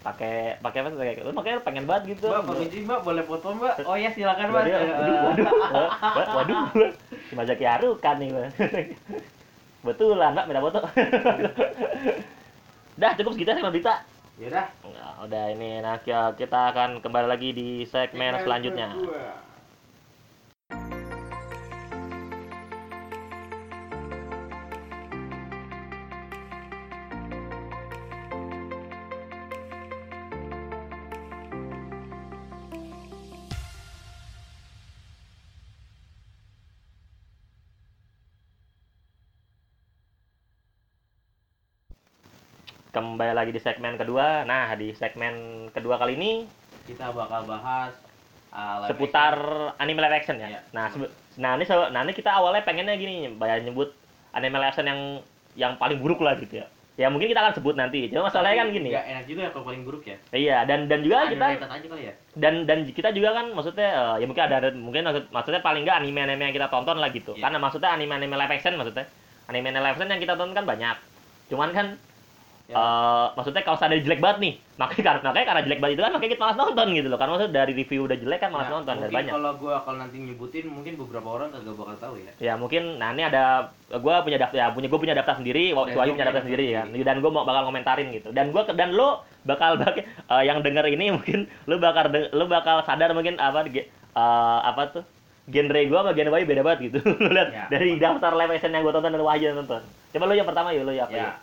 pakai 0.06 0.62
pakai 0.62 0.86
apa 0.86 0.94
tuh 0.94 1.00
kayak 1.02 1.18
gitu. 1.18 1.34
Makanya 1.34 1.66
pengen 1.66 1.90
banget 1.90 2.14
gitu. 2.14 2.30
Mbak, 2.30 2.46
permisi 2.46 2.78
mbak, 2.86 3.00
boleh 3.02 3.24
foto 3.26 3.48
mbak? 3.58 3.82
Oh 3.90 3.98
ya 3.98 4.14
silakan 4.14 4.54
mbak. 4.54 4.62
Waduh, 4.70 4.78
waduh, 4.78 5.18
waduh, 5.26 5.90
waduh, 6.14 6.34
waduh, 6.38 6.90
si 7.26 7.34
Mazaki 7.34 7.66
Harukan 7.66 8.16
nih, 8.22 8.30
Bang. 8.30 8.54
Betulan, 9.86 10.34
Mbak, 10.34 10.46
minta 10.50 10.62
foto. 10.66 10.80
Dah, 12.98 13.12
cukup 13.18 13.32
segitu 13.38 13.50
ya 13.50 13.56
segmen 13.58 13.74
berita. 13.74 13.96
Yaudah. 14.42 14.68
Nah, 14.82 15.14
udah 15.24 15.44
ini, 15.54 15.80
nah 15.80 16.02
kita 16.02 16.34
kita 16.36 16.74
akan 16.74 17.00
kembali 17.00 17.28
lagi 17.30 17.50
di 17.54 17.86
segmen 17.86 18.36
selanjutnya. 18.42 18.94
Kembali 42.96 43.36
lagi 43.36 43.52
di 43.52 43.60
segmen 43.60 44.00
kedua. 44.00 44.48
Nah, 44.48 44.72
di 44.80 44.96
segmen 44.96 45.68
kedua 45.76 46.00
kali 46.00 46.16
ini 46.16 46.48
Kita 46.88 47.12
bakal 47.12 47.44
bahas 47.44 47.92
uh, 48.56 48.88
seputar 48.88 49.36
anime 49.76 50.00
live 50.00 50.16
action 50.16 50.40
ya. 50.40 50.48
Iya. 50.48 50.62
Nah, 50.72 50.88
sebe- 50.88 51.12
nah 51.36 51.60
ini 51.60 51.68
nah 51.68 52.02
ini 52.08 52.16
kita 52.16 52.32
awalnya 52.32 52.64
pengennya 52.64 52.96
gini, 52.96 53.28
bayar 53.36 53.60
nyebut 53.68 53.92
anime 54.32 54.56
live 54.56 54.72
action 54.72 54.88
yang 54.88 55.20
yang 55.60 55.76
paling 55.76 56.00
buruk 56.00 56.24
lah 56.24 56.40
gitu 56.40 56.64
ya. 56.64 56.72
Ya 56.96 57.12
mungkin 57.12 57.28
kita 57.28 57.44
akan 57.44 57.60
sebut 57.60 57.76
nanti. 57.76 58.08
Cuma 58.08 58.32
masalahnya 58.32 58.64
kan 58.64 58.68
gini. 58.72 58.96
Nggak 58.96 59.08
enak 59.12 59.24
juga 59.28 59.40
ya 59.44 59.50
kalau 59.52 59.66
paling 59.68 59.84
buruk 59.84 60.04
ya. 60.08 60.18
Iya, 60.32 60.58
dan 60.64 60.80
dan 60.88 61.00
juga 61.04 61.28
kita 61.28 61.36
Underrated 61.36 61.72
aja 61.76 61.88
kali 61.92 62.04
ya. 62.08 62.14
dan 62.40 62.54
dan 62.64 62.80
kita 62.88 63.10
juga 63.12 63.30
kan 63.36 63.46
maksudnya 63.52 63.90
eh, 63.92 64.16
ya 64.24 64.26
mungkin 64.32 64.44
ada 64.48 64.72
mungkin 64.72 65.02
maksud, 65.04 65.24
maksudnya 65.36 65.60
paling 65.60 65.84
nggak 65.84 66.00
anime-anime 66.00 66.48
yang 66.48 66.56
kita 66.56 66.72
tonton 66.72 67.04
lah 67.04 67.12
gitu. 67.12 67.36
Iya. 67.36 67.44
Karena 67.44 67.60
maksudnya 67.60 67.92
anime-anime 67.92 68.40
live 68.40 68.54
action 68.56 68.80
maksudnya. 68.80 69.04
Anime 69.52 69.76
live 69.76 70.00
action 70.00 70.08
yang 70.08 70.24
kita 70.24 70.40
tonton 70.40 70.56
kan 70.56 70.64
banyak. 70.64 70.96
Cuman 71.52 71.76
kan 71.76 71.88
Ya. 72.66 72.74
eh, 72.74 73.26
maksudnya 73.34 73.62
kalau 73.62 73.78
ada 73.78 73.94
jelek 73.94 74.18
banget 74.18 74.38
nih, 74.42 74.54
makanya 74.76 75.04
karena 75.06 75.20
makanya 75.22 75.46
karena 75.46 75.62
jelek 75.62 75.80
banget 75.80 75.94
itu 75.94 76.02
kan 76.02 76.12
makanya 76.12 76.32
kita 76.34 76.42
malas 76.42 76.58
nonton 76.58 76.88
gitu 76.92 77.08
loh. 77.08 77.18
Karena 77.18 77.32
maksudnya 77.32 77.54
dari 77.56 77.72
review 77.74 78.02
udah 78.04 78.18
jelek 78.18 78.40
kan 78.42 78.50
malas 78.50 78.66
Nah, 78.66 78.74
nonton 78.74 78.90
dan 78.90 79.02
mungkin 79.04 79.18
banyak. 79.22 79.34
kalau 79.38 79.52
gua 79.62 79.74
kalau 79.80 79.98
nanti 80.02 80.18
nyebutin 80.18 80.66
mungkin 80.66 80.94
beberapa 80.98 81.28
orang 81.30 81.50
kagak 81.54 81.76
bakal 81.76 81.96
tahu 82.02 82.14
ya. 82.18 82.32
Ya 82.42 82.54
mungkin 82.58 82.84
nah 82.98 83.14
ini 83.14 83.22
ada 83.22 83.44
gue 83.86 84.16
punya 84.20 84.38
daftar 84.42 84.58
ya 84.58 84.68
punya 84.74 84.88
gue 84.88 84.98
punya 84.98 85.14
daftar 85.14 85.38
sendiri, 85.38 85.66
Dan 85.72 85.94
Wahyu 85.94 86.12
punya 86.12 86.26
daftar 86.26 86.42
sendiri 86.42 86.66
ya. 86.68 86.82
sendiri. 86.84 87.04
Dan 87.04 87.16
gue 87.20 87.30
mau 87.30 87.46
bakal 87.46 87.64
komentarin 87.66 88.08
gitu. 88.10 88.30
Dan 88.30 88.50
gue 88.50 88.62
dan 88.74 88.90
lo 88.92 89.10
bakal 89.44 89.78
bak 89.82 90.02
eh, 90.02 90.44
yang 90.44 90.60
denger 90.60 90.90
ini 90.90 91.14
mungkin 91.14 91.46
lo 91.66 91.78
bakal 91.78 92.10
lo 92.10 92.50
bakal 92.50 92.82
sadar 92.82 93.14
mungkin 93.14 93.38
apa 93.38 93.62
eh, 93.70 93.86
apa 94.66 94.82
tuh 94.90 95.04
genre 95.46 95.78
gue 95.78 95.94
sama 95.94 96.12
genre 96.12 96.34
Wahyu 96.34 96.50
beda 96.50 96.66
banget 96.66 96.80
gitu. 96.90 96.98
lihat 97.38 97.50
Ya. 97.54 97.64
dari 97.70 98.02
daftar 98.02 98.34
live 98.34 98.58
action 98.58 98.74
yang 98.74 98.82
gue 98.82 98.90
tonton 98.92 99.14
dan 99.14 99.22
Wahyu 99.22 99.54
yang 99.54 99.62
nonton. 99.62 99.86
Coba 100.10 100.26
lo 100.26 100.34
yang 100.34 100.50
pertama 100.50 100.74
yuk 100.74 100.82
lo 100.82 100.90
ya 100.90 101.06
apa 101.06 101.14
Ya. 101.14 101.22
ya? 101.22 101.34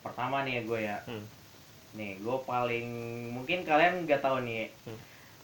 Pertama 0.00 0.42
nih 0.42 0.64
gue 0.64 0.80
ya. 0.80 0.96
Hmm. 1.04 1.24
Nih, 1.94 2.16
gue 2.18 2.36
paling 2.46 2.86
mungkin 3.34 3.66
kalian 3.66 4.06
nggak 4.06 4.22
tahu 4.22 4.42
nih. 4.42 4.70
Hmm. 4.86 4.98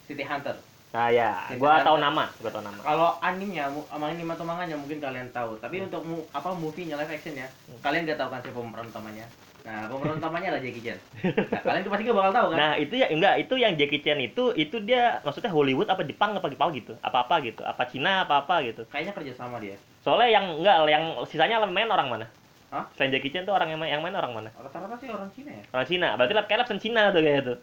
City 0.07 0.23
Hunter. 0.23 0.55
Nah 0.95 1.13
ya, 1.13 1.51
gue 1.53 1.73
tahu 1.83 1.99
nama, 1.99 2.31
gue 2.41 2.49
tahu 2.49 2.65
nama. 2.65 2.81
Kalau 2.81 3.21
animenya, 3.21 3.69
mu- 3.69 3.85
sama 3.85 4.09
anime 4.09 4.33
atau 4.33 4.47
manganya 4.49 4.77
mungkin 4.79 4.97
kalian 4.97 5.29
tahu. 5.29 5.59
Tapi 5.61 5.85
untuk 5.85 6.01
mu, 6.07 6.25
apa 6.31 6.57
movie-nya 6.57 6.97
live 6.97 7.13
action 7.13 7.37
ya, 7.37 7.45
Hmm. 7.69 7.77
kalian 7.85 8.09
nggak 8.09 8.17
tahu 8.17 8.31
kan 8.33 8.41
siapa 8.41 8.57
pemeran 8.57 8.89
utamanya. 8.89 9.27
Nah, 9.67 9.91
pemeran 9.91 10.17
utamanya 10.23 10.47
adalah 10.55 10.63
Jackie 10.63 10.81
Chan. 10.81 10.97
Nah, 10.97 11.61
kalian 11.67 11.83
tuh 11.85 11.91
pasti 11.93 12.03
nggak 12.07 12.17
bakal 12.17 12.33
tahu 12.33 12.47
kan? 12.49 12.57
Nah 12.57 12.73
itu 12.79 12.95
ya 12.97 13.07
enggak 13.11 13.35
itu 13.43 13.55
yang 13.59 13.73
Jackie 13.77 14.01
Chan 14.01 14.19
itu 14.23 14.43
itu 14.55 14.77
dia 14.81 15.03
maksudnya 15.21 15.51
Hollywood 15.53 15.91
apa 15.91 16.01
Jepang 16.07 16.33
apa 16.33 16.49
Jepang 16.49 16.71
gitu 16.73 16.95
apa 17.03 17.29
apa 17.29 17.35
gitu 17.45 17.61
apa 17.61 17.83
Cina 17.85 18.23
apa 18.25 18.47
apa 18.47 18.63
gitu 18.63 18.87
Kayaknya 18.89 19.13
kerja 19.13 19.33
sama 19.35 19.59
dia. 19.59 19.77
Soalnya 20.01 20.29
yang 20.33 20.45
enggak 20.63 20.77
yang 20.87 21.05
sisanya 21.27 21.61
main 21.67 21.91
orang 21.91 22.09
mana? 22.09 22.27
Hah? 22.67 22.85
Selain 22.99 23.15
Jackie 23.15 23.31
Chan 23.31 23.47
tuh 23.47 23.55
orang 23.55 23.71
yang 23.71 23.79
main, 23.79 23.91
yang 23.95 24.03
main 24.03 24.13
orang 24.13 24.33
mana? 24.35 24.51
Rata-rata 24.53 24.99
sih 24.99 25.07
orang 25.07 25.31
Cina 25.31 25.51
ya. 25.55 25.63
Orang 25.71 25.87
Cina. 25.87 26.09
Berarti 26.15 26.33
lab 26.35 26.47
kayak 26.47 26.59
lapsen 26.67 26.79
Cina 26.79 27.03
tuh 27.15 27.23
kayak 27.23 27.43
tuh. 27.45 27.59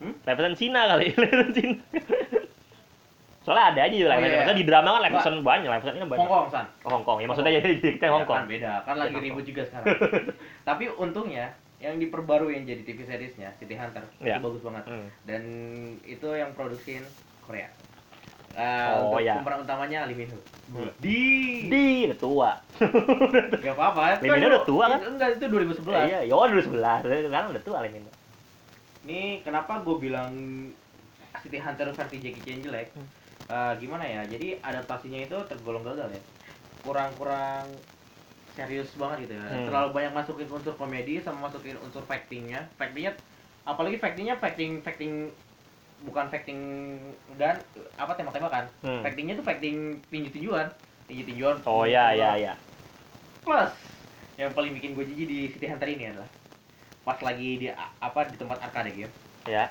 Hmm? 0.00 0.14
Lapsen 0.24 0.54
Cina 0.56 0.80
kali, 0.88 1.06
lapsen 1.20 1.50
Cina. 1.52 1.76
Soalnya 3.42 3.64
ada 3.74 3.80
aja 3.90 3.96
lah, 4.06 4.16
Oh, 4.16 4.22
iya. 4.22 4.30
maksudnya 4.38 4.54
di 4.54 4.64
drama 4.64 4.88
kan 4.94 5.02
lapsen 5.02 5.34
banyak, 5.42 5.66
lapsennya 5.68 6.06
banyak. 6.06 6.22
Hong 6.22 6.30
Kong 6.30 6.46
san. 6.48 6.66
Oh, 6.86 6.90
Hong 6.94 7.02
Kong. 7.02 7.18
Ya 7.18 7.26
maksudnya 7.26 7.52
jadi 7.58 7.74
Jackie 7.76 7.98
Chan 7.98 8.10
Hong 8.14 8.22
Ya, 8.22 8.30
Kong. 8.30 8.38
Kan 8.38 8.46
beda, 8.48 8.72
kan 8.86 8.94
lagi 8.96 9.16
ribut 9.18 9.44
juga 9.44 9.62
sekarang. 9.66 9.86
Tapi 10.68 10.84
untungnya 10.94 11.46
yang 11.82 11.98
diperbarui 11.98 12.54
yang 12.54 12.64
jadi 12.64 12.82
TV 12.86 13.02
seriesnya 13.02 13.50
City 13.58 13.74
Hunter 13.74 14.06
Ya. 14.22 14.38
itu 14.38 14.46
bagus 14.46 14.62
banget. 14.62 14.84
Hmm. 14.86 15.06
Dan 15.26 15.42
itu 16.06 16.28
yang 16.30 16.54
produksiin 16.54 17.02
Korea. 17.42 17.66
Eh, 18.52 18.90
Oh, 19.00 19.16
untuk 19.16 19.24
ya. 19.24 19.40
pemeran 19.40 19.64
utamanya. 19.64 19.98
Hmm. 20.04 20.88
Di 21.00 21.18
Di 21.72 21.84
udah 22.08 22.18
tua. 22.20 22.50
Gak 23.64 23.74
apa-apa. 23.76 24.20
Lee 24.20 24.28
Min 24.28 24.44
Ho 24.44 24.48
udah 24.52 24.64
tua 24.64 24.84
kan? 24.92 25.00
Enggak, 25.00 25.28
itu 25.40 25.44
2011. 25.48 26.08
Iya, 26.08 26.18
ya 26.28 26.34
dulu 26.36 26.60
sebelah. 26.60 26.98
Sekarang 27.00 27.48
udah 27.52 27.62
tua 27.64 27.78
Lemin. 27.84 28.04
Ini 29.02 29.42
kenapa 29.42 29.80
gue 29.82 29.96
bilang 29.98 30.30
City 31.42 31.58
Hunter 31.58 31.90
versi 31.90 32.16
Jackie 32.20 32.42
Chan 32.44 32.60
jelek? 32.62 32.92
Eh, 33.48 33.72
gimana 33.80 34.04
ya? 34.04 34.22
Jadi 34.28 34.60
adaptasinya 34.60 35.20
itu 35.24 35.36
tergolong 35.48 35.82
gagal 35.82 36.12
ya. 36.12 36.22
Kurang-kurang 36.84 37.66
serius 38.52 38.92
banget 39.00 39.28
gitu 39.28 39.34
ya. 39.40 39.44
Hmm. 39.48 39.64
Terlalu 39.68 39.88
banyak 39.96 40.12
masukin 40.12 40.48
unsur 40.48 40.76
komedi 40.76 41.24
sama 41.24 41.48
masukin 41.48 41.76
unsur 41.80 42.04
factingnya. 42.04 42.68
Factingnya 42.76 43.16
apalagi 43.62 43.96
factingnya 43.96 44.36
facting 44.36 44.82
facting 44.82 45.30
bukan 46.02 46.26
facting 46.26 46.58
dan 47.34 47.58
apa 47.94 48.12
tembak-tembakan. 48.12 48.64
Hmm. 48.80 49.00
Factingnya 49.00 49.34
tuh 49.34 49.44
facting 49.44 49.76
tinju-tinjuan. 50.08 50.66
Tinju-tinjuan. 51.06 51.62
Oh 51.64 51.84
ya 51.84 52.10
ya 52.10 52.34
ya. 52.36 52.54
Plus 53.40 53.72
yang 54.34 54.50
paling 54.50 54.72
bikin 54.72 54.92
gue 54.92 55.04
jijik 55.04 55.26
di 55.26 55.38
City 55.46 55.66
Hunter 55.66 55.86
ini 55.86 56.08
adalah 56.08 56.26
pas 57.02 57.18
lagi 57.18 57.58
di 57.58 57.66
apa 57.68 58.20
di 58.26 58.36
tempat 58.36 58.58
arcade 58.60 58.94
game 58.94 59.12
Ya. 59.44 59.66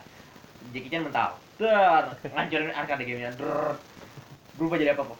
Jackie 0.69 0.91
Chan 0.91 1.01
mental 1.01 1.39
der 1.57 2.03
ngancurin 2.27 2.69
arcade 2.69 3.01
gamenya 3.01 3.31
der 3.33 3.79
berubah 4.53 4.75
jadi 4.75 4.93
apa 4.93 5.01
apa 5.01 5.15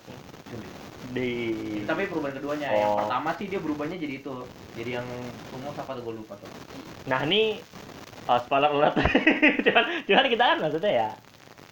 Di 1.10 1.32
tapi 1.84 2.06
perubahan 2.06 2.38
keduanya 2.38 2.68
yang 2.70 2.92
Oh. 2.94 2.98
pertama 3.02 3.34
sih 3.34 3.50
dia 3.50 3.58
berubahnya 3.58 3.98
jadi 3.98 4.22
itu 4.22 4.34
jadi 4.78 5.02
yang 5.02 5.08
rumus 5.50 5.74
apa 5.74 5.98
tuh 5.98 6.04
gue 6.04 6.16
lupa 6.16 6.38
tuh 6.38 6.52
Nah 7.04 7.26
ini 7.26 7.58
uh, 8.28 8.40
spoiler 8.42 8.70
alert. 8.70 8.96
cuman, 9.66 9.84
cuman 10.06 10.26
kita 10.30 10.44
kan 10.44 10.58
maksudnya 10.62 10.94
ya 10.94 11.10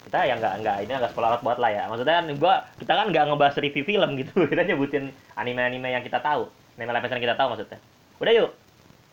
kita 0.00 0.18
ya 0.26 0.34
nggak 0.40 0.54
nggak 0.64 0.76
ini 0.88 0.92
agak 0.96 1.10
spoiler 1.12 1.28
alert 1.34 1.42
buat 1.44 1.58
lah 1.60 1.70
ya. 1.70 1.82
Maksudnya 1.86 2.14
kan 2.18 2.26
gua 2.40 2.54
kita 2.80 2.92
kan 2.96 3.06
nggak 3.12 3.24
ngebahas 3.30 3.56
review 3.60 3.84
film 3.84 4.10
gitu. 4.18 4.34
Kita 4.50 4.62
nyebutin 4.66 5.04
anime-anime 5.36 5.88
yang 5.92 6.02
kita 6.02 6.18
tahu, 6.18 6.48
anime 6.78 6.90
live 6.96 7.06
yang 7.06 7.24
kita 7.30 7.36
tahu 7.38 7.48
maksudnya. 7.54 7.78
Udah 8.18 8.32
yuk. 8.34 8.50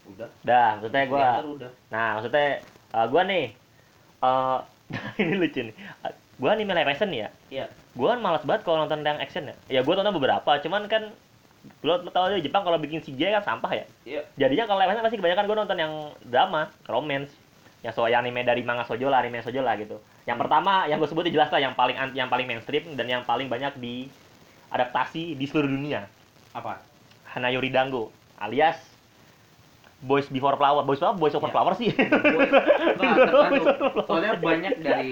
udah 0.08 0.30
Dah, 0.40 0.80
maksudnya 0.80 1.04
gua 1.12 1.44
udah 1.44 1.72
Nah, 1.92 2.10
maksudnya 2.16 2.64
uh, 2.96 3.06
gua 3.12 3.22
nih 3.28 3.52
uh, 4.24 4.64
ini 5.22 5.34
lucu 5.36 5.68
nih. 5.68 5.76
Uh, 6.02 6.14
gua 6.40 6.54
anime 6.54 6.74
live 6.74 6.90
action 6.90 7.10
ya 7.12 7.30
Iya. 7.50 7.66
gua 7.98 8.14
kan 8.16 8.20
malas 8.22 8.46
banget 8.46 8.62
kalau 8.64 8.86
nonton 8.86 9.02
yang 9.02 9.18
action 9.18 9.50
ya 9.50 9.56
ya 9.68 9.82
gua 9.82 9.98
tonton 9.98 10.16
beberapa 10.16 10.52
cuman 10.62 10.86
kan 10.86 11.10
lo, 11.86 11.94
lo 12.04 12.10
tau 12.10 12.28
aja 12.30 12.40
Jepang 12.40 12.64
kalau 12.66 12.78
bikin 12.82 13.00
CGI 13.04 13.40
kan 13.40 13.44
sampah 13.56 13.72
ya? 13.74 13.86
Iya. 14.08 14.22
jadinya 14.36 14.66
kalau 14.68 14.80
live 14.82 14.92
action 14.92 15.06
pasti 15.06 15.18
kebanyakan 15.20 15.44
gua 15.48 15.58
nonton 15.64 15.78
yang 15.78 15.94
drama 16.26 16.62
romance. 16.88 17.32
Yang 17.86 17.94
soal 17.94 18.10
anime 18.10 18.42
dari 18.42 18.66
manga 18.66 18.84
sojo 18.84 19.08
lah 19.08 19.22
anime 19.22 19.40
sojo 19.46 19.62
lah 19.62 19.78
gitu. 19.78 20.02
Yang 20.26 20.38
pertama 20.44 20.90
yang 20.90 20.98
gue 21.00 21.08
sebutin 21.08 21.32
jelas 21.32 21.48
lah 21.54 21.62
yang 21.62 21.78
paling 21.78 21.96
an- 21.96 22.16
yang 22.18 22.28
paling 22.28 22.50
mainstream 22.50 22.98
dan 22.98 23.08
yang 23.08 23.24
paling 23.24 23.48
banyak 23.48 23.72
di 23.80 24.10
adaptasi 24.74 25.38
di 25.38 25.46
seluruh 25.48 25.72
dunia. 25.72 26.04
Apa? 26.52 26.82
Hanayori 27.32 27.70
Dango 27.72 28.10
alias 28.42 28.97
Boys 29.98 30.30
Before 30.30 30.54
Flower 30.62 30.86
Boys 30.86 31.02
apa 31.02 31.18
Boys 31.18 31.34
Over 31.34 31.50
Ya. 31.50 31.54
Flower 31.58 31.74
sih 31.74 31.90
Boys-. 31.90 32.54
Flower. 32.54 34.06
Soalnya 34.06 34.38
banyak 34.48 34.74
dari 34.86 35.12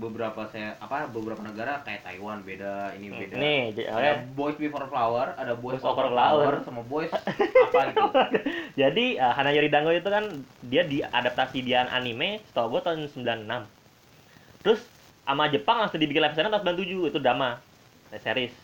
beberapa 0.00 0.48
saya 0.48 0.80
apa 0.80 1.12
beberapa 1.12 1.44
negara 1.44 1.84
kayak 1.84 2.08
Taiwan 2.08 2.40
beda, 2.40 2.96
ini 2.96 3.12
beda. 3.12 3.36
nih 3.36 3.60
ada 3.84 4.24
Boys 4.32 4.56
Before 4.56 4.88
Flower, 4.88 5.36
ada 5.36 5.52
Boys, 5.52 5.76
Boys 5.76 5.84
Over 5.84 6.08
Over 6.08 6.16
Flower, 6.16 6.40
Flower. 6.40 6.54
sama 6.64 6.80
Boys 6.88 7.12
apa 7.14 7.80
gitu. 7.92 8.08
Jadi 8.80 9.20
uh, 9.20 9.32
Hanayori 9.36 9.68
Dango 9.68 9.92
itu 9.92 10.08
kan 10.08 10.24
dia 10.64 10.88
diadaptasi 10.88 11.60
di 11.60 11.76
anime 11.76 12.40
setahu 12.48 12.78
gue 12.78 12.80
tahun 12.80 13.04
96. 13.12 14.64
Terus 14.64 14.80
sama 15.24 15.52
Jepang 15.52 15.84
langsung 15.84 16.00
dibikin 16.00 16.24
live 16.24 16.32
action 16.32 16.48
tahun 16.48 16.64
97 16.64 17.12
itu 17.12 17.18
drama 17.20 17.60
series. 18.24 18.56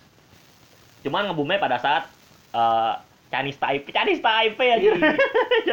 Cuman 1.04 1.28
ngebumnya 1.28 1.60
pada 1.60 1.76
saat 1.76 2.08
uh, 2.56 2.96
Chinese 3.30 3.58
Taipei, 3.62 3.90
Chinese 3.94 4.22
Taipei 4.22 4.68
aja. 4.74 4.90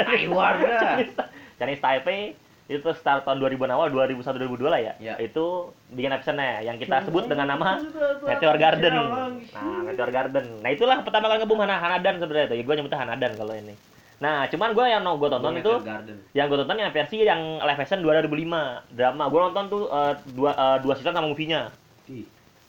Taiwan. 0.05 0.53
Chinese, 0.85 1.13
Chinese 1.57 1.81
Taipei 1.81 2.21
itu 2.67 2.83
start 2.99 3.23
tahun 3.23 3.39
2000 3.39 3.63
awal 3.71 3.87
2001 3.89 4.43
2002 4.43 4.67
lah 4.67 4.81
ya. 4.83 4.93
Ya. 4.99 5.15
Itu 5.23 5.71
bikin 5.87 6.11
actionnya 6.11 6.59
yang 6.61 6.75
kita 6.75 7.07
sebut 7.07 7.31
dengan 7.31 7.55
nama 7.55 7.79
Meteor 8.27 8.57
Garden. 8.59 8.93
Nah, 8.93 9.81
Meteor 9.87 10.11
Garden. 10.11 10.45
Nah, 10.59 10.69
itulah 10.69 10.99
pertama 11.01 11.31
kali 11.31 11.39
ngebum 11.41 11.59
Hana 11.63 11.79
Hanadan 11.79 12.19
sebenarnya 12.19 12.51
itu. 12.51 12.67
Gue 12.67 12.75
nyebutnya 12.75 12.99
Hanadan 12.99 13.31
kalau 13.39 13.55
ini. 13.55 13.73
Nah, 14.17 14.49
cuman 14.51 14.73
gue 14.73 14.85
yang 14.89 15.01
mau 15.05 15.15
gue 15.15 15.29
tonton 15.29 15.53
itu 15.61 15.73
Garden. 15.79 16.17
yang 16.33 16.45
gue 16.49 16.57
tonton 16.59 16.77
yang 16.81 16.91
versi 16.91 17.17
yang 17.23 17.61
live 17.63 17.79
action 17.79 18.03
2005 18.03 18.97
drama. 18.99 19.23
Gue 19.31 19.39
nonton 19.47 19.65
tuh 19.71 19.83
eh, 19.87 20.13
dua 20.35 20.51
eh, 20.51 20.77
dua 20.83 20.93
season 20.99 21.15
sama 21.15 21.31
movie-nya. 21.31 21.71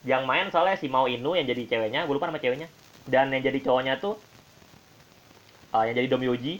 Yang 0.07 0.23
main 0.31 0.47
soalnya 0.55 0.79
si 0.79 0.87
Mao 0.87 1.11
Inu 1.11 1.35
yang 1.35 1.43
jadi 1.49 1.67
ceweknya, 1.67 2.07
gue 2.07 2.15
lupa 2.15 2.31
nama 2.31 2.39
ceweknya. 2.39 2.71
Dan 3.09 3.35
yang 3.35 3.43
jadi 3.43 3.59
cowoknya 3.67 3.99
tuh 3.99 4.15
eh, 5.75 5.83
yang 5.91 5.95
jadi 5.97 6.09
Dom 6.09 6.25
Yoji 6.25 6.55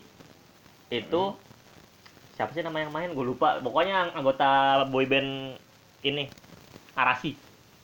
itu 0.89 1.23
siapa 2.33 2.51
sih 2.55 2.63
nama 2.65 2.79
yang 2.81 2.93
main? 2.95 3.11
Gue 3.13 3.27
lupa. 3.27 3.59
Pokoknya 3.61 3.93
yang 4.07 4.11
anggota 4.15 4.49
boyband 4.89 5.59
ini 6.07 6.31
Arasi. 6.95 7.35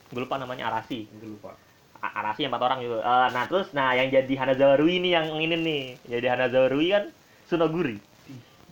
Gue 0.09 0.21
lupa 0.23 0.39
namanya 0.39 0.71
Arasi. 0.71 1.05
gue 1.09 1.29
lupa. 1.29 1.53
A- 2.01 2.13
Arasi 2.23 2.45
yang 2.45 2.51
empat 2.53 2.63
orang 2.63 2.79
juga. 2.85 2.97
Eh, 3.01 3.27
nah 3.33 3.43
terus, 3.49 3.67
nah 3.73 3.93
yang 3.97 4.07
jadi 4.13 4.33
Hanazawa 4.37 4.77
Rui 4.77 5.01
ini 5.01 5.11
yang 5.13 5.27
ini 5.41 5.55
nih, 5.57 5.83
jadi 6.05 6.37
Hanazawa 6.37 6.67
Rui 6.69 6.93
kan 6.93 7.09
Sunoguri. 7.49 7.97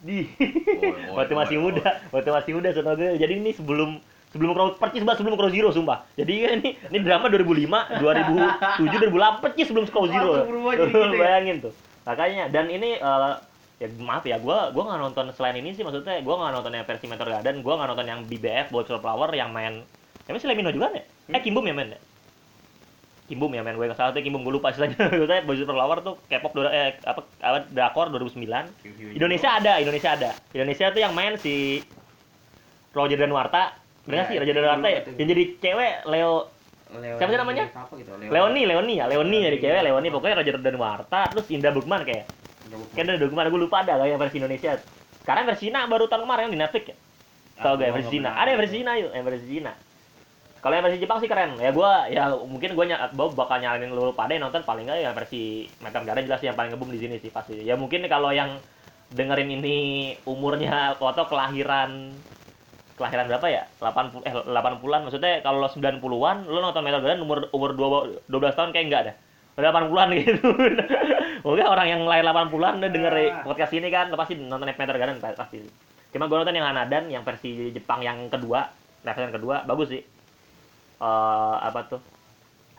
Di, 0.03 0.27
oi, 0.37 1.15
waktu 1.17 1.33
masih 1.33 1.57
oi, 1.57 1.63
muda, 1.63 2.03
waktu 2.11 2.29
masih 2.29 2.51
muda 2.59 2.69
Sunoguri. 2.75 3.15
Jadi 3.17 3.33
ini 3.39 3.51
sebelum 3.55 3.97
sebelum 4.33 4.51
Crow, 4.53 4.67
percis 4.81 5.01
banget 5.05 5.23
sebelum 5.23 5.35
Crow 5.39 5.49
Zero 5.49 5.69
sumpah. 5.71 6.05
Jadi 6.17 6.33
ini 6.45 6.69
ini 6.77 6.97
drama 7.01 7.29
2005, 7.31 8.01
2007, 8.01 8.81
2008 8.81 9.41
percis 9.41 9.65
sebelum 9.69 9.85
Crow 9.89 10.05
Zero. 10.09 10.31
Langsung 10.35 10.49
berubah 10.51 10.71
jadi 10.77 10.91
gitu 10.93 11.15
ya? 11.15 11.21
Bayangin 11.21 11.55
tuh. 11.63 11.73
Makanya 12.03 12.51
dan 12.51 12.67
ini 12.67 12.99
eh, 12.99 13.33
ya 13.79 13.87
maaf 13.99 14.23
ya, 14.23 14.37
gua 14.39 14.71
gua 14.71 14.83
nggak 14.91 15.01
nonton 15.01 15.25
selain 15.33 15.59
ini 15.59 15.71
sih 15.71 15.83
maksudnya 15.83 16.19
gua 16.21 16.35
nggak 16.39 16.53
nonton 16.55 16.71
yang 16.75 16.85
versi 16.87 17.05
Meteor 17.07 17.29
Garden, 17.29 17.63
gua 17.63 17.73
nggak 17.79 17.89
nonton 17.95 18.07
yang 18.07 18.19
BBF 18.27 18.67
Boys 18.71 18.87
Flower 18.87 19.29
yang 19.31 19.51
main 19.51 19.83
Emang 20.23 20.39
si 20.39 20.47
Lemino 20.47 20.71
juga 20.71 20.87
kan 20.87 20.99
ya? 20.99 21.03
Eh 21.03 21.35
Hmm. 21.35 21.43
Kimbum 21.43 21.67
ya 21.67 21.75
main 21.75 21.89
ya? 21.91 21.99
Kimbum 23.27 23.51
ya 23.51 23.59
main 23.63 23.75
gue 23.75 23.87
nggak 23.87 23.99
salah 23.99 24.11
tuh 24.15 24.23
Kimbum 24.23 24.43
gue 24.43 24.55
lupa 24.55 24.71
istilahnya. 24.71 24.95
Maksudnya 25.11 25.43
Boys 25.43 25.59
Flower 25.63 25.97
tuh 25.99 26.15
K-pop 26.31 26.51
eh 26.71 26.95
apa 27.03 27.27
apa 27.43 27.57
drakor 27.67 28.07
2009. 28.07 28.39
Indonesia 29.15 29.49
ada, 29.59 29.83
Indonesia 29.83 30.09
ada. 30.15 30.31
Indonesia 30.55 30.85
tuh 30.95 31.01
yang 31.03 31.11
main 31.11 31.35
si 31.35 31.83
Roger 32.95 33.19
Danuarta. 33.19 33.75
Bener 34.07 34.23
nggak 34.23 34.27
Ya, 34.27 34.31
sih 34.31 34.37
Roger 34.39 34.55
Danuarta 34.59 34.87
ya? 34.87 34.99
itu. 35.03 35.11
Yang 35.19 35.27
jadi 35.35 35.43
cewek 35.59 35.93
Leo 36.07 36.33
Leoni, 36.93 37.19
Siapa 37.19 37.32
sih 37.34 37.39
namanya? 37.39 37.65
Apa 37.73 37.93
gitu? 37.97 38.10
Leoni, 38.17 38.62
Leoni 38.69 38.93
ya, 39.01 39.06
Leoni 39.10 39.38
jadi 39.41 39.58
Leoni. 39.58 39.63
cewek, 39.63 39.82
Leoni 39.89 40.08
pokoknya 40.13 40.36
Roger 40.41 40.56
Danuarta 40.62 41.21
terus 41.34 41.45
Indra 41.49 41.71
Bugman 41.73 42.01
kayak. 42.06 42.25
Kayak 42.95 43.06
ada 43.10 43.25
Bugman 43.25 43.49
gue 43.49 43.62
lupa 43.65 43.84
ada 43.84 43.93
kayak 43.99 44.17
versi 44.21 44.38
Indonesia. 44.39 44.71
Sekarang 45.23 45.43
versi 45.47 45.71
Cina 45.71 45.88
baru 45.88 46.06
tahun 46.06 46.23
kemarin 46.27 46.51
di 46.51 46.60
Netflix 46.60 46.84
ya. 46.91 46.95
Tau 47.53 47.73
gak 47.77 47.86
yang 47.86 47.95
versi 47.95 48.12
Cina? 48.12 48.29
Ada 48.34 48.47
yang 48.53 48.60
versi 48.60 48.75
Cina 48.82 48.91
yuk, 48.97 49.12
yang 49.13 49.25
versi 49.25 49.47
Cina. 49.47 49.73
Kalau 50.63 50.73
yang 50.79 50.86
versi 50.88 50.99
Jepang 51.03 51.19
sih 51.19 51.27
keren. 51.27 51.51
Ya 51.60 51.71
gua 51.75 52.08
ya 52.08 52.32
mungkin 52.39 52.71
gua 52.71 52.86
ny 52.88 52.95
bakal 53.13 53.58
nyaranin 53.60 53.91
lu 53.91 54.15
pada 54.15 54.32
yang 54.32 54.47
nonton 54.47 54.63
paling 54.63 54.88
enggak 54.88 54.99
ya 55.03 55.12
versi 55.12 55.67
Meteor 55.84 56.03
Garden 56.08 56.23
jelas 56.23 56.39
yang 56.39 56.56
paling 56.56 56.71
ngebum 56.71 56.88
di 56.88 56.99
sini 57.03 57.15
sih 57.19 57.32
pasti. 57.36 57.60
Ya 57.67 57.75
mungkin 57.75 58.08
kalau 58.08 58.32
yang 58.32 58.63
dengerin 59.12 59.60
ini 59.60 59.77
umurnya 60.25 60.95
foto 60.95 61.27
kelahiran 61.27 62.15
kelahiran 63.03 63.27
berapa 63.27 63.47
ya? 63.51 63.63
80 63.83 64.23
eh 64.23 64.31
80-an 64.31 65.01
maksudnya 65.03 65.43
kalau 65.43 65.67
90-an 65.67 66.37
lu 66.47 66.59
nonton 66.63 66.87
Garden 66.87 67.19
umur 67.27 67.51
umur 67.51 67.75
2, 67.75 68.31
12 68.31 68.55
tahun 68.55 68.71
kayak 68.71 68.85
enggak 68.87 69.01
ada. 69.03 69.13
Udah 69.59 69.69
80-an 69.75 70.07
gitu. 70.23 70.47
Mungkin 71.43 71.65
orang 71.67 71.87
yang 71.91 72.01
lahir 72.07 72.23
80-an 72.23 72.73
udah 72.79 72.91
denger 72.95 73.13
Ah. 73.13 73.43
podcast 73.43 73.73
ini 73.75 73.91
kan 73.91 74.07
pasti 74.15 74.39
nonton 74.39 74.71
Meteor 74.71 74.95
Garden 74.95 75.19
pasti. 75.19 75.59
Cuma 76.15 76.31
gue 76.31 76.37
nonton 76.39 76.55
yang 76.55 76.67
Hanadan 76.71 77.11
yang 77.11 77.27
versi 77.27 77.69
Jepang 77.75 77.99
yang 77.99 78.31
kedua, 78.31 78.71
versi 79.03 79.21
yang 79.27 79.35
kedua 79.35 79.55
bagus 79.67 79.91
sih. 79.91 80.01
Eh 81.03 81.55
apa 81.59 81.83
tuh? 81.91 81.99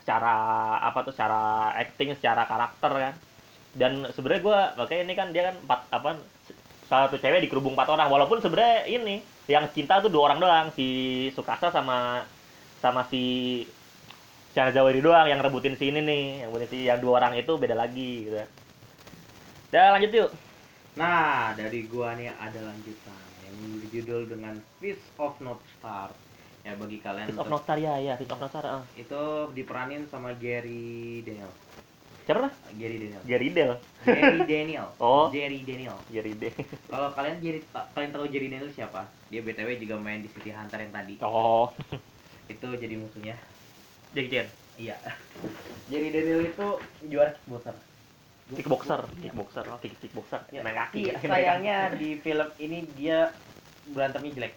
Secara 0.01 0.33
apa 0.81 0.99
tuh? 1.05 1.13
Secara 1.13 1.69
acting, 1.77 2.17
secara 2.17 2.49
karakter 2.49 2.91
kan. 2.91 3.13
Dan 3.75 4.07
sebenarnya 4.09 4.41
gue 4.41 4.59
makanya 4.81 5.01
ini 5.05 5.13
kan 5.13 5.27
dia 5.29 5.43
kan 5.51 5.55
empat 5.61 5.79
apa 5.91 6.09
salah 6.85 7.09
satu 7.09 7.17
cewek 7.17 7.45
dikerubung 7.45 7.73
empat 7.73 7.89
orang 7.89 8.07
walaupun 8.07 8.37
sebenarnya 8.39 8.85
ini 8.85 9.19
yang 9.45 9.65
cinta 9.73 9.97
tuh 9.99 10.09
dua 10.09 10.29
orang 10.29 10.39
doang 10.39 10.67
si 10.73 10.87
Sukasa 11.33 11.69
sama 11.69 12.25
sama 12.79 13.05
si 13.09 13.65
Shahzawari 14.53 15.01
doang 15.01 15.27
yang 15.27 15.41
rebutin 15.41 15.75
si 15.75 15.89
ini 15.89 15.99
nih 15.99 16.23
yang 16.45 16.49
rebutin 16.49 16.69
si 16.69 16.77
yang 16.85 17.01
dua 17.01 17.19
orang 17.19 17.35
itu 17.35 17.57
beda 17.57 17.73
lagi 17.73 18.29
gitu 18.29 18.37
Udah 19.69 19.97
lanjut 19.97 20.11
yuk 20.13 20.31
Nah, 20.95 21.51
dari 21.51 21.91
gua 21.91 22.15
nih 22.15 22.31
ada 22.31 22.55
lanjutan 22.63 23.19
yang 23.43 23.55
berjudul 23.83 24.31
dengan 24.31 24.55
Fist 24.79 25.03
of 25.19 25.35
North 25.43 25.59
Star. 25.75 26.07
Ya 26.63 26.71
bagi 26.79 27.03
kalian 27.03 27.27
Fist 27.27 27.35
of 27.35 27.51
untuk- 27.51 27.67
Notar 27.67 27.75
ya 27.75 27.99
ya 27.99 28.15
Fist 28.15 28.31
of 28.31 28.39
Notar 28.39 28.63
ah. 28.63 28.83
itu 28.95 29.23
diperanin 29.51 30.07
sama 30.07 30.31
Gary 30.39 31.19
Daniel. 31.21 31.51
Siapa 32.25 32.39
lah 32.41 32.53
Gary 32.73 32.97
Daniel. 32.97 33.21
Gary 33.23 33.47
Del 33.49 33.71
Jerry 34.03 34.41
Daniel. 34.51 34.87
Oh. 34.97 35.29
Jerry 35.29 35.61
Daniel. 35.61 35.97
Gary 36.09 36.33
De 36.33 36.49
Kalau 36.85 37.09
kalian 37.13 37.37
Jerry 37.39 37.61
kalian 37.93 38.11
tahu 38.11 38.25
Jerry 38.27 38.47
Daniel 38.49 38.69
siapa? 38.69 39.05
Dia 39.29 39.41
BTW 39.41 39.77
juga 39.77 39.95
main 39.95 40.19
di 40.19 40.29
City 40.29 40.49
Hunter 40.49 40.79
yang 40.79 40.91
tadi. 40.91 41.21
oh 41.21 41.69
Itu 42.51 42.67
jadi 42.73 42.95
musuhnya. 42.95 43.37
Jackie 44.11 44.31
Chan 44.31 44.47
Iya. 44.75 44.97
Jerry 45.87 46.09
Daniel 46.09 46.41
itu 46.43 46.67
juara 47.05 47.31
kickboxer. 47.37 47.75
kickboxer 48.45 49.01
kickboxer 49.17 49.65
oh 49.65 49.79
kick 49.79 49.93
kickboxer 49.97 50.41
Ya, 50.49 50.61
main 50.61 50.77
kaki 50.77 51.09
tapi 51.09 51.25
ya 51.25 51.29
sayangnya 51.33 51.77
di 51.93 52.17
film 52.19 52.45
ini 52.57 52.85
dia 52.93 53.33
berantemnya 53.85 54.33
jelek. 54.33 54.53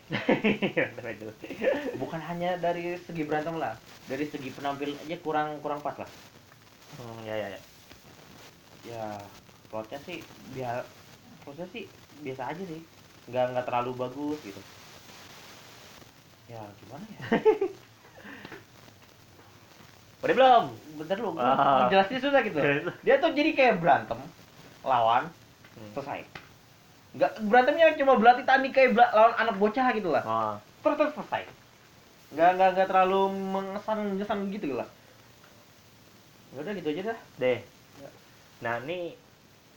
Bukan 1.97 2.20
hanya 2.22 2.57
dari 2.57 2.97
segi 2.99 3.22
berantem 3.24 3.57
lah, 3.57 3.76
dari 4.05 4.24
segi 4.24 4.49
penampil 4.49 4.97
aja 4.97 5.16
kurang 5.20 5.61
kurang 5.61 5.80
pas 5.80 5.97
lah. 5.97 6.09
Hmm, 6.97 7.20
ya 7.28 7.34
ya 7.36 7.49
ya 7.55 7.61
Ya, 8.86 9.05
plotnya 9.68 9.99
sih 10.07 10.24
biar 10.55 10.86
plotnya 11.45 11.66
sih 11.68 11.84
biasa 12.24 12.43
aja 12.55 12.64
sih. 12.64 12.80
Nggak 13.28 13.45
nggak 13.53 13.66
terlalu 13.68 13.91
bagus 14.01 14.39
gitu. 14.41 14.61
Ya, 16.49 16.64
gimana 16.80 17.05
ya? 17.12 17.20
udah 20.24 20.34
belum 20.34 20.64
Bentar 20.99 21.16
lu, 21.22 21.30
gua 21.39 21.55
Ah. 21.55 21.86
jelasin 21.86 22.18
susah 22.18 22.41
gitu. 22.43 22.59
Dia 23.07 23.22
tuh 23.22 23.30
jadi 23.39 23.51
kayak 23.55 23.74
berantem 23.78 24.18
lawan 24.82 25.30
Hmm. 25.78 25.93
selesai. 25.95 26.26
Nggak 27.14 27.32
berantemnya 27.47 27.86
cuma 27.95 28.18
belatih 28.18 28.43
tani 28.43 28.68
kayak 28.74 28.99
bela- 28.99 29.14
lawan 29.14 29.34
anak 29.39 29.55
bocah 29.62 29.86
gitu 29.95 30.11
lah. 30.11 30.22
Terus 30.82 30.97
terus 30.99 31.12
selesai. 31.14 31.43
Nggak 32.34 32.51
nggak 32.59 32.68
nggak 32.74 32.89
terlalu 32.91 33.20
mengesan 33.30 33.99
mengesan 34.16 34.39
gitu 34.51 34.74
lah. 34.74 34.89
Ya 36.49 36.59
udah 36.59 36.72
gitu 36.72 36.88
aja 36.90 37.03
dah. 37.07 37.18
deh. 37.36 37.59
Ya. 37.99 38.09
nah 38.59 38.74
ini 38.80 39.14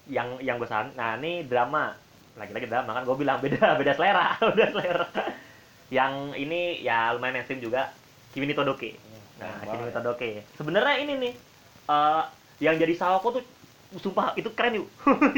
yang 0.08 0.40
yang 0.40 0.58
gue 0.58 0.66
san 0.66 0.92
nah 0.94 1.16
ini 1.16 1.44
drama. 1.44 1.94
Lagi-lagi 2.34 2.66
drama 2.66 2.92
kan 2.92 3.04
gue 3.04 3.16
bilang 3.16 3.38
beda 3.38 3.64
beda 3.80 3.92
selera 3.94 4.36
beda 4.52 4.66
selera. 4.70 5.08
Yang 5.90 6.14
ini 6.38 6.62
ya 6.80 7.12
lumayan 7.12 7.36
mainstream 7.36 7.60
juga 7.60 7.92
Kimi 8.32 8.46
ni 8.46 8.56
Todoke. 8.56 8.96
Nah 9.38 9.52
Kimi 9.62 9.84
ni 9.84 9.92
Todoke. 9.92 10.30
Sebenarnya 10.56 10.96
ini 10.98 11.14
nih 11.20 11.34
eh 11.88 12.24
yang 12.62 12.78
jadi 12.78 12.94
Sawako 12.94 13.28
tuh 13.36 13.44
sumpah 13.98 14.32
itu 14.34 14.48
keren 14.52 14.80
yuk. 14.80 14.88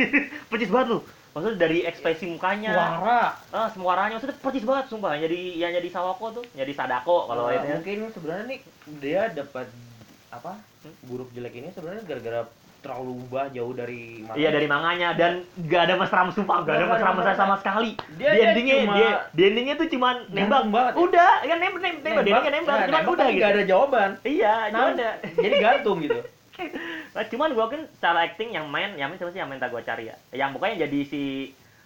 Percis 0.50 0.70
banget 0.70 0.94
lu. 0.94 1.00
Maksudnya 1.34 1.58
dari 1.58 1.82
ekspresi 1.82 2.30
mukanya. 2.30 2.70
Suara. 2.70 3.22
ah 3.50 3.68
suaranya 3.68 4.14
maksudnya 4.14 4.38
percis 4.38 4.62
banget 4.62 4.86
sumpah. 4.86 5.18
Yang 5.18 5.24
jadi 5.26 5.40
yang 5.58 5.72
jadi 5.74 5.90
Sawako 5.90 6.26
tuh 6.32 6.46
jadi 6.54 6.70
Sadako 6.72 7.26
kalau 7.26 7.50
Eh, 7.50 7.58
itu 7.58 7.66
ya. 7.66 7.74
mungkin 7.74 7.98
sebenarnya 8.14 8.46
nih 8.46 8.60
dia 9.02 9.22
dapat 9.34 9.66
apa 10.34 10.54
buruk 11.02 11.30
jelek 11.32 11.54
ini 11.56 11.70
sebenarnya 11.70 12.04
gara-gara 12.04 12.42
terlalu 12.84 13.16
ubah 13.24 13.48
jauh 13.48 13.72
dari 13.72 14.20
manga. 14.20 14.36
Iya 14.36 14.50
dari 14.52 14.68
manganya 14.68 15.10
dan 15.16 15.34
gak 15.64 15.82
ada 15.88 15.96
mesra 15.96 16.28
sumpah 16.30 16.68
gak 16.68 16.76
ada 16.76 16.86
mesra 16.86 17.08
ada 17.08 17.16
mesra 17.16 17.34
sama 17.34 17.56
sekali. 17.56 17.96
Dia- 18.20 18.36
di 18.36 18.36
dia 18.36 18.46
endingnya 18.46 18.76
cuma 18.78 18.94
dia 18.94 19.10
di 19.32 19.42
endingnya 19.46 19.76
tuh 19.78 19.88
cuman 19.88 20.16
nembak. 20.28 20.64
banget 20.68 20.94
ya. 20.94 21.00
Udah, 21.00 21.34
kan 21.42 21.58
nembak 21.58 21.82
nembak, 21.82 22.04
nembak. 22.04 22.24
nembak, 22.44 22.44
Nah, 22.44 22.60
cuman 22.60 22.80
nembak 22.84 23.08
udah 23.08 23.16
tapi 23.16 23.32
gitu. 23.32 23.40
nggak 23.40 23.52
ada 23.54 23.64
jawaban. 23.64 24.10
Iya, 24.22 24.54
Nah, 24.54 24.68
cuman 24.70 24.92
ada. 24.94 25.10
jadi 25.38 25.56
gantung 25.58 25.98
gitu. 26.02 26.20
Nah, 27.14 27.24
cuman 27.26 27.50
gua 27.54 27.66
kan 27.66 27.82
secara 27.90 28.20
acting 28.24 28.50
yang 28.52 28.66
main, 28.70 28.94
yang 28.94 29.10
main 29.10 29.18
siapa 29.18 29.32
sih 29.32 29.40
yang 29.40 29.50
main 29.50 29.58
tak 29.58 29.70
gua 29.70 29.82
cari 29.82 30.06
ya. 30.06 30.16
Yang 30.30 30.50
pokoknya 30.54 30.76
jadi 30.84 31.00
si 31.04 31.24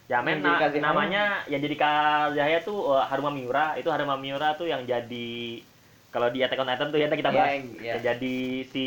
jadi 0.07 0.39
na- 0.39 0.71
namanya 0.81 1.23
yang 1.45 1.59
jadi 1.59 1.75
Kazehaya 1.75 2.59
tuh 2.63 2.89
uh, 2.89 3.03
Haruma 3.05 3.27
Miura. 3.29 3.75
Itu 3.75 3.91
Haruma 3.91 4.15
Miura 4.15 4.55
tuh 4.55 4.65
yang 4.65 4.83
jadi 4.83 5.61
kalau 6.09 6.27
di 6.31 6.39
Attack 6.41 6.59
on 6.61 6.69
Titan 6.69 6.87
tuh 6.89 6.99
ya 6.99 7.07
kita 7.07 7.31
bahas. 7.31 7.51
yang- 7.53 7.75
iya. 7.77 7.91
Yang 7.97 8.03
jadi 8.15 8.35
si 8.71 8.85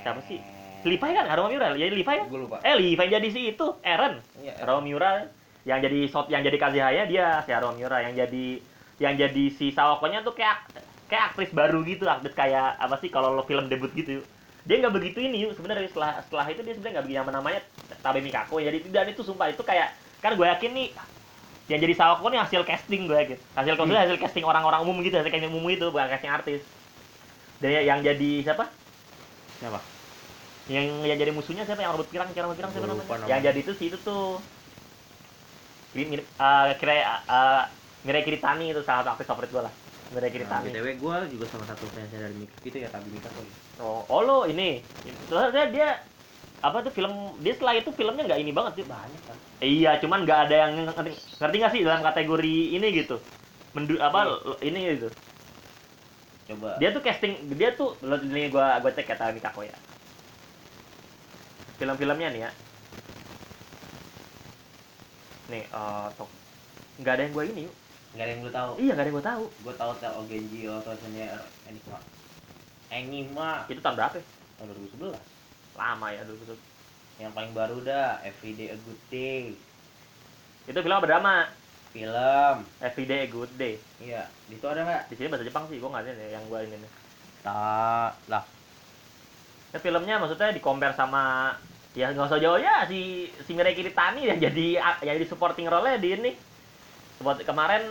Siapa 0.00 0.20
sih? 0.24 0.40
Levi 0.80 0.96
kan 1.12 1.28
Haruma 1.28 1.52
Miura, 1.52 1.76
jadi 1.76 1.92
Levi 1.92 2.08
kan? 2.08 2.24
Gue 2.32 2.40
lupa. 2.40 2.56
Eh 2.64 2.72
Levi 2.72 3.04
jadi 3.04 3.28
si 3.28 3.52
itu 3.52 3.66
Eren. 3.84 4.24
Iya. 4.40 4.64
Haruma 4.64 4.80
Miura 4.80 5.28
yang 5.68 5.80
jadi 5.84 6.08
shot 6.08 6.32
yang 6.32 6.40
jadi 6.40 6.56
Kazehaya 6.56 7.04
dia 7.04 7.44
si 7.44 7.52
Haruma 7.52 7.76
Miura 7.76 8.00
yang 8.00 8.16
jadi 8.16 8.64
yang 8.96 9.14
jadi 9.16 9.44
si 9.52 9.72
Sawakonya 9.76 10.24
tuh 10.24 10.32
kayak 10.32 10.56
kayak 11.04 11.24
aktris 11.32 11.52
baru 11.52 11.84
gitu 11.84 12.08
aktris 12.08 12.32
kayak 12.32 12.80
apa 12.80 12.96
sih 12.96 13.12
kalau 13.12 13.36
lo 13.36 13.44
film 13.44 13.68
debut 13.68 13.92
gitu 13.92 14.24
dia 14.64 14.76
nggak 14.80 14.92
begitu 14.92 15.20
ini 15.20 15.48
yuk 15.48 15.52
sebenarnya 15.56 15.88
setelah 15.88 16.20
setelah 16.24 16.46
itu 16.48 16.60
dia 16.64 16.74
sebenarnya 16.76 16.94
nggak 17.00 17.06
begitu 17.08 17.20
nama 17.20 17.32
namanya 17.40 17.60
Tabe 18.00 18.20
Mikako 18.24 18.56
jadi 18.60 18.78
dan 18.88 19.08
itu 19.08 19.20
sumpah 19.20 19.52
itu 19.52 19.60
kayak 19.60 19.88
kan 20.20 20.32
gue 20.36 20.46
yakin 20.46 20.70
nih 20.72 20.88
yang 21.70 21.80
jadi 21.84 21.94
Sawako 21.98 22.26
nih 22.32 22.40
hasil 22.44 22.62
casting 22.70 23.02
gue 23.08 23.16
yakin 23.22 23.38
hasil 23.58 23.72
maksudnya 23.78 24.02
hasil 24.04 24.16
casting 24.22 24.44
orang-orang 24.50 24.80
umum 24.84 24.96
gitu 25.06 25.14
hasil 25.18 25.30
casting 25.32 25.52
umum 25.54 25.70
itu 25.70 25.86
bukan 25.92 26.08
casting 26.12 26.32
artis. 26.36 26.62
Dan 27.62 27.70
ya- 27.76 27.84
yang 27.90 28.00
jadi 28.08 28.28
siapa? 28.46 28.64
Siapa? 29.60 29.80
yang 30.70 30.86
yang 31.08 31.18
jadi 31.18 31.32
musuhnya 31.34 31.62
siapa? 31.66 31.82
Yang 31.82 31.92
rambut 31.94 32.08
pirang 32.12 32.28
kira 32.34 32.46
pirang 32.58 32.70
siapa 32.72 32.86
namanya? 32.86 33.06
namanya. 33.10 33.28
yang 33.30 33.40
jadi 33.46 33.58
itu 33.64 33.72
si 33.78 33.84
itu 33.90 33.98
tuh. 34.06 34.22
Mirip 35.90 36.24
uh, 36.38 36.70
kira 36.78 36.92
uh, 37.26 37.62
Mirai 38.06 38.22
Kiritani 38.22 38.70
itu 38.70 38.80
salah 38.86 39.02
satu 39.02 39.10
aktris 39.12 39.28
favorit 39.30 39.50
gue 39.50 39.62
lah. 39.66 39.74
Mirai 40.14 40.30
Nah, 40.30 40.34
Kiritani 40.34 40.66
BTW 40.70 40.86
gue 41.02 41.16
juga 41.34 41.46
salah 41.50 41.66
satu 41.70 41.84
fansnya 41.90 42.18
dari 42.24 42.34
Mika. 42.38 42.56
Itu 42.62 42.76
ya 42.78 42.88
Tabi 42.94 43.08
Mikako. 43.10 43.40
oh, 43.82 44.00
oh 44.06 44.20
lo 44.22 44.36
ini. 44.46 44.86
Terus 45.28 45.50
dia, 45.54 45.64
dia 45.74 45.88
apa 46.60 46.84
tuh 46.84 46.92
film 46.92 47.12
dia 47.40 47.56
setelah 47.56 47.74
itu 47.80 47.88
filmnya 47.96 48.24
nggak 48.28 48.40
ini 48.40 48.52
banget 48.52 48.72
sih 48.80 48.84
Banyak 48.84 49.22
kan. 49.24 49.36
iya 49.64 49.96
cuman 49.96 50.28
nggak 50.28 50.40
ada 50.48 50.56
yang 50.68 50.72
ngerti 50.92 51.12
ngerti 51.40 51.56
nggak 51.56 51.72
sih 51.72 51.80
dalam 51.88 52.02
kategori 52.04 52.56
ini 52.76 52.86
gitu 52.92 53.16
Mendu, 53.72 53.96
apa 54.02 54.28
ini 54.60 54.80
gitu 54.98 55.08
Coba. 56.52 56.76
dia 56.76 56.90
tuh 56.92 57.00
casting 57.00 57.38
dia 57.56 57.72
tuh 57.72 57.96
lo 58.04 58.18
ini 58.20 58.50
gua 58.52 58.76
gua 58.82 58.92
cek 58.92 59.08
kata 59.08 59.32
Mikako 59.32 59.64
ya 59.64 59.76
film-filmnya 61.78 62.28
nih 62.28 62.40
ya 62.44 62.50
nih 65.48 65.64
eh 65.64 66.06
tok 66.14 66.28
nggak 67.00 67.12
ada 67.16 67.22
yang 67.24 67.32
gua 67.32 67.44
ini 67.48 67.62
yuk 67.66 67.74
nggak 68.10 68.24
ada 68.26 68.32
yang 68.34 68.42
lu 68.42 68.50
tahu. 68.50 68.70
iya 68.82 68.92
nggak 68.92 69.04
ada 69.06 69.10
yang 69.10 69.16
gua 69.16 69.26
tahu 69.30 69.44
Gue 69.62 69.74
tahu 69.78 69.92
Tel 70.02 70.12
Ogenji 70.18 70.60
atau 70.66 70.92
Senior 70.98 71.40
Enigma. 71.70 71.98
Enigma 72.90 73.48
itu 73.70 73.78
tahun 73.78 73.94
berapa 73.96 74.14
ya? 74.18 74.24
tahun 74.58 74.66
2011. 74.98 75.39
Lama 75.80 76.06
ya 76.10 76.22
dulu 76.22 76.42
tuh 76.46 76.58
Yang 77.16 77.32
paling 77.32 77.52
baru 77.52 77.76
dah 77.80 78.20
Everyday 78.22 78.72
a 78.72 78.76
Good 78.76 79.00
Day. 79.08 79.44
itu 80.64 80.78
film 80.78 80.94
apa 80.94 81.06
drama 81.08 81.34
Film. 81.90 82.56
Everyday 82.78 83.24
a 83.24 83.28
Good 83.28 83.52
Day 83.56 83.74
Iya, 83.98 84.30
di 84.46 84.54
situ 84.54 84.64
ada 84.64 84.80
nggak? 84.80 85.02
di 85.08 85.14
sini 85.14 85.26
bahasa 85.26 85.42
Jepang 85.42 85.64
sih 85.66 85.76
gua 85.76 85.90
nggak 85.90 86.04
ada 86.04 86.12
nih 86.14 86.28
yang 86.30 86.44
gua 86.46 86.58
ini 86.62 86.76
nih 86.76 86.90
Tak 87.40 88.12
lah. 88.28 88.44
ya, 89.70 89.78
filmnya 89.78 90.16
maksudnya 90.16 90.52
di 90.52 90.60
compare 90.60 90.92
sama 90.92 91.56
ya 91.90 92.14
nggak 92.14 92.28
usah 92.28 92.38
jauh 92.38 92.56
ya 92.56 92.86
si 92.86 93.26
si 93.42 93.50
Mirai 93.50 93.74
Kiritani 93.74 94.22
yang 94.22 94.38
jadi 94.38 94.66
yang 95.02 95.16
jadi 95.18 95.26
supporting 95.26 95.66
role 95.66 95.90
di 95.98 96.14
ini 96.14 96.32
Seperti 97.18 97.42
kemarin 97.42 97.82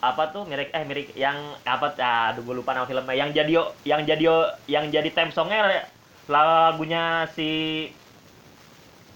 apa 0.00 0.32
tuh 0.32 0.42
Mirai 0.42 0.66
eh 0.68 0.82
Mirai 0.82 1.12
yang 1.14 1.36
apa 1.62 1.94
ah, 2.00 2.32
aduh 2.32 2.42
gue 2.42 2.54
lupa 2.56 2.72
nama 2.72 2.88
filmnya 2.88 3.12
yang 3.12 3.30
jadi 3.30 3.52
yang 3.84 4.02
jadi 4.02 4.24
yang 4.66 4.84
jadi 4.88 5.10
theme 5.12 5.30
songnya 5.30 5.84
lagunya 6.28 7.26
si 7.36 7.42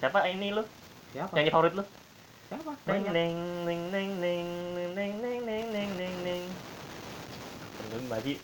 siapa 0.01 0.19
ini 0.33 0.47
lo 0.57 0.63
Siapa? 1.13 1.35
nyanyi 1.35 1.51
favorit 1.55 1.75
lo 1.79 1.85
Siapa? 2.49 2.73
neng 2.87 3.05
Banyak. 3.05 3.15
neng 3.17 3.37
neng 3.67 3.83
neng 3.93 4.11
neng 4.23 4.47
neng 4.63 4.95
neng 4.97 5.15
neng 5.23 5.41
neng 5.47 5.67
neng 5.75 5.91
neng 5.99 6.17
neng 6.27 6.45
Terus 7.79 8.03
masih 8.11 8.37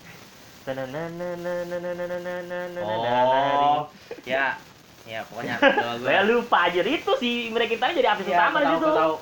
Oh, 2.83 3.91
ya. 4.27 4.63
Ya, 5.03 5.27
pokoknya 5.27 5.59
kalau 5.75 5.99
gue. 5.99 6.07
Saya 6.07 6.23
lupa 6.23 6.57
aja 6.71 6.81
itu 6.87 7.11
si 7.19 7.51
mereka 7.51 7.75
kita 7.75 7.91
jadi 7.99 8.09
artis 8.15 8.27
Iya, 8.31 8.39
utama 8.39 8.57
di 8.63 8.67
tahu, 8.67 8.75
situ. 8.79 8.87
gua 8.87 8.95
tahu. 9.03 9.15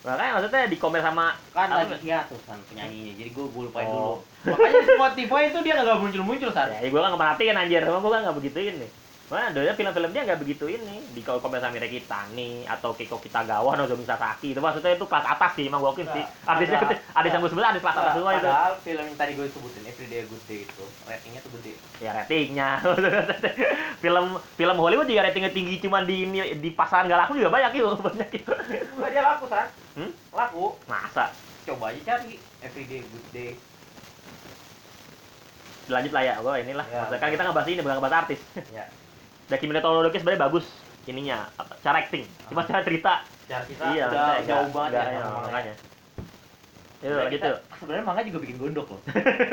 Makanya 0.00 0.32
maksudnya 0.34 0.62
di 0.64 0.76
komen 0.76 1.00
sama 1.00 1.34
Kan 1.50 1.68
lagi 1.68 1.98
hiatus 2.00 2.40
kan 2.42 2.58
penyanyinya. 2.64 3.12
Jadi 3.14 3.30
gue 3.30 3.46
gue 3.46 3.62
lupain 3.64 3.84
Oh. 3.84 4.22
dulu. 4.44 4.54
Makanya 4.54 4.80
Spotify 4.86 5.42
itu 5.46 5.58
dia 5.60 5.72
nggak 5.76 5.98
muncul-muncul 5.98 6.50
saat. 6.50 6.70
Ya, 6.72 6.86
gue 6.86 6.96
kan 6.96 7.08
nggak 7.08 7.20
perhatiin 7.20 7.56
anjir, 7.56 7.82
emang 7.82 8.00
gue 8.00 8.10
kan 8.10 8.22
nggak 8.22 8.36
begitu 8.36 8.58
ini. 8.60 8.88
Mana 9.28 9.52
dia 9.52 9.76
film-film 9.76 10.08
dia 10.08 10.24
nggak 10.24 10.40
begitu 10.40 10.64
ini 10.66 11.04
di 11.12 11.20
kalau 11.20 11.36
komen 11.36 11.60
sama 11.60 11.76
Mirei 11.76 11.92
Kitani 11.92 12.64
atau 12.64 12.96
Kiko 12.96 13.20
Kitagawa 13.20 13.76
atau 13.76 13.84
Zomi 13.84 14.00
Sasaki 14.02 14.50
itu 14.50 14.58
maksudnya 14.58 14.96
itu 14.96 15.04
kelas 15.04 15.26
atas 15.28 15.52
sih 15.52 15.68
emang 15.68 15.84
gue 15.84 16.00
sih. 16.00 16.24
Nah, 16.24 16.48
Artisnya 16.48 16.80
ada- 16.80 16.96
artis 17.18 17.30
yang 17.30 17.42
gue 17.42 17.50
sebut 17.52 17.60
artis 17.62 17.82
kelas 17.82 17.96
atas 17.98 18.12
semua 18.14 18.32
itu. 18.32 18.48
Padahal 18.48 18.72
film 18.80 19.04
yang 19.04 19.16
tadi 19.20 19.32
gue 19.36 19.46
sebutin 19.46 19.82
Everyday 19.84 20.24
Good 20.24 20.44
Day 20.48 20.60
itu 20.64 20.84
ratingnya 21.04 21.40
tuh 21.44 21.50
gede. 21.60 21.72
Ya 22.00 22.10
ratingnya. 22.14 22.68
film 23.98 24.26
film 24.54 24.76
Hollywood 24.78 25.04
juga 25.04 25.22
ratingnya 25.22 25.50
tinggi 25.50 25.76
cuman 25.78 26.02
di 26.04 26.16
ini- 26.24 26.56
di 26.56 26.70
pasaran 26.70 27.04
nggak 27.04 27.20
laku 27.20 27.36
juga 27.36 27.50
banyak 27.50 27.72
itu 27.74 27.84
banyak 28.08 28.30
itu. 28.32 28.52
Enggak 28.96 29.10
dia 29.10 29.22
laku 29.26 29.44
san. 29.44 29.68
Hmm? 29.98 30.10
Laku. 30.30 30.78
Masa? 30.86 31.34
Coba 31.66 31.90
aja 31.90 32.00
cari 32.06 32.38
Everyday 32.62 33.02
Good 33.02 33.26
Day. 33.34 33.50
Lanjut 35.88 36.12
lah 36.12 36.22
ya, 36.22 36.34
gue 36.38 36.54
inilah. 36.62 36.86
Ya. 36.86 37.00
Maksudnya 37.02 37.18
kan 37.18 37.30
kita 37.32 37.42
nggak 37.42 37.56
bahas 37.56 37.68
ini, 37.68 37.80
bukan 37.80 37.96
ngebahas 37.98 38.16
artis. 38.22 38.40
Ya. 38.76 38.84
Daki 39.48 39.64
Minato 39.64 39.88
Todoroki 39.88 40.20
sebenarnya 40.20 40.44
bagus 40.44 40.64
ininya 41.08 41.48
apa, 41.56 41.72
cara 41.80 42.04
acting 42.04 42.20
cuma 42.52 42.68
cara 42.68 42.84
cerita 42.84 43.24
Cara 43.48 43.64
kita 43.64 43.80
iya 43.96 44.04
udah 44.12 44.44
jauh 44.44 44.68
banget 44.76 44.90
ya 44.92 45.00
sama 45.00 45.08
manganya. 45.08 45.40
makanya 45.40 45.72
itu 45.72 47.08
Sebenarnya 47.08 47.32
gitu 47.32 47.50
Sebenarnya 47.80 48.04
manga 48.04 48.22
juga 48.28 48.38
bikin 48.44 48.56
gondok 48.60 48.86
loh. 48.92 49.00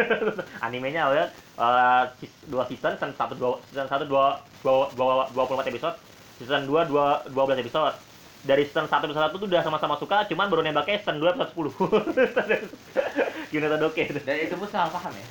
animenya 0.68 1.02
udah 1.08 1.26
uh, 1.56 2.04
sis- 2.20 2.44
dua 2.44 2.68
season 2.68 3.00
season 3.00 3.16
satu 3.16 3.40
dua 3.40 3.56
season 3.72 3.88
satu 3.88 4.04
dua 4.04 4.44
dua 4.60 4.92
dua 4.92 5.32
dua 5.32 5.44
puluh 5.48 5.64
empat 5.64 5.72
episode 5.72 5.96
season 6.36 6.68
dua 6.68 6.84
dua 6.84 7.24
dua 7.32 7.44
belas 7.48 7.64
episode 7.64 7.96
dari 8.46 8.64
season 8.70 8.86
satu 8.86 9.10
episode 9.10 9.26
satu 9.26 9.36
tuh 9.42 9.50
udah 9.50 9.62
sama-sama 9.66 9.98
suka 9.98 10.30
cuman 10.30 10.46
baru 10.48 10.62
nembaknya 10.62 11.02
season 11.02 11.18
dua 11.18 11.34
episode 11.34 11.50
sepuluh 11.50 11.74
Gimana 13.52 13.78
Todoke 13.78 14.04
itu 14.10 14.20
Dan 14.26 14.36
itu 14.42 14.56
pun 14.58 14.68
salah 14.68 14.90
paham 14.90 15.14
ya. 15.14 15.26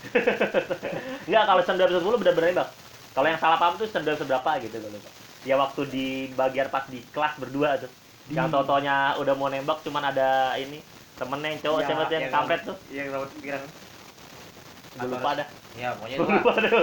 Enggak, 1.29 1.45
kalau 1.45 1.61
season 1.61 1.77
2 1.77 1.85
episode 1.85 2.05
10 2.07 2.21
benar-benar 2.23 2.49
nembak. 2.55 2.69
Kalau 3.15 3.27
yang 3.31 3.41
salah 3.43 3.59
paham 3.59 3.75
tuh 3.77 3.87
season 3.91 4.03
2 4.07 4.15
episode 4.15 4.31
berapa 4.31 4.51
gitu 4.65 4.77
lupa. 4.81 5.11
Ya 5.45 5.55
waktu 5.61 5.83
di 5.91 6.07
bagian 6.33 6.69
pas 6.73 6.85
di 6.89 7.03
kelas 7.11 7.35
berdua 7.37 7.77
tuh. 7.85 7.91
Yang 8.33 8.49
Di- 8.49 8.55
totonya 8.55 8.97
udah 9.21 9.35
mau 9.37 9.49
nembak 9.53 9.85
cuman 9.85 10.15
ada 10.15 10.57
ini 10.57 10.81
temennya 11.21 11.49
yang 11.53 11.61
cowok 11.61 11.79
Ya, 11.79 11.87
siapa 11.87 12.03
tuh 12.07 12.15
yang 12.15 12.33
kampret 12.33 12.61
tuh. 12.65 12.77
Yang 12.89 13.07
rambut 13.13 13.31
pikiran. 13.37 13.61
Gue 14.95 15.09
lupa 15.11 15.31
dah. 15.35 15.49
Ya, 15.75 15.89
pokoknya 15.99 16.17
itu 16.17 16.25
lupa 16.25 16.53
dah. 16.63 16.71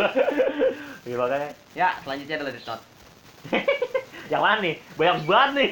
Iya 1.01 1.17
makanya. 1.17 1.49
Ya, 1.73 1.97
selanjutnya 2.05 2.35
adalah 2.37 2.53
Death 2.53 2.67
Note. 2.69 2.83
yang 4.31 4.41
mana 4.41 4.59
nih? 4.61 4.75
Banyak 4.95 5.17
banget 5.27 5.51
nih. 5.57 5.69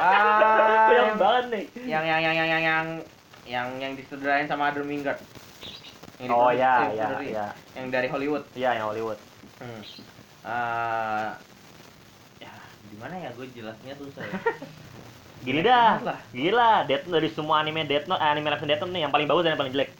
Ah, 0.00 0.88
Banyak 0.90 1.16
banget 1.20 1.44
nih. 1.52 1.64
Yang 1.86 2.04
yang 2.04 2.20
yang 2.20 2.34
yang 2.34 2.48
yang 2.48 2.62
yang 2.62 2.86
yang 3.44 3.66
yang 3.78 3.92
disudarain 3.94 4.48
sama 4.48 4.72
Adam 4.72 4.88
Wingard. 4.88 5.20
Yang 6.18 6.30
oh 6.30 6.50
ya, 6.54 6.88
ya, 6.94 7.06
ya. 7.20 7.46
Yang 7.76 7.86
dari 7.90 8.08
Hollywood. 8.08 8.44
Iya, 8.54 8.80
yang 8.80 8.86
Hollywood. 8.88 9.18
Hmm. 9.60 9.82
Uh, 10.44 11.30
ya, 12.40 12.52
gimana 12.92 13.14
ya 13.18 13.30
gue 13.32 13.46
jelasnya 13.52 13.92
tuh 13.96 14.08
saya. 14.12 14.32
Gini 15.44 15.60
dah, 15.60 16.00
gila, 16.32 16.88
Death 16.88 17.04
Note 17.04 17.20
dari 17.20 17.28
semua 17.28 17.60
anime 17.60 17.84
Death 17.84 18.08
Note, 18.08 18.16
eh, 18.16 18.32
anime 18.32 18.48
Life 18.48 18.64
Death 18.64 18.80
Note 18.80 18.92
nih 18.96 19.02
yang 19.04 19.12
paling 19.12 19.28
bagus 19.28 19.44
dan 19.44 19.52
yang 19.52 19.60
paling 19.60 19.74
jelek. 19.76 19.90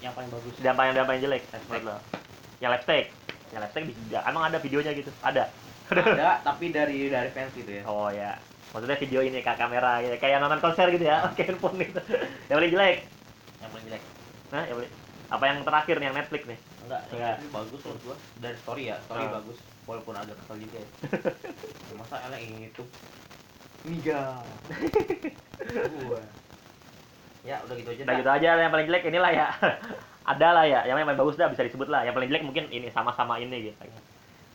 Yang 0.00 0.12
paling 0.16 0.30
bagus. 0.32 0.52
Dan 0.56 0.72
paling 0.72 0.92
dan 0.96 1.04
paling 1.04 1.20
jelek. 1.20 1.42
Yang 2.64 2.70
Life 2.72 2.86
Take. 2.88 3.17
Yang 3.48 3.60
left 3.62 3.72
stick 3.72 3.84
di 3.88 3.94
emang 4.14 4.42
ada 4.44 4.58
videonya 4.58 4.92
gitu. 4.92 5.10
Ada. 5.20 5.48
Ada, 5.88 6.28
tapi 6.48 6.68
dari 6.68 7.08
dari 7.08 7.30
fans 7.32 7.52
gitu 7.56 7.70
ya. 7.70 7.82
Oh 7.88 8.12
ya. 8.12 8.36
Maksudnya 8.68 9.00
video 9.00 9.20
ini 9.24 9.40
kayak 9.40 9.56
kamera 9.56 10.04
gitu. 10.04 10.14
Kayak 10.20 10.44
nonton 10.44 10.60
konser 10.60 10.86
gitu 10.92 11.04
ya, 11.04 11.22
pakai 11.32 11.44
handphone 11.48 11.80
gitu. 11.80 12.00
yang 12.46 12.56
paling 12.60 12.72
jelek. 12.72 12.96
Yang 13.58 13.70
paling 13.72 13.84
jelek. 13.88 14.02
Nah, 14.48 14.62
yang 14.64 14.76
paling 14.76 14.92
apa 15.28 15.44
yang 15.44 15.58
terakhir 15.60 15.94
nih 16.00 16.06
yang 16.08 16.16
Netflix 16.16 16.42
nih? 16.48 16.58
Enggak, 16.88 17.00
Enggak. 17.12 17.34
ini 17.36 17.48
bagus 17.52 17.80
menurut 17.84 18.00
gua. 18.04 18.16
Dari 18.40 18.56
story 18.56 18.82
ya, 18.88 18.96
story 19.04 19.24
Ah. 19.24 19.32
bagus. 19.40 19.58
Walaupun 19.88 20.14
agak 20.16 20.36
kesel 20.40 20.56
juga 20.60 20.76
ya. 20.80 20.88
Masa 22.00 22.16
elek 22.28 22.40
yang 22.44 22.64
itu. 22.68 22.82
Miga. 23.84 24.40
gua. 26.04 26.20
Ya, 27.44 27.56
udah 27.64 27.74
gitu 27.76 27.88
aja. 27.88 28.02
Udah 28.04 28.12
dah. 28.12 28.20
gitu 28.20 28.30
aja 28.36 28.48
yang 28.58 28.72
paling 28.72 28.86
jelek 28.88 29.04
inilah 29.08 29.32
ya. 29.32 29.48
Ada 30.28 30.48
lah 30.52 30.64
ya, 30.68 30.80
yang 30.84 31.00
paling 31.00 31.16
bagus 31.16 31.40
dah 31.40 31.48
bisa 31.48 31.64
disebut 31.64 31.88
lah. 31.88 32.04
Yang 32.04 32.14
paling 32.20 32.28
jelek 32.28 32.44
mungkin 32.44 32.64
ini 32.68 32.92
sama-sama 32.92 33.40
ini 33.40 33.72
gitu. 33.72 33.80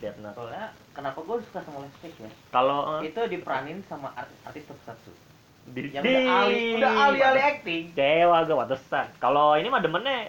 Death 0.03 0.19
Note. 0.19 0.35
Soalnya 0.35 0.65
kenapa 0.91 1.19
gua 1.23 1.39
suka 1.39 1.59
sama 1.63 1.87
Last 1.87 2.03
ya? 2.03 2.29
Kalau 2.51 2.99
eh, 2.99 3.07
Itu 3.07 3.21
diperanin 3.31 3.79
sama 3.87 4.11
artis-artis 4.13 4.63
tokusatsu. 4.67 5.11
di, 5.71 5.95
Yang 5.95 6.03
udah 6.03 6.23
ahli, 6.27 6.63
udah 6.75 6.91
ahli-ahli 6.91 7.41
acting. 7.41 7.83
Cewa 7.95 8.43
gue 8.43 8.51
pantesan. 8.51 9.07
Kalau 9.15 9.55
ini 9.55 9.71
mah 9.71 9.79
demennya 9.79 10.27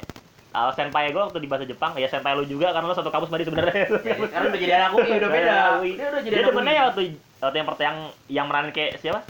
uh, 0.54 0.70
senpai 0.78 1.10
gue 1.10 1.18
waktu 1.18 1.42
di 1.42 1.50
bahasa 1.50 1.66
Jepang, 1.66 1.90
ya 1.98 2.06
senpai 2.06 2.38
lu 2.38 2.46
juga 2.46 2.70
karena 2.70 2.86
lu 2.86 2.94
satu 2.94 3.10
kampus 3.10 3.34
tadi 3.34 3.42
sebenarnya. 3.42 3.84
Ya, 4.06 4.14
sekarang 4.14 4.46
udah 4.54 4.60
jadi 4.62 4.74
anak 4.78 4.90
UI, 4.94 5.10
udah 5.18 5.30
beda. 5.34 5.54
Dia 5.82 6.06
udah 6.14 6.22
jadi 6.22 6.34
Dia 6.38 6.42
demennya 6.46 6.74
ya 6.78 6.82
waktu 6.86 7.02
waktu 7.42 7.56
yang 7.58 7.68
pertama 7.68 7.84
yang 7.90 7.98
yang 8.30 8.46
meranin 8.46 8.70
kayak 8.70 9.02
siapa? 9.02 9.20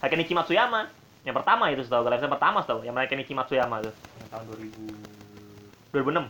Hakenichi 0.00 0.32
Matsuyama. 0.32 0.88
Yang 1.24 1.36
pertama 1.40 1.72
itu 1.72 1.80
setahu 1.84 2.04
gue, 2.04 2.16
yang 2.16 2.32
pertama 2.32 2.58
setahu, 2.64 2.80
yang 2.84 2.92
meranin 2.96 3.08
Hakenichi 3.12 3.36
Matsuyama 3.36 3.84
tuh. 3.84 3.94
Tahun 4.34 4.50
2000 4.50 5.94
2006. 5.94 6.26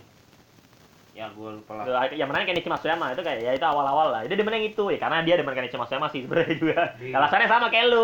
ya 1.14 1.30
gua 1.32 1.56
lupa 1.56 1.72
lah. 1.78 2.10
Yang 2.12 2.26
meranin 2.28 2.46
Kenichi 2.52 2.68
Matsuyama 2.68 3.14
itu 3.16 3.22
kayak 3.22 3.38
ya 3.40 3.52
itu 3.56 3.64
awal-awal 3.64 4.12
lah. 4.12 4.20
Dia 4.28 4.36
demen 4.36 4.50
yang 4.60 4.66
itu 4.66 4.84
ya 4.92 4.98
karena 5.00 5.22
dia 5.24 5.40
demen 5.40 5.56
Kenichi 5.56 5.78
Matsuyama 5.78 6.12
sih 6.12 6.26
sebenarnya 6.26 6.56
juga. 6.58 6.80
Iya. 7.00 7.14
Alasannya 7.16 7.48
sama 7.48 7.66
kayak 7.72 7.86
lu. 7.88 8.02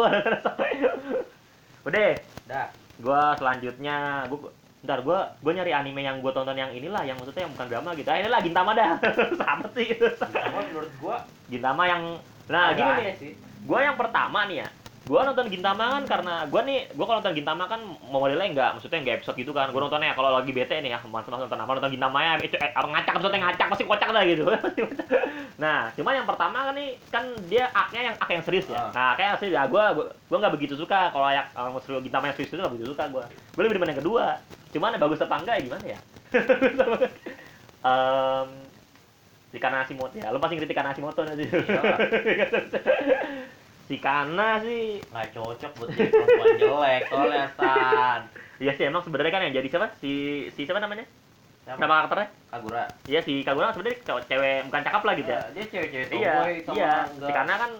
Udah, 1.90 2.08
Dah. 2.48 2.66
gua 3.02 3.34
selanjutnya 3.36 4.24
gua 4.30 4.48
Ntar 4.80 5.04
gua 5.04 5.36
gua 5.44 5.52
nyari 5.52 5.76
anime 5.76 6.00
yang 6.00 6.24
gua 6.24 6.32
tonton 6.32 6.56
yang 6.56 6.72
inilah 6.72 7.04
yang 7.04 7.20
maksudnya 7.20 7.44
yang 7.44 7.52
bukan 7.52 7.68
drama 7.68 7.90
gitu. 7.92 8.08
Ah, 8.08 8.16
inilah 8.16 8.40
Gintama 8.40 8.70
dah. 8.72 8.96
Sama 9.44 9.66
sih. 9.76 9.92
Sama 10.16 10.58
menurut 10.64 10.92
gua 10.96 11.16
Gintama 11.52 11.82
yang 11.84 12.02
nah 12.48 12.72
agak 12.72 12.88
gini 12.88 13.02
nih. 13.04 13.14
sih. 13.20 13.32
Gua 13.68 13.84
yang 13.84 14.00
pertama 14.00 14.48
nih 14.48 14.64
ya. 14.64 14.68
Gua 15.10 15.26
nonton 15.26 15.50
Gintama 15.50 15.98
kan 15.98 16.02
karena 16.06 16.46
gua 16.46 16.62
nih 16.62 16.86
gua 16.94 17.02
kalau 17.10 17.18
nonton 17.18 17.34
Gintama 17.34 17.66
kan 17.66 17.82
modelnya 18.14 18.46
enggak 18.46 18.70
maksudnya 18.78 19.02
enggak 19.02 19.16
episode 19.18 19.42
gitu 19.42 19.50
kan. 19.50 19.74
Gua 19.74 19.82
nontonnya 19.82 20.14
kalau 20.14 20.30
lagi 20.30 20.54
bete 20.54 20.78
nih 20.78 20.94
ya, 20.94 21.02
mas 21.02 21.26
nonton 21.26 21.50
apa 21.50 21.66
nonton 21.66 21.90
Gintama 21.90 22.22
ya 22.22 22.38
itu 22.38 22.54
eh, 22.54 22.70
ngacak 22.70 23.18
episode 23.18 23.34
ngacak 23.34 23.66
pasti 23.74 23.84
kocak 23.90 24.06
dah 24.14 24.22
gitu. 24.22 24.46
nah, 25.66 25.90
cuma 25.98 26.14
yang 26.14 26.30
pertama 26.30 26.70
kan 26.70 26.74
nih 26.78 26.94
kan 27.10 27.26
dia 27.50 27.66
aknya 27.74 28.14
yang 28.14 28.16
ak 28.22 28.30
yang 28.30 28.44
serius 28.46 28.70
ya. 28.70 28.78
Ah. 28.78 28.90
Nah, 28.94 29.12
kayak 29.18 29.42
serius 29.42 29.58
ya 29.58 29.66
gua 29.66 29.98
gua, 29.98 30.06
gua 30.30 30.38
nggak 30.46 30.54
begitu 30.54 30.78
suka 30.78 31.10
kalau 31.10 31.26
yang 31.26 31.46
kalau 31.50 31.82
serius 31.82 32.06
Gintama 32.06 32.30
yang 32.30 32.36
serius 32.38 32.54
itu 32.54 32.62
nggak 32.62 32.74
begitu 32.78 32.94
suka 32.94 33.04
gua. 33.10 33.24
Gua 33.58 33.62
lebih 33.66 33.82
demen 33.82 33.90
yang 33.90 34.00
kedua. 34.06 34.38
Cuman 34.70 34.94
bagus 34.94 35.18
apa 35.26 35.34
enggak 35.42 35.54
ya 35.58 35.62
gimana 35.66 35.84
ya? 35.90 35.98
Em 37.90 38.48
si 39.50 39.58
Kana 39.58 39.82
Hashimoto 39.82 40.14
ya, 40.14 40.30
lu 40.30 40.38
pasti 40.38 40.54
ngerti 40.54 40.74
Kana 40.78 40.94
Hashimoto 40.94 41.26
nanti. 41.26 41.50
Si 43.90 43.98
Kana 43.98 44.62
sih 44.62 45.02
Nggak 45.10 45.34
cocok 45.34 45.72
buat 45.82 45.88
jadi 45.90 46.10
perempuan 46.14 46.54
jelek 46.62 47.02
soalnya 47.10 47.46
San. 47.58 48.20
Iya 48.62 48.72
sih 48.78 48.84
emang 48.86 49.02
sebenarnya 49.02 49.32
kan 49.34 49.42
yang 49.42 49.54
jadi 49.58 49.66
siapa? 49.66 49.90
Si 49.98 50.12
si 50.54 50.62
siapa 50.62 50.78
namanya? 50.78 51.02
Siapa? 51.66 51.74
Nama 51.74 52.06
karakternya? 52.06 52.28
Kagura. 52.54 52.84
Iya 53.10 53.20
si 53.26 53.42
Kagura 53.42 53.74
sebenarnya 53.74 53.98
cewek, 54.06 54.24
cewek 54.30 54.58
bukan 54.70 54.80
cakep 54.86 55.02
lah 55.02 55.14
gitu 55.18 55.30
ya. 55.34 55.34
Ya, 55.34 55.42
dia 55.50 55.64
cewek-cewek 55.74 56.06
Iya, 56.14 56.34
iya. 56.70 56.92
Si 57.10 57.32
Kana 57.34 57.54
kan 57.58 57.70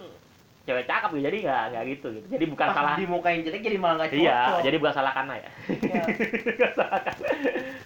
cewek 0.67 0.83
cakep 0.83 1.09
gitu, 1.15 1.23
jadi 1.31 1.37
nggak 1.47 1.63
nggak 1.71 1.83
gitu 1.95 2.07
gitu. 2.19 2.27
Jadi 2.27 2.45
bukan 2.51 2.67
Pas 2.67 2.75
salah. 2.75 2.95
dimukain 2.99 3.39
jelek 3.47 3.61
jadi 3.63 3.77
malah 3.79 3.95
nggak 4.03 4.09
cocok. 4.11 4.19
Iya, 4.27 4.39
jadi 4.67 4.75
bukan 4.83 4.93
salah 4.99 5.13
Kana 5.15 5.33
ya. 5.39 5.49
Iya. 5.71 6.03
Nggak 6.59 6.73
salah 6.75 6.99
Kana. 7.07 7.27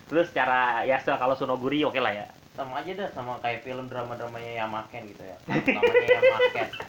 Terus 0.09 0.25
secara 0.33 0.61
ya 0.81 0.97
kalau 0.97 1.37
Sunoguri 1.37 1.85
oke 1.85 2.01
lah 2.01 2.25
ya. 2.25 2.25
Sama 2.55 2.79
aja 2.79 2.91
dah 2.95 3.09
sama 3.11 3.37
kayak 3.39 3.61
film 3.61 3.85
drama-dramanya 3.85 4.63
Yamaken 4.63 5.03
gitu 5.07 5.21
ya. 5.21 5.37
Namanya 5.45 6.09
Yamaken. 6.09 6.69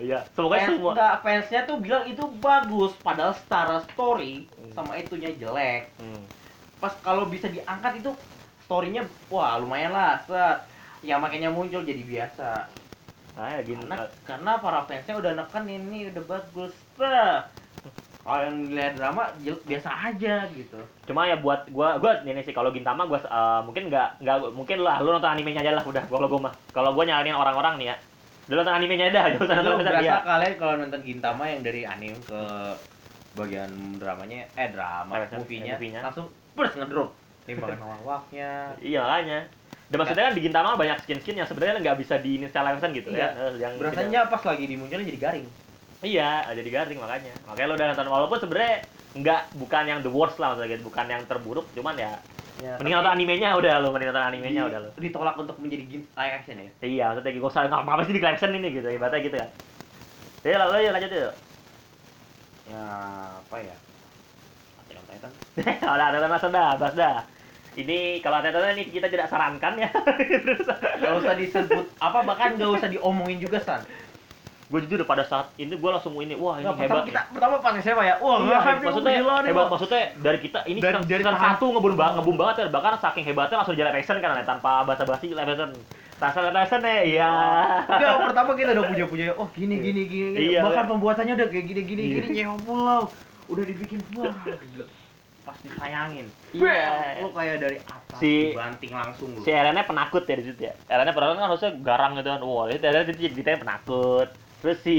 Iya, 0.00 0.24
semoga 0.32 0.56
Fans, 0.56 0.68
semua. 0.72 0.90
enggak, 0.96 1.14
fansnya 1.20 1.60
tuh 1.62 1.76
bilang 1.76 2.04
itu 2.08 2.24
bagus 2.40 2.92
padahal 3.04 3.36
secara 3.36 3.84
story 3.84 4.48
Hmm. 4.50 4.72
sama 4.72 4.96
itunya 4.96 5.36
jelek. 5.36 5.92
Hmm. 6.00 6.24
Pas 6.80 6.96
kalau 7.00 7.28
bisa 7.28 7.46
diangkat 7.46 8.00
itu 8.00 8.10
storynya 8.64 9.04
wah 9.28 9.60
lumayan 9.60 9.92
lah 9.92 10.16
set. 10.24 10.64
Yamakennya 11.00 11.52
muncul 11.52 11.84
jadi 11.84 12.00
biasa. 12.00 12.64
Nah, 13.36 13.46
ya 13.52 13.60
gini. 13.60 13.84
Karena, 13.84 14.08
karena 14.24 14.52
para 14.56 14.80
fansnya 14.84 15.14
udah 15.16 15.32
neken 15.36 15.64
ini 15.68 16.08
udah 16.08 16.24
bagus. 16.24 16.72
Nah, 16.96 17.44
kalau 18.20 18.42
yang 18.42 18.56
lihat 18.68 18.92
drama 18.94 19.22
biasa 19.40 19.88
aja 20.06 20.44
gitu. 20.50 20.76
Cuma 21.04 21.24
ya 21.24 21.36
buat 21.36 21.66
gua 21.68 21.96
gua 21.96 22.20
ini 22.20 22.40
sih 22.40 22.52
kalau 22.52 22.68
Gintama 22.68 23.04
gua 23.04 23.16
eh, 23.18 23.60
mungkin 23.62 23.88
nggak 23.88 24.20
nggak 24.20 24.36
mungkin 24.52 24.78
lah 24.78 24.98
lu 24.98 25.10
nonton 25.10 25.30
animenya 25.30 25.60
aja 25.60 25.72
lah 25.72 25.82
udah 25.82 26.04
kalau 26.04 26.26
gua 26.26 26.40
mah. 26.46 26.54
Kalau 26.70 26.92
gua 26.92 27.04
nyaranin 27.04 27.32
orang-orang 27.32 27.74
nih 27.76 27.88
ya. 27.88 27.96
Lu 28.46 28.54
nonton 28.54 28.74
animenya 28.74 29.08
aja, 29.08 29.20
usah 29.32 29.54
nonton 29.56 29.64
Lu 29.64 29.72
nonton 29.74 29.86
berasa 29.88 30.02
dia. 30.02 30.16
kalian 30.20 30.54
kalau 30.56 30.74
nonton 30.76 31.00
Gintama 31.00 31.42
yang 31.44 31.60
dari 31.60 31.82
anime 31.82 32.18
ke 32.20 32.40
bagian 33.32 33.70
dramanya 33.96 34.42
eh 34.52 34.68
drama 34.68 35.12
Eh, 35.16 35.30
movie-nya 35.32 35.74
movie-nya. 35.74 36.00
langsung 36.02 36.26
bers 36.52 36.74
ngedrop 36.74 37.14
timbangan 37.40 37.78
awak-awaknya 37.80 38.74
Iya 38.76 39.00
makanya. 39.00 39.40
Dan 39.86 39.96
maksudnya 39.96 40.24
kan 40.24 40.34
di 40.34 40.42
Gintama 40.42 40.74
banyak 40.74 40.98
skin-skin 41.00 41.34
yang 41.34 41.46
sebenarnya 41.46 41.78
nggak 41.80 41.98
bisa 41.98 42.14
di 42.16 42.38
install 42.38 42.66
langsung 42.68 42.90
gitu 42.90 43.10
Iya. 43.10 43.26
ya. 43.30 43.46
Yang 43.56 43.72
berasanya 43.78 44.20
pas 44.26 44.42
lagi 44.44 44.64
dimunculin 44.66 45.02
jadi 45.04 45.18
garing 45.20 45.46
Iya, 46.00 46.48
jadi 46.56 46.68
garing 46.72 47.00
makanya. 47.00 47.34
Makanya 47.44 47.68
lo 47.68 47.74
udah 47.76 47.86
nonton 47.92 48.08
walaupun 48.08 48.38
sebenarnya 48.40 48.76
nggak 49.10 49.42
bukan 49.58 49.84
yang 49.84 50.00
the 50.00 50.12
worst 50.12 50.38
lah 50.38 50.54
maksudnya 50.54 50.78
gitu. 50.78 50.86
bukan 50.86 51.06
yang 51.10 51.22
terburuk, 51.26 51.66
cuman 51.74 51.98
ya 51.98 52.14
ya, 52.60 52.76
mending 52.78 52.94
nonton 52.94 53.12
animenya 53.16 53.48
udah 53.58 53.74
lo, 53.82 53.88
mending 53.90 54.08
nonton 54.14 54.26
animenya 54.30 54.62
udah 54.70 54.78
lo. 54.86 54.88
ditolak 55.00 55.34
untuk 55.34 55.56
menjadi 55.58 55.84
game 55.88 56.04
live 56.06 56.34
action 56.38 56.56
ya 56.60 56.70
Iya, 56.78 57.04
maksudnya 57.10 57.32
gue 57.34 57.50
usah 57.50 57.62
nggak 57.66 57.82
apa-apa 57.84 58.02
sih 58.06 58.14
di 58.14 58.22
collection 58.22 58.52
ini 58.54 58.68
gitu, 58.70 58.88
ibaratnya 58.88 59.20
gitu 59.26 59.36
kan. 59.40 59.50
Ya 60.46 60.56
lalu 60.56 60.88
ya 60.88 60.90
lanjut 60.94 61.10
yuk. 61.12 61.34
ya 62.70 62.82
apa 63.42 63.56
ya 63.58 63.76
Attack 64.78 64.96
on 65.02 65.04
Titan 65.10 65.32
udah, 65.90 66.06
ada 66.14 66.28
mas 66.30 66.44
dah, 66.46 66.70
bahas 66.78 66.94
dah. 66.94 67.16
Ini 67.74 68.18
kalau 68.22 68.42
ada 68.42 68.50
ini 68.74 68.90
kita 68.90 69.06
tidak 69.10 69.30
sarankan 69.30 69.78
ya. 69.78 69.90
Gak 71.02 71.14
usah 71.22 71.34
disebut 71.38 71.86
apa 71.98 72.18
bahkan 72.26 72.58
gak 72.58 72.70
usah 72.78 72.88
diomongin 72.90 73.42
juga 73.42 73.58
san 73.62 73.82
gue 74.70 74.86
jujur 74.86 75.02
pada 75.02 75.26
saat 75.26 75.50
ini 75.56 75.74
gue 75.74 75.90
langsung 75.90 76.14
ini 76.16 76.32
wah 76.32 76.54
ini 76.54 76.62
pertama 76.64 77.02
hebat. 77.02 77.04
kita 77.04 77.20
pertama 77.28 77.54
pas 77.58 77.74
SMA 77.76 78.04
ya 78.04 78.14
wah 78.16 78.38
Iya, 78.38 78.56
nih, 78.56 78.74
maksudnya 78.80 79.12
gila 79.18 79.34
nih, 79.36 79.48
hebat 79.50 79.66
maksudnya 79.66 80.00
dari 80.16 80.38
kita 80.38 80.58
ini 80.64 80.78
Dari- 80.78 81.02
dari 81.04 81.20
season 81.20 81.34
satu 81.36 81.66
ngebum 81.68 81.94
banget 81.94 82.14
ngebum 82.16 82.36
banget 82.38 82.54
ya 82.56 82.66
bahkan 82.68 82.94
saking 82.96 83.24
hebatnya 83.24 83.56
langsung 83.58 83.74
jalan 83.74 83.92
action 83.92 84.16
kan 84.16 84.30
ya, 84.32 84.46
tanpa 84.46 84.86
basa-basi 84.86 85.26
action 85.34 85.70
live 86.44 86.54
action 86.56 86.80
ya 86.80 87.02
iya 87.02 87.32
Enggak, 87.82 88.14
pertama 88.22 88.50
kita 88.52 88.70
udah 88.70 88.84
punya-punya, 88.86 89.26
oh 89.34 89.48
gini 89.50 89.74
gini 89.74 90.02
gini, 90.04 90.28
gini. 90.30 90.48
Iya, 90.52 90.60
bahkan 90.62 90.84
iya. 90.84 90.90
pembuatannya 90.92 91.34
udah 91.34 91.48
kayak 91.48 91.64
gini 91.66 91.80
gini 91.82 92.02
Iya. 92.02 92.14
gini 92.14 92.26
nyewa 92.36 92.56
pulau, 92.60 93.02
udah 93.48 93.64
dibikin 93.64 93.98
wah, 94.14 94.30
gila. 94.38 94.86
pas 95.40 95.56
disayangin, 95.58 96.26
Iya. 96.52 96.62
Bam, 96.62 97.16
lo 97.18 97.28
kayak 97.32 97.56
dari 97.58 97.78
atas 97.80 98.18
Si- 98.18 98.52
dibanting 98.52 98.92
langsung 98.92 99.28
lo. 99.32 99.40
si 99.40 99.50
Erennya 99.50 99.82
penakut 99.82 100.22
ya 100.22 100.36
di 100.36 100.44
situ 100.44 100.60
ya 100.62 100.74
Erennya 100.86 101.10
penakut 101.10 101.34
kan 101.34 101.46
harusnya 101.48 101.70
garang 101.80 102.12
gitu 102.14 102.28
kan 102.28 102.40
wah 102.40 102.68
itu 102.68 102.78
Erennya 102.78 103.08
itu 103.08 103.22
jadi 103.26 103.58
penakut 103.58 104.28
terus 104.60 104.78
si 104.84 104.96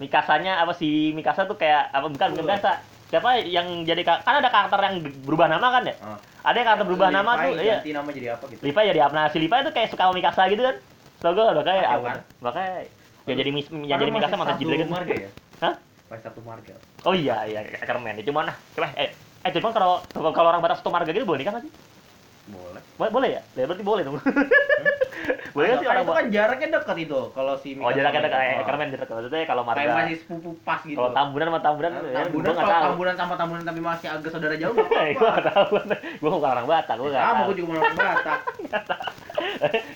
Mikasanya 0.00 0.64
apa 0.64 0.72
si 0.72 1.12
Mikasa 1.12 1.44
tuh 1.44 1.56
kayak 1.60 1.92
apa 1.92 2.06
bukan 2.08 2.28
bukan. 2.36 2.44
Mikasa 2.48 2.70
siapa 3.10 3.42
yang 3.42 3.82
jadi 3.84 4.02
ka- 4.06 4.22
kan 4.22 4.38
ada 4.38 4.48
karakter 4.54 4.80
yang 4.86 4.96
berubah 5.26 5.50
nama 5.50 5.66
kan 5.74 5.82
ya 5.84 5.94
Ah. 5.98 6.18
ada 6.46 6.56
yang 6.56 6.66
karakter 6.72 6.86
berubah 6.88 7.08
nama 7.10 7.30
tuh 7.36 7.52
iya 7.60 7.76
nama 7.84 8.08
jadi 8.14 8.28
apa 8.38 8.44
gitu. 8.48 8.60
Lipa 8.64 8.80
jadi 8.86 9.00
apa? 9.04 9.12
Nah, 9.12 9.26
si 9.28 9.38
Lipa 9.42 9.56
itu 9.60 9.70
kayak 9.74 9.88
suka 9.92 10.02
sama 10.08 10.14
Mikasa 10.16 10.42
gitu 10.48 10.62
kan. 10.64 10.76
Tau 11.20 11.30
gue 11.36 11.44
udah 11.44 11.64
kayak 11.66 11.84
apa? 11.90 12.10
Makanya 12.40 12.72
ya 13.28 13.34
jadi 13.36 13.50
mis, 13.52 13.66
ya 13.68 13.76
Padahal 13.76 14.00
jadi 14.00 14.12
Mikasa 14.14 14.36
jadi 14.56 14.76
kan. 14.80 14.88
marga 14.88 15.14
ya? 15.14 15.30
Hah? 15.60 15.74
Masih 16.08 16.24
satu 16.24 16.40
marga. 16.40 16.74
Oh 17.04 17.14
iya 17.16 17.36
iya 17.44 17.60
Ackerman. 17.82 18.16
Cuman 18.24 18.44
nah, 18.48 18.56
coba 18.72 18.88
eh 18.96 19.10
eh 19.44 19.50
cuman 19.52 19.72
kalau 19.76 19.92
kalau 20.32 20.48
orang 20.48 20.60
Batak 20.64 20.80
satu 20.80 20.88
marga 20.92 21.10
gitu 21.12 21.28
boleh 21.28 21.44
nikah 21.44 21.52
nggak 21.58 21.64
sih? 21.68 21.72
Boleh. 22.50 22.82
Boleh, 22.96 23.10
boleh 23.10 23.28
ya? 23.30 23.42
Ya 23.54 23.64
berarti 23.64 23.82
boleh 23.82 24.02
dong. 24.02 24.16
boleh 25.50 25.66
nggak 25.66 25.78
sih 25.78 25.84
Karena 25.84 25.90
orang 25.92 26.04
itu 26.04 26.12
kan 26.12 26.26
jaraknya 26.30 26.68
dekat 26.72 26.96
itu. 27.00 27.20
Kalau 27.30 27.54
si 27.56 27.68
Oh, 27.76 27.90
jarak 27.90 28.12
ada 28.12 28.28
kayak 28.28 28.52
Oh. 28.52 28.62
Ackerman 28.62 28.88
dekat. 28.90 29.06
Maksudnya 29.08 29.38
kalau 29.44 29.62
Kayak 29.62 29.76
marga 29.80 29.92
masih 29.96 30.16
sepupu 30.18 30.50
pas 30.60 30.80
gitu. 30.82 30.96
kalau 30.96 31.10
tambunan 31.10 31.46
sama 31.46 31.60
tambunan 31.60 31.90
Nah, 31.90 32.02
ya, 32.02 32.14
tambunan 32.20 32.50
kalau 32.50 32.68
tahu. 32.68 32.84
tambunan 32.86 33.14
sama 33.14 33.34
tambunan 33.34 33.62
tapi 33.62 33.80
masih 33.80 34.06
agak 34.08 34.30
saudara 34.30 34.54
jauh 34.54 34.74
Gua 34.76 34.84
apa-apa. 34.84 35.16
nggak 35.16 35.44
tahu. 35.46 35.64
Gua 36.20 36.30
bukan 36.32 36.50
orang 36.50 36.66
Batak, 36.66 36.94
gua 36.96 37.08
nggak 37.08 37.22
Sama 37.22 37.40
gue 37.42 37.54
juga 37.56 37.70
orang 37.76 37.96
Batak. 37.96 38.38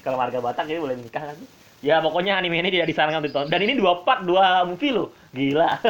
kalau 0.01 0.17
marga 0.17 0.39
Batak 0.41 0.65
jadi 0.65 0.81
boleh 0.81 0.97
nikah 0.97 1.25
kan? 1.25 1.37
Ya 1.81 2.01
pokoknya 2.01 2.33
anime 2.35 2.57
ini 2.59 2.71
tidak 2.71 2.89
disarankan 2.89 3.21
untuk 3.21 3.29
ditonton. 3.31 3.53
Dan 3.53 3.61
ini 3.61 3.77
dua 3.77 4.01
part, 4.01 4.25
dua 4.25 4.65
movie 4.65 4.89
loh. 4.89 5.13
Gila. 5.31 5.85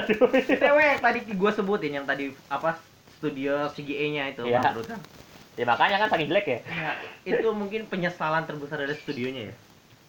Yang 0.59 0.99
tadi 0.99 1.19
gue 1.25 1.51
sebutin 1.53 1.93
yang 1.93 2.05
tadi 2.05 2.35
apa 2.49 2.75
studio 3.15 3.71
CGA-nya 3.71 4.35
itu 4.35 4.43
Iya. 4.43 4.59
bangkrut 4.61 4.91
kan. 4.91 5.01
Ya 5.55 5.65
makanya 5.65 5.97
kan 6.03 6.09
saking 6.11 6.29
jelek 6.31 6.47
ya. 6.47 6.59
Ya, 6.67 6.91
itu 7.27 7.47
mungkin 7.55 7.87
penyesalan 7.87 8.45
terbesar 8.47 8.83
dari 8.83 8.95
studionya 8.99 9.51
ya. 9.51 9.55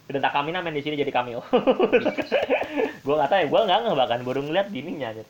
Dan 0.06 0.22
Takamina 0.22 0.62
main 0.62 0.78
di 0.78 0.86
sini 0.86 0.98
jadi 0.98 1.10
cameo. 1.10 1.42
gua 3.06 3.14
nggak 3.22 3.30
tahu 3.30 3.40
ya, 3.42 3.48
gua 3.50 3.60
nggak 3.66 3.80
ngeh 3.86 3.96
bahkan 3.98 4.20
baru 4.22 4.42
ngeliat 4.46 4.68
di 4.70 4.80
ininya 4.82 5.08
aja. 5.14 5.24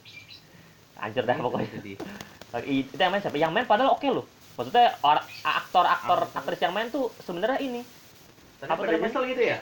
Hancur 1.00 1.24
dah 1.24 1.36
pokoknya. 1.40 1.68
Itu 1.68 1.80
sih. 1.84 1.96
Itu 2.92 3.00
yang 3.00 3.12
main 3.12 3.22
siapa? 3.24 3.36
Yang 3.40 3.52
main 3.56 3.66
padahal 3.68 3.96
oke 3.96 4.08
loh. 4.08 4.26
maksudnya 4.56 4.96
or- 5.04 5.28
aktor-aktor 5.44 6.16
Apa 6.16 6.32
tuh? 6.32 6.40
aktris 6.40 6.64
yang 6.64 6.72
main 6.72 6.88
tuh 6.88 7.12
sebenarnya 7.28 7.60
ini 7.60 7.84
Tapi 8.64 8.72
Apa 8.72 8.88
nyesel 8.88 9.28
gitu 9.28 9.44
ya? 9.44 9.60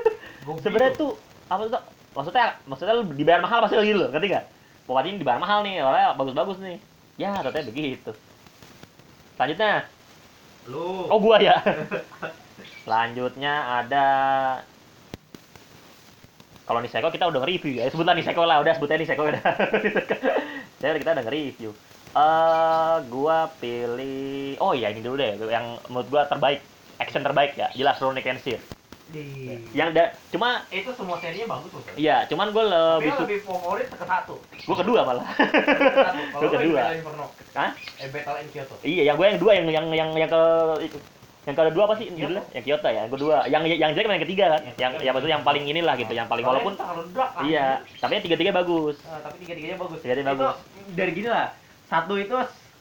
Sebenarnya 0.64 0.92
tuh 0.92 1.16
apa 1.48 1.62
tuh 1.72 1.82
maksudnya 2.16 2.44
maksudnya 2.68 2.94
lu 2.96 3.04
dibayar 3.12 3.40
mahal 3.44 3.64
pasti 3.64 3.76
gitu 3.80 3.96
loh 3.96 4.08
ngerti 4.10 4.26
gak 4.32 4.44
pokoknya 4.88 5.08
ini 5.14 5.18
dibayar 5.20 5.40
mahal 5.40 5.60
nih 5.62 5.84
orangnya 5.84 6.08
bagus-bagus 6.16 6.58
nih 6.64 6.78
ya 7.20 7.30
ternyata 7.38 7.68
begitu 7.70 8.12
selanjutnya. 9.36 9.86
Lu. 10.66 11.06
Oh 11.06 11.20
gua 11.22 11.38
ya? 11.38 11.62
Selanjutnya 12.84 13.82
ada 13.82 14.06
kalau 16.66 16.82
Niseko 16.82 17.14
kita 17.14 17.30
udah 17.30 17.40
nge-review 17.46 17.78
ya. 17.78 17.86
Sebutlah 17.86 18.18
Niseko 18.18 18.42
lah 18.42 18.58
udah 18.58 18.74
sebutnya 18.74 18.98
Niseko 18.98 19.22
udah 19.22 19.42
saya 20.82 20.98
kita 20.98 21.14
udah 21.14 21.24
nge-review. 21.24 21.70
Eh 22.16 22.96
gua 23.06 23.52
pilih 23.62 24.58
oh 24.58 24.74
iya 24.74 24.90
ini 24.90 25.04
dulu 25.04 25.14
deh. 25.20 25.38
Yang 25.38 25.66
menurut 25.86 26.08
gua 26.10 26.22
terbaik. 26.26 26.58
Action 26.98 27.22
terbaik 27.22 27.54
ya. 27.54 27.70
Jelas 27.76 28.00
Rurouni 28.02 28.24
Kenshin 28.24 28.58
di 29.06 29.22
yang 29.70 29.94
da 29.94 30.10
cuma 30.28 30.66
itu 30.66 30.90
semua 30.90 31.14
serinya 31.16 31.46
bagus 31.48 31.70
loh. 31.70 31.82
Iya 31.94 32.26
cuman 32.26 32.50
gue 32.50 32.64
Tapi 32.64 32.74
lebih 32.74 33.06
suka 33.08 33.22
lebih 33.22 33.40
favorit 33.40 33.86
ke 33.86 33.96
satu. 34.02 34.34
gue 34.42 34.76
kedua 34.76 35.00
malah 35.02 35.26
lo 36.34 36.48
kedua. 36.58 36.80
Hah? 37.54 37.70
Eh 37.96 38.08
Battle 38.10 38.36
in 38.42 38.48
Kyoto. 38.50 38.74
iya 38.82 39.02
yang 39.04 39.16
gue 39.16 39.26
yang 39.26 39.36
kedua 39.38 39.52
yang 39.54 39.66
yang 39.68 39.86
yang 39.88 40.10
yang 40.12 40.26
ke 40.26 40.42
yang 41.46 41.54
kedua 41.54 41.82
apa 41.86 41.94
sih 41.94 42.10
judulnya 42.10 42.42
yang 42.50 42.64
Kyoto 42.64 42.88
ya 42.88 43.00
yang 43.00 43.12
kedua 43.12 43.36
yang 43.46 43.62
yang 43.62 43.90
jelek 43.94 44.10
yang 44.10 44.24
ketiga 44.26 44.44
kan 44.50 44.60
Yang 44.74 44.92
yang 45.00 45.12
maksudnya 45.14 45.34
yang 45.38 45.46
paling 45.46 45.64
inilah 45.64 45.94
gitu 45.94 46.12
yang 46.12 46.26
paling 46.26 46.42
walaupun 46.42 46.74
anjing. 46.74 47.46
iya 47.46 47.66
tapi 48.02 48.12
yang 48.12 48.24
tiga 48.26 48.36
tiga 48.36 48.52
bagus 48.52 48.98
Nah, 49.00 49.22
tapi 49.22 49.36
tiga-tiganya 49.40 49.78
bagus. 49.78 49.98
Tiga-tiganya 50.02 50.34
Itu 50.34 50.42
bagus. 50.42 50.56
Dari 50.92 51.10
gini 51.12 51.28
lah. 51.30 51.46
Satu 51.86 52.18
itu 52.18 52.34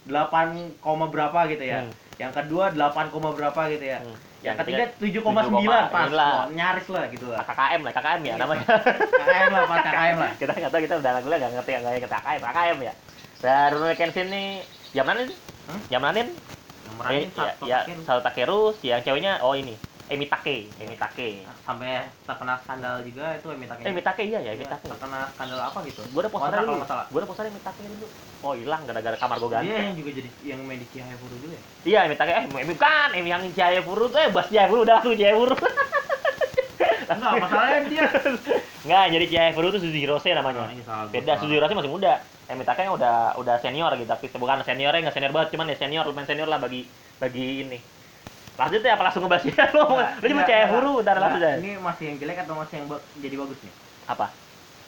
8, 0.06 0.82
koma 0.82 1.06
berapa 1.08 1.46
gitu 1.46 1.62
ya. 1.62 1.86
Hmm. 1.86 1.94
Yang 2.18 2.32
kedua 2.36 2.70
8, 2.72 3.10
koma 3.10 3.30
berapa 3.32 3.62
gitu 3.70 3.86
ya. 3.86 4.02
Yang 4.46 4.58
ketiga 4.62 4.84
7,9 5.02 5.58
7,9 5.58 5.90
pas. 5.90 6.10
lah. 6.12 6.46
Nyaris 6.48 6.88
lah 6.88 7.04
gitu 7.10 7.26
lah. 7.28 7.42
KKM 7.42 7.82
lah 7.82 7.92
KKM 7.92 8.22
ya 8.22 8.28
Iya, 8.28 8.34
namanya 8.38 8.66
KKM 9.12 9.50
lah, 9.50 9.64
pas 9.66 9.80
KKM 9.82 10.16
lah. 10.16 10.32
kita 10.38 10.52
nggak 10.54 10.72
tahu 10.72 10.82
kita 10.82 10.96
udah 10.96 11.12
lagu 11.12 11.28
nggak 11.36 11.52
ngerti 11.52 11.72
nggak 11.74 11.92
ngerti 11.92 12.08
KKM 12.08 12.42
KKM 12.46 12.78
ya 12.80 12.94
dan 13.42 13.68
Rurouni 13.74 13.96
Kenshin 13.96 14.28
nih 14.30 14.48
sih 14.94 15.28
Hmm? 15.66 15.82
nih 15.82 15.82
Yang 15.90 16.02
Eh, 17.10 17.26
ya, 17.34 17.52
ya 17.66 17.80
Ken. 17.84 18.00
Sal 18.06 18.22
Takeru 18.22 18.78
si 18.78 18.94
yang 18.94 19.02
ceweknya 19.02 19.42
oh 19.42 19.58
ini 19.58 19.74
Emi 20.06 20.26
Take 20.26 20.70
Emi 20.78 20.94
Take 20.94 21.42
sampai 21.62 22.06
terkena 22.24 22.62
skandal 22.62 23.02
juga 23.02 23.34
itu 23.34 23.48
Emi 23.50 23.66
Take. 23.66 23.84
Emi 23.84 24.02
Take 24.02 24.24
iya 24.24 24.40
ya 24.40 24.52
Emi 24.54 24.62
Iya, 24.62 24.78
Take 24.78 24.86
terkena 24.88 25.20
skandal 25.34 25.60
apa 25.60 25.80
gitu. 25.84 26.02
gue 26.06 26.22
ada 26.22 26.30
posternya 26.30 26.62
kalau 26.62 26.78
dulu 26.78 26.86
gue 27.10 27.20
ada 27.20 27.28
posternya 27.28 27.52
Emi 27.52 27.62
Take 27.62 27.82
dulu. 27.84 28.08
Oh 28.40 28.54
hilang 28.54 28.82
gara-gara 28.86 29.18
kamar 29.18 29.38
gue 29.40 29.50
ganti 29.50 29.66
Dia 29.66 29.82
yang 29.82 29.98
juga 29.98 30.12
jadi 30.14 30.30
yang 30.46 30.60
main 30.62 30.78
di 30.78 30.88
Chihayafuru 30.88 31.36
juga 31.42 31.56
ya. 31.58 31.62
iya 31.84 32.00
Emi 32.06 32.16
Take 32.16 32.32
eh 32.32 32.44
Emi 32.46 32.64
bukan. 32.70 33.08
Emi 33.18 33.30
yang 33.30 33.44
Jaya 33.52 33.82
Furu 33.82 34.06
tuh 34.08 34.20
eh 34.20 34.30
Bas 34.30 34.46
Furu 34.46 34.82
udah 34.82 34.94
langsung 34.96 35.16
Jaya 35.16 35.34
Furu 35.34 35.58
Enggak, 37.06 37.38
masalahnya 37.38 37.80
dia. 37.86 38.06
nggak 38.82 39.04
jadi 39.10 39.26
Jaya 39.30 39.52
Furu 39.54 39.70
tuh 39.70 39.78
Suzy 39.80 40.00
Hirose 40.00 40.30
namanya. 40.34 40.66
Oh, 40.66 40.74
gua. 40.74 41.06
beda 41.10 41.38
Suzy 41.38 41.54
Hirose 41.54 41.74
masih 41.74 41.90
muda. 41.90 42.22
Emi 42.46 42.62
Take 42.62 42.82
yang 42.84 42.94
udah 42.94 43.34
udah 43.38 43.56
senior 43.58 43.90
gitu 43.96 44.06
tapi 44.06 44.30
bukan 44.32 44.62
seniornya 44.62 45.02
nggak 45.02 45.16
senior 45.16 45.34
banget 45.34 45.50
cuman 45.54 45.66
ya 45.66 45.78
senior 45.80 46.06
lumayan 46.06 46.30
senior 46.30 46.46
lah 46.46 46.62
bagi 46.62 46.86
bagi 47.18 47.66
ini 47.66 47.78
lanjut 48.56 48.82
ya 48.82 48.92
apa 48.96 49.04
langsung 49.04 49.22
ngebahas 49.28 49.44
ya? 49.44 49.66
Lu 49.76 49.84
Nggak, 49.84 50.10
lu 50.24 50.28
cuma. 50.32 50.44
Furu 50.72 50.94
ntar 51.04 51.16
Nggak, 51.16 51.24
langsung 51.28 51.42
aja. 51.44 51.60
Ini 51.60 51.72
masih 51.80 52.04
yang 52.08 52.18
jelek 52.24 52.38
atau 52.48 52.54
masih 52.56 52.76
yang 52.80 52.86
jadi 53.20 53.36
bagus 53.36 53.58
nih? 53.60 53.74
apa? 54.06 54.28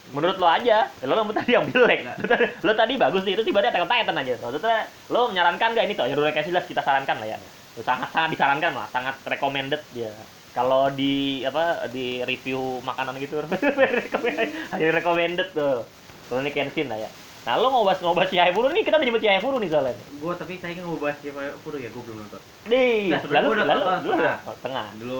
Menurut 0.07 0.37
lo 0.39 0.47
aja. 0.47 0.77
Lo 1.03 1.13
lo 1.19 1.23
tadi 1.35 1.51
yang 1.51 1.65
jelek. 1.67 1.99
Lo 2.07 2.27
tadi, 2.31 2.45
lo 2.63 2.71
tadi 2.71 2.93
bagus 2.95 3.21
nih 3.27 3.33
itu 3.35 3.43
sih 3.43 3.51
berarti 3.51 3.67
Attack 3.75 3.83
on 3.83 3.91
Titan 3.91 4.17
aja. 4.23 4.33
Maksudnya 4.39 4.77
lo 5.11 5.21
menyarankan 5.29 5.69
gak 5.75 5.85
ini 5.85 5.93
tuh 5.99 6.05
ya 6.07 6.15
Rurouni 6.15 6.31
Kenshin 6.31 6.55
jelas 6.55 6.63
kita 6.63 6.79
sarankan 6.79 7.19
lah 7.19 7.27
ya. 7.27 7.37
Sangat 7.83 8.09
sangat 8.15 8.29
disarankan 8.33 8.71
lah 8.73 8.87
sangat 8.89 9.15
recommended 9.27 9.83
ya 9.93 10.09
kalau 10.57 10.89
di 10.89 11.45
apa 11.45 11.85
di 11.91 12.23
review 12.25 12.79
makanan 12.81 13.19
gitu. 13.19 13.43
Hanya 14.73 14.89
recommended 14.95 15.51
tuh. 15.51 15.83
Rurouni 16.31 16.51
Kenshin 16.55 16.87
lah 16.87 17.03
ya 17.03 17.11
nah 17.47 17.55
lo 17.55 17.71
mau 17.71 17.87
bahas 17.87 18.03
mau 18.03 18.11
bahas 18.11 18.27
Chihayafuru 18.27 18.67
nih 18.69 18.83
kita 18.83 18.99
udah 18.99 19.07
nyebut 19.07 19.21
Chihayafuru 19.23 19.55
nih 19.57 19.69
soalnya 19.71 19.95
Gua 20.19 20.35
tapi 20.35 20.59
saya 20.59 20.83
mau 20.83 20.99
bahas 20.99 21.15
Chihayafuru 21.23 21.77
ya, 21.79 21.89
gua 21.95 22.03
belum 22.03 22.17
nonton. 22.19 22.41
nih 22.67 22.99
Nah, 23.07 23.19
lalu 23.23 23.47
gua 23.47 23.55
lalu 23.63 23.81
tonton 23.81 23.95
lu 24.03 24.11
setengah. 24.11 24.37
oh, 24.43 24.55
tengah 24.59 24.87
Dulu 24.99 25.19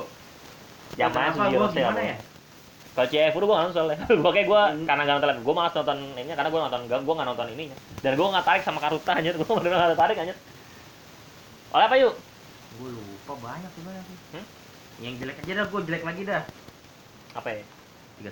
gua 0.98 1.46
Hirose 1.48 1.74
gimana 1.74 2.02
ya? 2.04 2.18
Kalau 2.92 3.08
Chihayafuru 3.08 3.44
gue 3.46 3.54
nggak 3.54 3.66
nonton 3.70 3.78
soalnya. 3.78 3.98
gue 4.10 4.32
kayak 4.34 4.48
gue 4.50 4.62
Hmm. 4.68 4.86
karena 4.90 5.02
nggak 5.06 5.16
nonton, 5.22 5.38
gue 5.46 5.54
malas 5.54 5.74
nonton 5.78 5.98
ininya 6.18 6.36
karena 6.36 6.50
gue 6.50 6.62
nonton 6.66 6.82
gue 6.90 7.14
nggak 7.16 7.28
nonton 7.30 7.48
ininya. 7.54 7.78
Dan 8.02 8.12
gue 8.18 8.28
nggak 8.28 8.46
tarik 8.46 8.64
sama 8.66 8.80
Karuta 8.82 9.12
aja, 9.14 9.30
gue 9.38 9.48
bener 9.48 9.72
nggak 9.72 10.02
tarik 10.02 10.18
aja. 10.18 10.34
Oleh 11.78 11.86
apa 11.86 11.96
yuk? 11.96 12.14
Gua 12.82 12.90
lupa 12.90 13.34
banyak 13.38 13.70
sebenarnya 13.72 14.04
sih. 14.04 14.18
Hmm? 14.34 14.46
Yang 14.98 15.14
jelek 15.22 15.38
aja 15.46 15.52
dah, 15.54 15.66
gua 15.70 15.82
jelek 15.86 16.04
lagi 16.04 16.22
dah. 16.26 16.44
Apa 17.38 17.50
ya? 17.54 17.62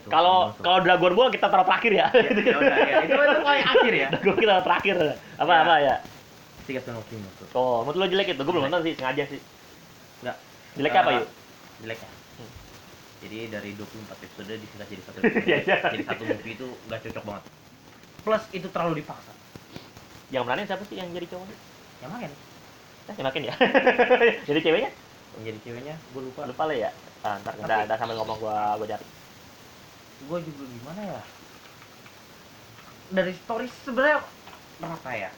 Kalau 0.08 0.50
kalau 0.58 0.80
Dragon 0.82 1.14
Ball 1.14 1.30
kita 1.30 1.46
taruh 1.46 1.62
terakhir 1.62 1.92
ya. 1.94 2.08
ya 2.10 2.56
udah 2.58 2.78
ya, 2.82 2.96
itu 3.06 3.14
itu 3.14 3.40
paling 3.40 3.66
akhir 3.66 3.94
ya. 3.94 4.08
Dragon 4.10 4.36
kita 4.36 4.52
taruh 4.52 4.66
terakhir. 4.66 4.96
Apa 5.38 5.52
Ya. 5.52 5.62
apa 5.62 5.74
ya? 5.78 5.96
Tiga 6.66 6.80
tuh 6.82 6.98
Kimoto. 7.06 7.44
Oh, 7.54 7.86
menurut 7.86 7.98
lo 8.02 8.06
jelek 8.10 8.28
itu? 8.34 8.42
Gue 8.42 8.50
belum 8.52 8.66
nonton 8.66 8.82
sih, 8.82 8.94
sengaja 8.94 9.24
sih. 9.30 9.38
Enggak. 10.20 10.38
Jelek 10.74 10.90
Eh, 10.90 10.98
apa 10.98 11.10
yuk? 11.14 11.28
Jelek 11.80 12.00
ya. 12.02 12.10
Hmm. 12.10 12.52
Jadi 13.22 13.38
dari 13.48 13.70
24 13.74 14.26
episode 14.26 14.52
disingkat 14.58 14.88
jadi 14.90 15.02
satu 15.06 15.18
Iya, 15.22 15.30
episode. 15.30 15.62
iya. 15.62 15.78
jadi 15.94 16.04
satu 16.04 16.24
movie 16.26 16.54
itu 16.54 16.68
nggak 16.90 17.00
cocok 17.06 17.24
banget. 17.24 17.44
Plus 18.26 18.44
itu 18.52 18.68
terlalu 18.68 18.94
dipaksa. 19.00 19.34
Yang 20.28 20.44
berani 20.44 20.62
siapa 20.66 20.84
sih 20.84 20.96
yang 20.98 21.10
jadi 21.12 21.28
cowoknya? 21.30 21.58
Yang 22.02 22.10
main. 22.12 22.32
Eh, 23.06 23.14
yang 23.14 23.28
makin 23.30 23.42
ya. 23.46 23.54
jadi 24.50 24.60
ceweknya? 24.60 24.90
Yang 25.38 25.44
jadi 25.46 25.58
ceweknya, 25.62 25.96
gua 26.10 26.22
lupa. 26.26 26.42
Lupa 26.50 26.64
lah 26.66 26.78
ya. 26.80 26.90
Ah, 27.22 27.38
ntar 27.40 27.54
udah, 27.56 27.78
udah 27.86 27.98
sambil 28.00 28.16
ngomong 28.18 28.38
gua 28.40 28.58
gua 28.76 28.88
cari. 28.88 29.06
Gua 30.20 30.40
juga 30.48 30.64
gimana 30.68 31.02
ya? 31.12 31.20
Dari 33.06 33.34
story 33.38 33.66
sebenarnya 33.70 34.20
apa 34.82 35.12
ya? 35.14 35.30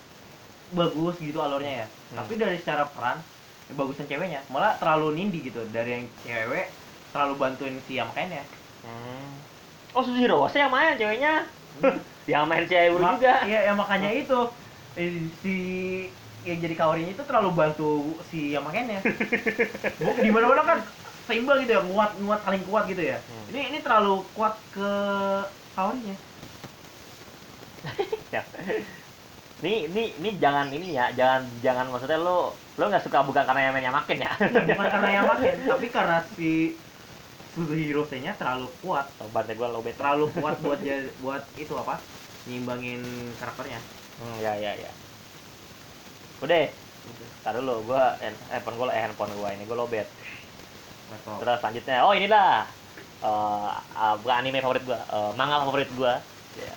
Bagus 0.72 1.16
gitu 1.24 1.40
alurnya 1.46 1.74
ya. 1.82 1.88
Hmm. 2.12 2.18
Tapi 2.24 2.34
dari 2.40 2.58
secara 2.62 2.86
peran 2.92 3.20
ya 3.68 3.74
bagusan 3.76 4.08
ceweknya 4.08 4.48
malah 4.54 4.80
terlalu 4.80 5.08
nindi 5.20 5.40
gitu 5.48 5.68
dari 5.68 5.90
yang 5.96 6.06
cewek 6.24 6.66
terlalu 7.12 7.34
bantuin 7.36 7.76
si 7.84 8.00
yang 8.00 8.16
mainnya 8.16 8.48
Hmm. 8.84 9.44
Oh, 9.96 10.04
Suzy 10.06 10.22
Hirose 10.24 10.56
yang 10.60 10.72
main 10.72 10.94
ceweknya. 11.00 11.50
yang 12.32 12.44
main 12.50 12.64
Chihayafuru 12.70 13.04
Ma- 13.04 13.14
juga. 13.18 13.34
Iya, 13.48 13.60
ya 13.68 13.74
makanya 13.82 14.10
itu 14.14 14.34
eh, 14.98 15.12
si 15.42 15.50
yang 16.48 16.58
jadi 16.64 16.76
kaorinya 16.80 17.12
itu 17.18 17.24
terlalu 17.28 17.50
bantu 17.60 17.84
si 18.30 18.54
yang 18.54 18.64
makannya. 18.68 19.02
di 20.26 20.30
mana 20.34 20.46
mana 20.52 20.64
kan 20.70 20.80
seimbang 21.28 21.58
gitu 21.64 21.72
ya, 21.78 21.82
kuat 21.92 22.10
kuat 22.26 22.40
paling 22.48 22.64
kuat 22.70 22.84
gitu 22.92 23.04
ya. 23.12 23.18
Hmm. 23.30 23.46
Ini 23.52 23.60
ini 23.70 23.78
terlalu 23.86 24.10
kuat 24.36 24.54
ke 24.74 24.82
kaorinya. 25.76 26.16
Ya. 28.32 28.44
Ini, 29.58 29.90
ini, 29.90 30.02
ini 30.22 30.30
jangan 30.44 30.68
ini 30.70 30.88
ya, 30.94 31.10
jangan 31.18 31.42
jangan 31.66 31.86
maksudnya 31.90 32.20
lo 32.22 32.62
lo 32.78 32.84
nggak 32.94 33.04
suka 33.06 33.26
bukan 33.26 33.42
karena 33.48 33.62
yang 33.66 33.74
mainnya 33.74 33.94
makin 34.00 34.18
ya. 34.22 34.32
Bukan 34.70 34.88
karena 34.94 35.10
yang 35.18 35.26
makan, 35.26 35.50
tapi 35.74 35.88
karena 35.90 36.18
si 36.38 36.78
Suzuhiro-nya 37.54 38.32
terlalu 38.38 38.68
kuat, 38.84 39.06
Berarti 39.34 39.54
gue 39.58 39.68
lobet. 39.74 39.94
terlalu 39.98 40.26
kuat 40.38 40.56
buat 40.62 40.80
ja- 40.86 41.10
buat 41.18 41.44
itu 41.58 41.74
apa? 41.74 41.96
Nyimbangin 42.46 43.00
karakternya. 43.40 43.80
Hmm, 44.22 44.38
ya 44.46 44.54
ya 44.62 44.72
ya. 44.84 44.92
Udah, 46.42 46.70
tar 47.44 47.54
dulu 47.58 47.74
gua 47.90 48.02
hand- 48.22 48.42
handphone 48.52 48.78
gua 48.80 48.88
eh 48.98 49.02
handphone 49.06 49.34
gua 49.40 49.50
ini 49.56 49.64
gua 49.70 49.78
lobet. 49.82 50.08
Terus 51.16 51.58
selanjutnya, 51.64 51.98
oh 52.04 52.14
inilah 52.14 52.68
eh 53.18 53.70
ah, 53.98 54.14
bukan 54.22 54.36
anime 54.46 54.62
favorit 54.62 54.84
gua, 54.86 55.00
eh, 55.02 55.32
manga 55.34 55.66
favorit 55.66 55.90
gua. 55.98 56.22
Ya. 56.58 56.76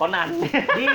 Conan. 0.00 0.28
Di 0.50 0.86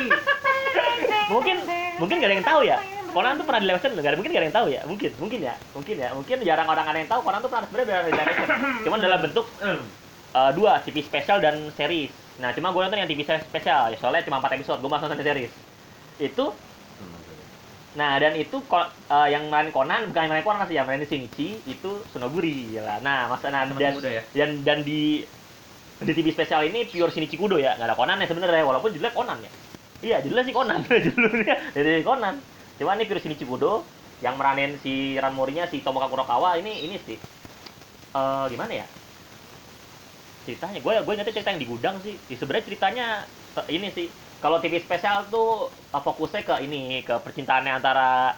mungkin 1.33 1.57
mungkin 2.01 2.15
gak 2.19 2.29
ada 2.29 2.35
yang 2.35 2.47
tahu 2.47 2.61
ya. 2.65 2.77
Conan 3.09 3.41
tuh 3.41 3.45
pernah 3.45 3.61
di 3.61 3.67
live 3.69 3.77
action, 3.81 3.91
nggak 3.97 4.05
ada 4.05 4.17
mungkin 4.21 4.31
gak 4.31 4.41
ada 4.41 4.47
yang 4.47 4.57
tahu 4.57 4.67
ya. 4.69 4.81
Mungkin, 4.85 5.11
mungkin 5.17 5.39
ya, 5.41 5.55
mungkin 5.73 5.95
ya. 5.97 6.09
Mungkin 6.13 6.37
jarang 6.45 6.67
orang 6.69 6.85
ada 6.85 6.97
yang 7.01 7.09
tahu 7.09 7.21
Conan 7.25 7.39
tuh 7.41 7.49
pernah 7.49 7.65
sebenarnya 7.65 7.87
pernah 7.89 8.03
di 8.05 8.11
live 8.13 8.29
action. 8.29 8.47
Cuman 8.85 8.97
dalam 9.01 9.19
bentuk 9.25 9.45
eh, 9.65 9.79
eh, 10.37 10.51
dua 10.53 10.71
TV 10.85 10.97
spesial 11.01 11.37
dan 11.41 11.55
series. 11.73 12.13
Nah, 12.39 12.55
cuma 12.55 12.71
gue 12.71 12.81
nonton 12.81 12.99
yang 13.03 13.09
TV 13.09 13.27
spesial, 13.27 13.91
ya 13.91 13.97
soalnya 13.99 14.23
cuma 14.23 14.39
4 14.39 14.55
episode, 14.55 14.79
gue 14.79 14.87
malah 14.87 15.03
nonton 15.03 15.19
series. 15.19 15.51
Itu, 16.15 16.55
nah 17.99 18.15
dan 18.15 18.33
itu 18.39 18.63
eh, 18.63 19.27
yang 19.27 19.51
main 19.51 19.67
Conan, 19.75 20.07
bukan 20.07 20.21
yang 20.23 20.33
main 20.39 20.45
Conan 20.47 20.63
sih, 20.71 20.75
yang 20.79 20.87
main 20.87 21.03
Shinichi 21.03 21.59
itu 21.67 21.91
Sonoguri, 22.15 22.71
ya 22.71 22.81
lah. 22.87 22.97
Nah, 23.03 23.27
masa 23.27 23.51
nah, 23.51 23.67
dan, 23.67 23.91
muda 23.91 24.07
ya? 24.07 24.23
dan 24.31 24.63
dan 24.63 24.79
di 24.87 25.27
di 25.99 26.11
TV 26.15 26.31
spesial 26.31 26.63
ini 26.63 26.87
pure 26.87 27.11
Shinichi 27.11 27.35
Kudo 27.35 27.59
ya, 27.59 27.75
nggak 27.75 27.91
ada 27.91 27.99
Conan 27.99 28.23
ya 28.23 28.27
sebenarnya, 28.31 28.63
walaupun 28.63 28.95
judulnya 28.95 29.11
Conan 29.11 29.37
ya. 29.43 29.51
Iya, 29.99 30.17
judulnya 30.23 30.45
sih 30.47 30.55
Conan, 30.55 30.79
judulnya 31.11 31.55
dari 31.75 32.01
Conan. 32.07 32.35
Cuma 32.79 32.95
ini 32.95 33.03
pure 33.03 33.19
Shinichi 33.19 33.43
Kudo 33.43 33.83
yang 34.19 34.35
meranin 34.35 34.75
si 34.79 35.15
Ranmorinya 35.15 35.67
si 35.67 35.79
Tomoka 35.79 36.11
Kurokawa 36.11 36.59
ini 36.59 36.87
ini 36.87 36.99
sih 36.99 37.15
eh 38.09 38.45
gimana 38.51 38.73
ya? 38.83 38.85
ceritanya 40.43 40.79
gue 40.81 40.93
gue 41.05 41.13
ingetnya 41.13 41.35
cerita 41.35 41.51
yang 41.53 41.61
di 41.61 41.69
gudang 41.69 41.95
sih 42.01 42.15
Di 42.25 42.35
sebenarnya 42.35 42.65
ceritanya 42.67 43.05
eh, 43.59 43.67
ini 43.69 43.87
sih 43.93 44.07
kalau 44.39 44.57
TV 44.63 44.79
spesial 44.79 45.27
tuh 45.27 45.67
eh, 45.71 46.01
fokusnya 46.01 46.41
ke 46.47 46.55
ini 46.63 47.03
ke 47.03 47.15
percintaannya 47.19 47.73
antara 47.75 48.35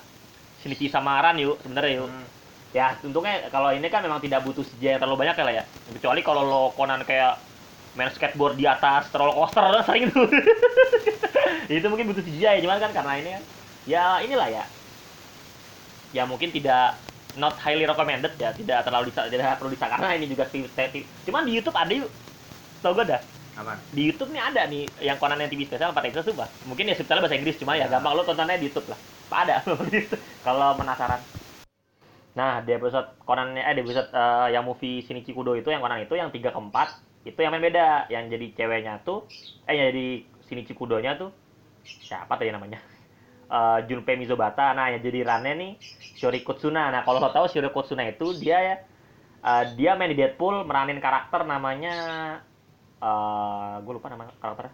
Shinichi 0.61 0.89
sama 0.89 1.21
Ran 1.21 1.37
yuk 1.41 1.61
sebenarnya 1.61 2.01
yuk. 2.01 2.09
Hmm. 2.09 2.25
Ya 2.71 2.95
untungnya 3.03 3.51
kalau 3.51 3.69
ini 3.73 3.85
kan 3.91 4.01
memang 4.01 4.21
tidak 4.23 4.45
butuh 4.47 4.63
CGI 4.63 4.97
yang 4.97 5.01
terlalu 5.01 5.25
banyak 5.25 5.35
ya 5.37 5.43
lah 5.45 5.55
ya. 5.61 5.63
Kecuali 5.93 6.21
kalau 6.25 6.41
lo 6.45 6.61
Conan 6.73 7.01
kayak 7.05 7.37
main 7.97 8.07
skateboard 8.13 8.55
di 8.55 8.63
atas 8.63 9.11
roller 9.11 9.35
coaster 9.35 9.65
sering 9.87 10.09
itu. 10.09 10.21
itu 11.81 11.87
mungkin 11.87 12.09
butuh 12.13 12.23
CGI 12.23 12.61
cuman 12.65 12.77
kan 12.81 12.91
karena 12.93 13.13
ini 13.21 13.29
kan 13.37 13.43
ya 13.85 14.03
inilah 14.25 14.49
ya. 14.49 14.63
Ya 16.11 16.23
mungkin 16.25 16.49
tidak 16.49 16.97
not 17.39 17.55
highly 17.63 17.87
recommended 17.87 18.35
ya, 18.35 18.51
tidak 18.51 18.83
terlalu 18.83 19.13
tidak 19.13 19.55
perlu 19.55 19.71
disangka 19.71 19.95
karena 20.01 20.15
ini 20.19 20.27
juga 20.27 20.43
TV 20.49 20.67
TV. 20.71 21.05
Cuman 21.29 21.45
di 21.45 21.57
YouTube 21.59 21.77
ada 21.77 21.93
yuk. 21.93 22.09
Tau 22.81 22.97
gak 22.97 23.07
dah? 23.07 23.21
Apa? 23.61 23.77
Di 23.93 24.01
YouTube 24.09 24.33
nih 24.33 24.41
ada 24.41 24.61
nih 24.65 24.83
yang 24.99 25.17
Conan 25.17 25.37
yang 25.37 25.47
TV 25.47 25.63
spesial 25.63 25.93
4 25.93 26.01
episode 26.09 26.25
tuh, 26.27 26.35
Pak. 26.35 26.49
Mungkin 26.65 26.89
ya 26.89 26.95
subtitle 26.97 27.21
bahasa 27.21 27.37
Inggris 27.37 27.57
cuma 27.57 27.73
ya 27.73 27.85
Ya. 27.85 27.93
gampang 27.93 28.13
lo 28.13 28.25
tontonnya 28.25 28.57
di 28.57 28.67
YouTube 28.67 28.89
lah. 28.89 28.99
Pak 29.29 29.39
ada 29.45 29.55
kalau 30.45 30.75
penasaran. 30.75 31.21
Nah, 32.31 32.63
di 32.63 32.71
episode 32.71 33.19
Conan 33.21 33.53
eh 33.53 33.71
di 33.71 33.81
episode 33.83 34.07
eh, 34.09 34.47
yang 34.51 34.63
movie 34.63 35.03
Shinichi 35.03 35.31
Kudo 35.31 35.53
itu 35.53 35.67
yang 35.67 35.79
Conan 35.79 36.01
itu 36.01 36.15
yang 36.15 36.31
3 36.31 36.41
ke 36.41 36.59
4 36.59 37.29
itu 37.29 37.37
yang 37.37 37.51
main 37.53 37.61
beda. 37.61 38.07
Yang 38.09 38.23
jadi 38.33 38.45
ceweknya 38.57 38.93
tuh 39.03 39.27
eh 39.63 39.73
yang 39.75 39.87
jadi 39.93 40.07
Shinichi 40.47 40.73
Kudonya 40.73 41.15
tuh 41.15 41.29
siapa 41.83 42.33
tadi 42.35 42.49
namanya? 42.49 42.81
Eh 43.51 43.79
Junpei 43.83 44.15
Mizobata. 44.15 44.71
Nah, 44.71 44.95
yang 44.95 45.03
jadi 45.03 45.27
Rane 45.27 45.51
nih 45.53 45.71
Shori 46.15 46.39
Kutsuna. 46.39 46.87
Nah, 46.87 47.03
kalau 47.03 47.19
lo 47.19 47.27
tahu 47.29 47.51
Shori 47.51 47.67
Kutsuna 47.67 48.07
itu 48.07 48.31
dia 48.39 48.57
ya 48.63 48.75
eh, 49.43 49.63
dia 49.75 49.99
main 49.99 50.07
di 50.07 50.15
Deadpool 50.15 50.63
meranin 50.63 51.03
karakter 51.03 51.43
namanya 51.43 51.95
eh 53.01 53.73
gue 53.81 53.93
lupa 53.93 54.07
nama 54.07 54.29
karakternya. 54.37 54.73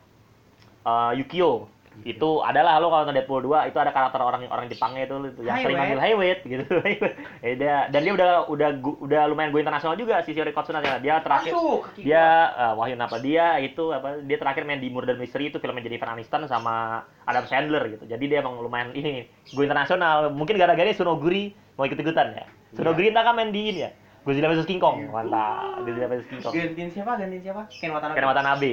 Eh 0.83 1.11
Yukio. 1.23 1.71
Itu 2.05 2.45
adalah 2.45 2.77
lo 2.77 2.93
kalau 2.93 3.09
Deadpool 3.09 3.41
2 3.41 3.73
itu 3.73 3.77
ada 3.81 3.89
karakter 3.89 4.21
orang 4.21 4.45
orang 4.53 4.69
Jepangnya 4.69 5.09
itu, 5.09 5.17
itu 5.33 5.41
yang 5.41 5.57
sering 5.65 5.81
manggil 5.81 5.97
Highway 5.97 6.37
gitu. 6.45 6.61
Ya, 7.41 7.53
dia, 7.57 7.75
dan 7.89 8.05
dia 8.05 8.13
udah 8.13 8.29
udah 8.45 8.69
gu- 8.77 9.01
udah 9.01 9.25
lumayan 9.25 9.49
go 9.49 9.57
internasional 9.57 9.97
juga 9.97 10.21
si 10.21 10.37
Shori 10.37 10.53
Kutsuna 10.53 10.77
dia 11.01 11.17
terakhir 11.25 11.57
Masuk. 11.57 11.89
dia 11.97 12.53
uh, 12.53 12.73
Wahyu 12.77 12.93
Napa 12.93 13.17
dia 13.17 13.57
itu 13.57 13.89
apa 13.89 14.21
dia 14.21 14.37
terakhir 14.37 14.61
main 14.61 14.77
di 14.77 14.93
Murder 14.93 15.17
Mystery 15.17 15.49
itu 15.49 15.57
filmnya 15.57 15.89
Jennifer 15.89 16.05
Aniston 16.05 16.45
sama 16.45 17.01
Adam 17.25 17.49
Sandler 17.49 17.89
gitu. 17.89 18.05
Jadi 18.05 18.23
dia 18.29 18.45
emang 18.45 18.61
lumayan 18.61 18.93
ini 18.93 19.25
go 19.57 19.65
internasional. 19.65 20.29
Mungkin 20.29 20.53
gara-gara 20.53 20.93
Sunoguri 20.93 21.49
mau 21.77 21.85
ikut 21.89 21.97
ikutan 21.97 22.29
ya 22.33 22.45
Sunoguri 22.73 23.09
entah 23.09 23.25
kan 23.25 23.33
main 23.33 23.49
di 23.49 23.73
ini 23.73 23.79
ya 23.85 23.91
Godzilla 24.27 24.51
vs 24.51 24.67
King 24.67 24.77
Kong 24.77 25.07
mantap 25.07 25.79
Godzilla 25.81 26.07
vs 26.11 26.25
King. 26.27 26.39
Kong 26.41 26.53
Gantiin 26.53 26.89
siapa? 26.91 27.11
Gantiin 27.15 27.41
siapa? 27.41 27.63
Ken 27.71 27.89
Watanabe. 27.89 28.15
Ken 28.15 28.27
Watanabe 28.27 28.71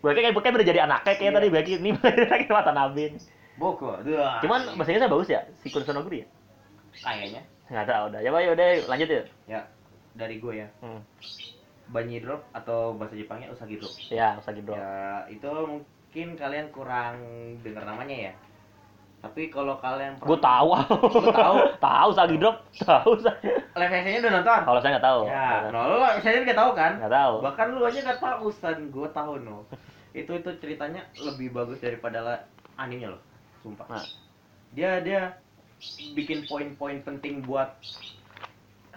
gue 0.00 0.10
kayak 0.16 0.32
kayak 0.32 0.54
udah 0.56 0.64
jadi 0.64 0.80
anaknya 0.80 1.12
kayak 1.12 1.26
Iya. 1.26 1.36
tadi 1.36 1.48
bagi 1.50 1.72
ini 1.76 1.90
Ken 2.40 2.48
Watanabe 2.48 3.04
Boko. 3.58 3.98
Duh. 4.00 4.40
cuman 4.40 4.60
bahasa 4.72 4.88
Inggrisnya 4.88 5.10
bagus 5.10 5.28
ya 5.28 5.40
si 5.58 5.68
Kun 5.68 5.82
Sunoguri 5.82 6.22
ya 6.22 6.26
kayaknya 6.96 7.42
nggak 7.68 7.84
tahu 7.84 8.04
udah 8.08 8.20
ya 8.20 8.30
ya 8.32 8.50
udah 8.50 8.66
lanjut 8.88 9.08
ya 9.08 9.22
ya 9.46 9.60
dari 10.10 10.38
gue 10.38 10.54
ya. 10.56 10.68
hmm. 10.80 11.00
Banyi 11.90 12.18
drop 12.18 12.46
atau 12.50 12.94
bahasa 12.94 13.14
Jepangnya 13.14 13.50
Usagi 13.50 13.74
drop. 13.76 13.90
ya 14.08 14.38
Usagi 14.38 14.62
Bro 14.62 14.74
Ya, 14.74 14.90
itu 15.26 15.50
mungkin 15.66 16.28
kalian 16.34 16.70
kurang 16.70 17.18
dengar 17.60 17.82
namanya 17.82 18.30
ya. 18.30 18.32
Tapi 19.20 19.52
kalau 19.52 19.76
kalian 19.76 20.16
gue 20.16 20.38
tahu 20.40 20.68
tahu? 20.72 21.56
tahu 21.86 22.06
Usagi 22.08 22.36
Drop 22.40 22.56
tahu 22.80 23.20
saya 23.20 23.36
live 23.76 23.92
action-nya 23.92 24.20
udah 24.24 24.32
nonton? 24.40 24.60
kalau 24.64 24.80
saya 24.80 24.90
nggak 24.96 25.06
tahu 25.06 25.20
Ya, 25.28 25.48
no, 25.68 25.80
lu 25.92 25.96
saya 26.24 26.36
nggak 26.40 26.58
tahu 26.58 26.70
kan? 26.72 26.92
nggak 26.96 27.14
tahu 27.14 27.34
Bahkan 27.44 27.66
lu 27.76 27.80
aja 27.84 27.98
nggak 28.00 28.20
tahu, 28.20 28.44
Stan. 28.48 28.78
Gue 28.88 29.08
tahu 29.12 29.32
no. 29.44 29.68
itu 30.10 30.32
itu 30.34 30.50
ceritanya 30.58 31.06
lebih 31.22 31.54
bagus 31.54 31.78
daripada 31.78 32.42
animenya 32.74 33.14
loh, 33.14 33.22
sumpah. 33.62 33.86
Nah. 33.86 34.02
Dia 34.74 34.98
dia 34.98 35.38
bikin 36.18 36.50
poin-poin 36.50 36.98
penting 37.06 37.46
buat 37.46 37.78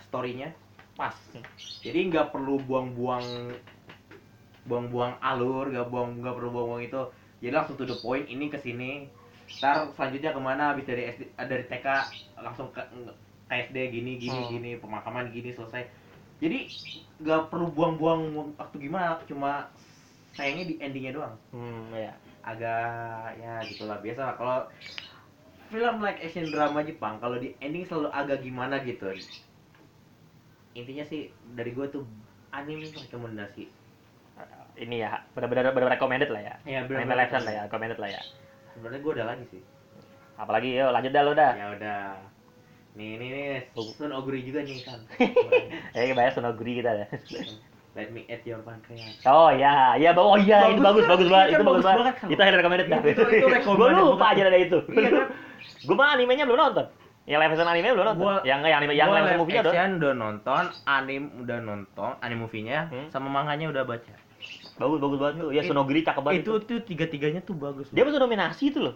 storynya 0.09 0.49
pas. 0.97 1.13
Jadi 1.85 1.99
nggak 2.09 2.33
perlu 2.33 2.57
buang-buang 2.65 3.53
buang-buang 4.65 5.19
alur, 5.19 5.69
nggak 5.69 5.87
buang 5.91 6.23
nggak 6.23 6.33
perlu 6.33 6.49
buang-buang 6.49 6.83
itu. 6.87 7.01
Jadi 7.43 7.51
langsung 7.51 7.75
to 7.75 7.83
the 7.83 7.97
point, 7.99 8.25
ini 8.31 8.47
ke 8.47 8.55
sini. 8.57 9.11
Ntar 9.59 9.91
selanjutnya 9.95 10.31
ke 10.33 10.41
mana? 10.41 10.63
Habis 10.73 10.85
dari 10.87 11.03
SD, 11.09 11.21
dari 11.35 11.63
TK 11.67 11.87
langsung 12.39 12.67
ke 12.73 12.81
SD 13.49 13.77
gini 13.91 14.17
gini 14.17 14.39
Hmm. 14.39 14.51
gini 14.51 14.71
pemakaman 14.77 15.29
gini 15.29 15.53
selesai. 15.53 15.85
Jadi 16.41 16.67
nggak 17.21 17.53
perlu 17.53 17.71
buang-buang 17.71 18.21
waktu 18.57 18.75
gimana, 18.81 19.21
cuma 19.29 19.69
sayangnya 20.33 20.65
di 20.67 20.75
endingnya 20.81 21.13
doang. 21.13 21.35
hmm 21.53 21.93
ya 21.93 22.13
Agak 22.43 23.39
ya 23.39 23.63
gitulah 23.63 23.97
biasa 24.03 24.21
lah. 24.27 24.35
Kalau 24.35 24.57
film 25.71 26.03
like 26.03 26.19
action 26.19 26.51
drama 26.51 26.83
Jepang 26.83 27.17
kalau 27.17 27.39
di 27.39 27.55
ending 27.57 27.87
selalu 27.87 28.09
agak 28.11 28.43
gimana 28.43 28.83
gitu. 28.83 29.07
Intinya 30.73 31.05
sih 31.05 31.29
dari 31.53 31.71
gue 31.71 31.85
tuh 31.87 32.03
anime 32.51 32.89
rekomendasi. 32.89 33.69
ini 34.73 35.05
ya 35.05 35.21
benar-benar 35.37 35.69
benar 35.69 35.93
recommended 35.93 36.33
lah 36.33 36.41
ya 36.41 36.55
Ya 36.65 36.81
anime 36.81 37.13
live 37.13 37.29
action 37.29 37.45
lah 37.45 37.53
ya 37.53 37.61
recommended 37.69 38.01
lah 38.01 38.09
ya 38.09 38.21
Sebenarnya 38.73 38.99
gue 38.99 39.13
udah 39.13 39.27
lagi 39.27 39.45
sih. 39.49 39.61
apalagi 40.33 40.73
yuk 40.73 40.89
lanjut 40.89 41.11
dah 41.11 41.21
lo 41.21 41.33
dah 41.33 41.51
Ya 41.53 41.67
udah. 41.71 42.03
Nih 42.93 43.11
nih 43.15 43.29
nih 43.29 43.45
Sun 43.91 44.09
Oguri 44.11 44.41
juga 44.41 44.61
nih 44.61 44.81
kan. 44.81 44.99
eh 45.95 46.09
bayar 46.11 46.31
Sonoguri 46.31 46.77
kita 46.77 46.91
ya 46.91 47.05
Let 47.93 48.09
me 48.09 48.25
eat 48.25 48.41
your 48.43 48.57
pancreas. 48.59 49.21
oh 49.23 49.49
ya 49.49 49.93
ya 49.95 50.09
oh 50.11 50.33
iya 50.35 50.65
itu 50.67 50.81
bagus 50.81 51.05
Bagus 51.05 51.29
bagus 51.29 51.29
banget 51.29 51.45
Ini 51.45 51.53
kan 51.53 51.53
itu 51.53 51.65
bagus 51.67 51.83
banget 51.83 51.99
banget 51.99 52.15
kan? 52.17 52.27
itu 52.27 52.57
recommended 52.57 52.87
dah 52.87 52.99
Itu- 52.99 53.29
itu 53.29 53.45
gue 53.71 53.87
lupa 53.93 54.25
aja 54.33 54.41
ada 54.43 54.57
itu 54.59 54.77
Iya 54.89 55.09
kan? 55.11 55.25
gue 55.79 55.95
mah 55.95 56.09
animenya 56.11 56.43
belum 56.43 56.59
nonton 56.59 56.85
yang 57.23 57.39
live 57.39 57.53
action 57.53 57.63
anime 57.65 57.87
belum 57.87 58.05
nonton 58.05 58.19
Gua- 58.19 58.43
yang 58.43 58.59
yang 58.61 58.77
anime 58.81 58.93
yang 58.93 59.07
live 59.07 59.23
action 59.23 59.39
movie-nya 59.39 59.61
udah 59.63 59.73
udah 59.95 60.13
nonton, 60.13 60.63
anime 60.83 61.25
udah 61.39 61.57
nonton, 61.61 62.11
anime 62.19 62.39
movie-nya, 62.41 62.79
Hmm. 62.85 63.07
sama 63.07 63.31
manganya 63.31 63.71
udah 63.71 63.83
baca. 63.85 64.11
Bagus 64.75 64.99
bagus 64.99 65.19
banget 65.19 65.35
tuh 65.37 65.49
ya 65.49 65.61
Sonoguri 65.61 66.01
cakep 66.01 66.21
banget 66.21 66.41
itu 66.41 66.51
tuh 66.59 66.79
tiga-tiganya 66.81 67.41
tuh 67.41 67.53
bagus. 67.53 67.87
dia 67.89 68.01
masuk 68.01 68.19
nominasi 68.19 68.63
itu 68.67 68.79
loh 68.79 68.95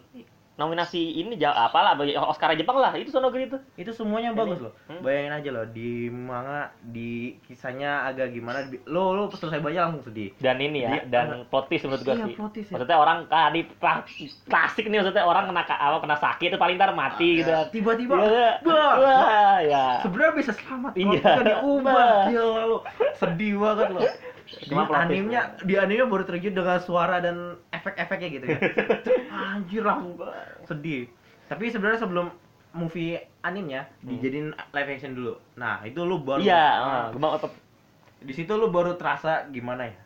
nominasi 0.58 0.98
ini 1.16 1.38
apalah 1.40 1.94
Oscar 2.26 2.58
Jepang 2.58 2.82
lah 2.82 2.90
itu 2.94 3.14
Sonoguri 3.14 3.46
itu 3.46 3.62
itu 3.78 3.94
semuanya 3.94 4.34
Ini. 4.34 4.40
bagus 4.42 4.58
loh. 4.60 4.74
Hmm. 4.90 5.06
Bayangin 5.06 5.30
aja 5.32 5.50
loh 5.54 5.66
di 5.70 5.90
manga 6.10 6.74
di 6.82 7.38
kisahnya 7.46 8.02
agak 8.04 8.34
gimana 8.34 8.66
di- 8.66 8.82
lo 8.84 9.14
lo 9.14 9.30
selesai 9.30 9.62
baca 9.62 9.86
langsung 9.86 10.02
sedih. 10.02 10.34
dan 10.36 10.58
ini 10.58 10.82
ya 10.82 10.90
Dia- 10.98 11.06
dan 11.14 11.46
plot 11.46 11.70
twist 11.70 11.86
menurut 11.86 12.02
gua 12.02 12.10
Iya, 12.12 12.26
sih 12.26 12.34
plot 12.34 12.52
twist 12.52 12.68
ya. 12.68 12.74
maksudnya 12.74 12.98
orang 12.98 13.18
kan 13.30 13.54
di 13.54 13.62
pla- 13.70 14.02
klasik 14.50 14.86
nih 14.90 14.98
maksudnya 14.98 15.24
orang 15.24 15.46
kena 15.46 15.62
apa 15.62 15.98
kena 16.02 16.18
sakit 16.18 16.48
itu 16.50 16.58
paling 16.58 16.76
ntar 16.76 16.92
mati 16.92 17.30
gitu 17.38 17.54
Tiba-tiba 17.70 18.14
Iya, 18.18 18.50
Wah. 18.66 18.94
wah, 18.98 19.58
ya 19.62 19.84
sebenarnya 20.02 20.34
bisa 20.34 20.52
selamat 20.58 20.92
Iya. 20.98 21.22
diubah. 21.38 21.94
Bah. 21.94 22.26
Gila 22.28 22.64
lo. 22.66 22.78
Sedih 23.14 23.62
banget 23.62 23.94
lo. 23.94 24.02
Di 24.48 24.72
Cuma 24.72 24.88
twist 24.88 25.04
animenya 25.04 25.42
di 25.68 25.76
animenya 25.76 26.08
baru 26.08 26.24
terjun 26.24 26.56
dengan 26.56 26.80
suara 26.80 27.20
dan 27.20 27.60
efek-efeknya 27.76 28.28
gitu 28.32 28.46
ya. 28.48 28.60
Anjir 29.54 29.84
langsung 29.84 30.16
sedih. 30.64 31.12
Tapi 31.52 31.72
sebenarnya 31.72 32.00
sebelum 32.08 32.28
movie 32.76 33.20
animenya 33.44 33.88
dijadiin 34.04 34.56
live 34.56 34.90
action 34.92 35.14
dulu. 35.16 35.34
Nah, 35.60 35.84
itu 35.84 36.00
lu 36.04 36.24
baru 36.24 36.44
iya 36.44 36.66
gua 37.12 37.20
mau 37.20 37.32
apa 37.36 37.52
di 38.18 38.34
situ 38.34 38.54
lu 38.58 38.72
baru 38.74 38.96
terasa 38.96 39.48
gimana 39.52 39.92
ya? 39.92 39.98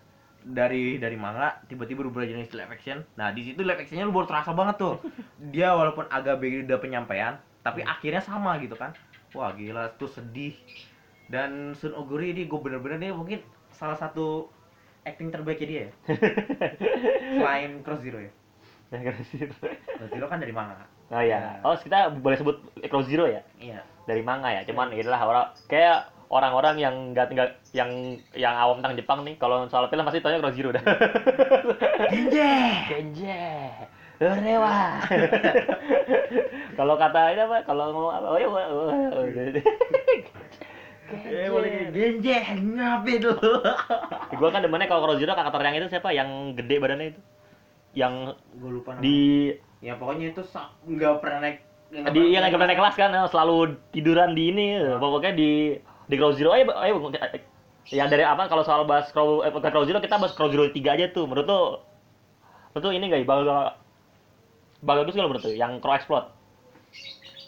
Dari 0.42 0.98
dari 0.98 1.14
manga 1.14 1.62
tiba-tiba 1.70 2.02
berubah 2.02 2.26
jadi 2.26 2.42
live 2.42 2.74
action. 2.74 3.06
Nah 3.14 3.30
di 3.30 3.46
situ 3.46 3.62
live 3.62 3.78
actionnya 3.78 4.10
lu 4.10 4.14
baru 4.16 4.26
terasa 4.26 4.52
banget 4.58 4.82
tuh. 4.82 4.96
Dia 5.54 5.78
walaupun 5.78 6.10
agak 6.10 6.42
beda 6.42 6.82
penyampaian 6.82 7.38
tapi 7.62 7.86
akhirnya 7.86 8.26
sama 8.26 8.58
gitu 8.58 8.74
kan. 8.74 8.98
Wah 9.38 9.54
gila 9.54 9.94
tuh 10.02 10.10
sedih. 10.10 10.58
Dan 11.32 11.72
Sun 11.80 11.96
Oguri 11.96 12.36
ini 12.36 12.44
gue 12.44 12.60
bener-bener 12.60 13.00
dia 13.00 13.16
mungkin 13.16 13.40
salah 13.82 13.98
satu 13.98 14.46
acting 15.02 15.34
terbaiknya 15.34 15.66
dia 15.66 15.82
ya 15.82 15.90
selain 17.42 17.82
Cross 17.82 18.06
Zero 18.06 18.22
ya 18.22 18.30
Cross 18.94 20.12
Zero 20.14 20.26
kan 20.30 20.38
dari 20.38 20.54
manga 20.54 20.86
oh 21.10 21.18
iya 21.18 21.58
oh 21.66 21.74
kita 21.74 22.14
boleh 22.22 22.38
sebut 22.38 22.62
Cross 22.86 23.10
Zero 23.10 23.26
ya 23.26 23.42
iya 23.58 23.82
dari 24.06 24.22
manga 24.22 24.54
ya 24.54 24.62
cuman 24.70 24.94
inilah 24.94 25.18
orang 25.18 25.50
kayak 25.66 26.14
orang-orang 26.30 26.78
yang 26.78 26.96
nggak 27.12 27.34
tinggal 27.34 27.50
yang 27.74 27.90
yang 28.38 28.54
awam 28.54 28.86
tentang 28.86 29.02
Jepang 29.02 29.20
nih 29.26 29.36
kalau 29.42 29.66
soal 29.74 29.90
film 29.90 30.06
pasti 30.06 30.22
tanya 30.22 30.38
Cross 30.38 30.58
Zero 30.62 30.70
dah 30.70 30.84
Genje 32.14 32.54
Kenje 32.86 33.42
Rewa 34.22 35.02
kalau 36.78 36.94
kata 37.02 37.34
ini 37.34 37.42
apa 37.42 37.58
kalau 37.66 37.90
ngomong 37.90 38.14
apa 38.14 38.28
oh 38.30 38.38
iya 38.38 38.46
oh, 38.46 38.54
oh, 38.54 38.94
oh. 39.18 39.26
Eh 41.12 41.50
boleh 41.52 41.92
Genje 41.92 42.38
ngapain 42.58 43.20
dulu 43.20 43.54
gua 44.40 44.50
kan 44.50 44.62
demennya 44.64 44.88
kalau 44.88 45.02
Cross 45.06 45.20
Zero 45.20 45.36
karakter 45.36 45.62
yang 45.62 45.76
itu 45.78 45.88
siapa? 45.92 46.10
Yang 46.16 46.30
gede 46.58 46.76
badannya 46.80 47.08
itu. 47.16 47.22
Yang 47.92 48.14
gue 48.56 48.72
lupa 48.72 48.90
namanya. 48.96 49.04
di 49.04 49.20
ya 49.82 49.94
pokoknya 49.98 50.26
itu 50.32 50.42
nggak 50.88 51.14
pernah 51.20 51.40
naik 51.44 51.58
nggak 51.92 52.14
di 52.16 52.22
yang 52.32 52.42
naik 52.46 52.52
nggak 52.56 52.62
pernah 52.64 52.72
naik 52.72 52.80
kelas 52.80 52.96
kan 52.96 53.12
selalu 53.28 53.58
tiduran 53.92 54.32
di 54.34 54.44
ini. 54.50 54.68
Pokoknya 54.98 55.32
di 55.36 55.52
di 56.08 56.16
Crow 56.16 56.34
Zero. 56.34 56.56
Ayo 56.56 56.72
ayo 56.72 56.94
yang 57.92 58.08
dari 58.08 58.24
apa 58.24 58.48
kalau 58.48 58.64
soal 58.64 58.88
bahas 58.88 59.12
Crow 59.12 59.44
eh, 59.44 59.52
bukan 59.52 59.70
Crow 59.70 59.86
Zero 59.86 60.00
kita 60.00 60.16
bahas 60.22 60.34
Crow 60.34 60.48
Zero 60.48 60.72
3 60.72 60.76
aja 60.76 61.06
tuh. 61.12 61.28
Menurut 61.28 61.48
tuh 61.48 61.66
menurut 62.72 62.84
tuh 62.88 62.94
ini 62.96 63.06
enggak 63.12 63.28
bagus 63.28 63.48
bagus 64.82 65.14
nggak 65.14 65.30
menurut 65.30 65.44
tuh 65.44 65.54
yang 65.54 65.78
Crow 65.84 65.94
Explode 65.94 66.41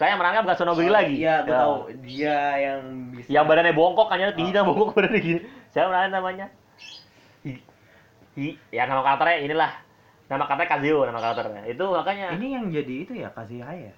Saya 0.04 0.20
merangkap 0.20 0.44
bukan 0.44 0.58
Sonogiri 0.58 0.92
lagi. 0.92 1.16
Iya, 1.16 1.36
gue 1.42 1.48
Ya. 1.48 1.60
tahu. 1.64 1.76
Dia 2.04 2.38
yang 2.60 2.82
bisa 3.16 3.28
Yang 3.32 3.46
badannya 3.48 3.72
bongkok 3.72 4.08
kan 4.12 4.20
ya, 4.20 4.36
tinggi 4.36 4.52
Oh. 4.52 4.56
dan 4.60 4.64
bongkok 4.68 4.92
badannya 5.00 5.22
gini. 5.22 5.40
Saya 5.72 5.88
merangkap 5.88 6.12
namanya. 6.14 6.46
Hi. 7.42 7.52
Hi. 8.36 8.48
Ya 8.68 8.84
nama 8.84 9.00
karakternya 9.02 9.38
inilah. 9.42 9.72
Nama 10.28 10.44
karakternya 10.44 10.72
Kazuo 10.76 11.02
nama 11.06 11.20
karakternya. 11.22 11.62
Itu 11.66 11.84
makanya. 11.88 12.36
Ini 12.36 12.48
yang 12.52 12.66
jadi 12.68 12.96
itu 13.00 13.14
ya 13.16 13.32
Kazuya 13.32 13.64
ya? 13.72 13.94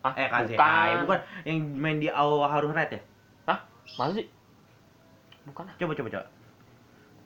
Ah, 0.00 0.14
Eh 0.14 0.30
Kazuya 0.30 0.54
bukan. 0.54 0.96
bukan 1.02 1.18
yang 1.42 1.58
main 1.74 1.98
di 1.98 2.06
Aoharu 2.06 2.70
Red 2.70 2.90
ya? 2.92 3.02
Hah? 3.44 3.58
Masa 3.98 4.12
sih? 4.16 4.26
Bukan. 5.42 5.66
Coba 5.74 5.92
coba 5.92 6.08
coba. 6.10 6.26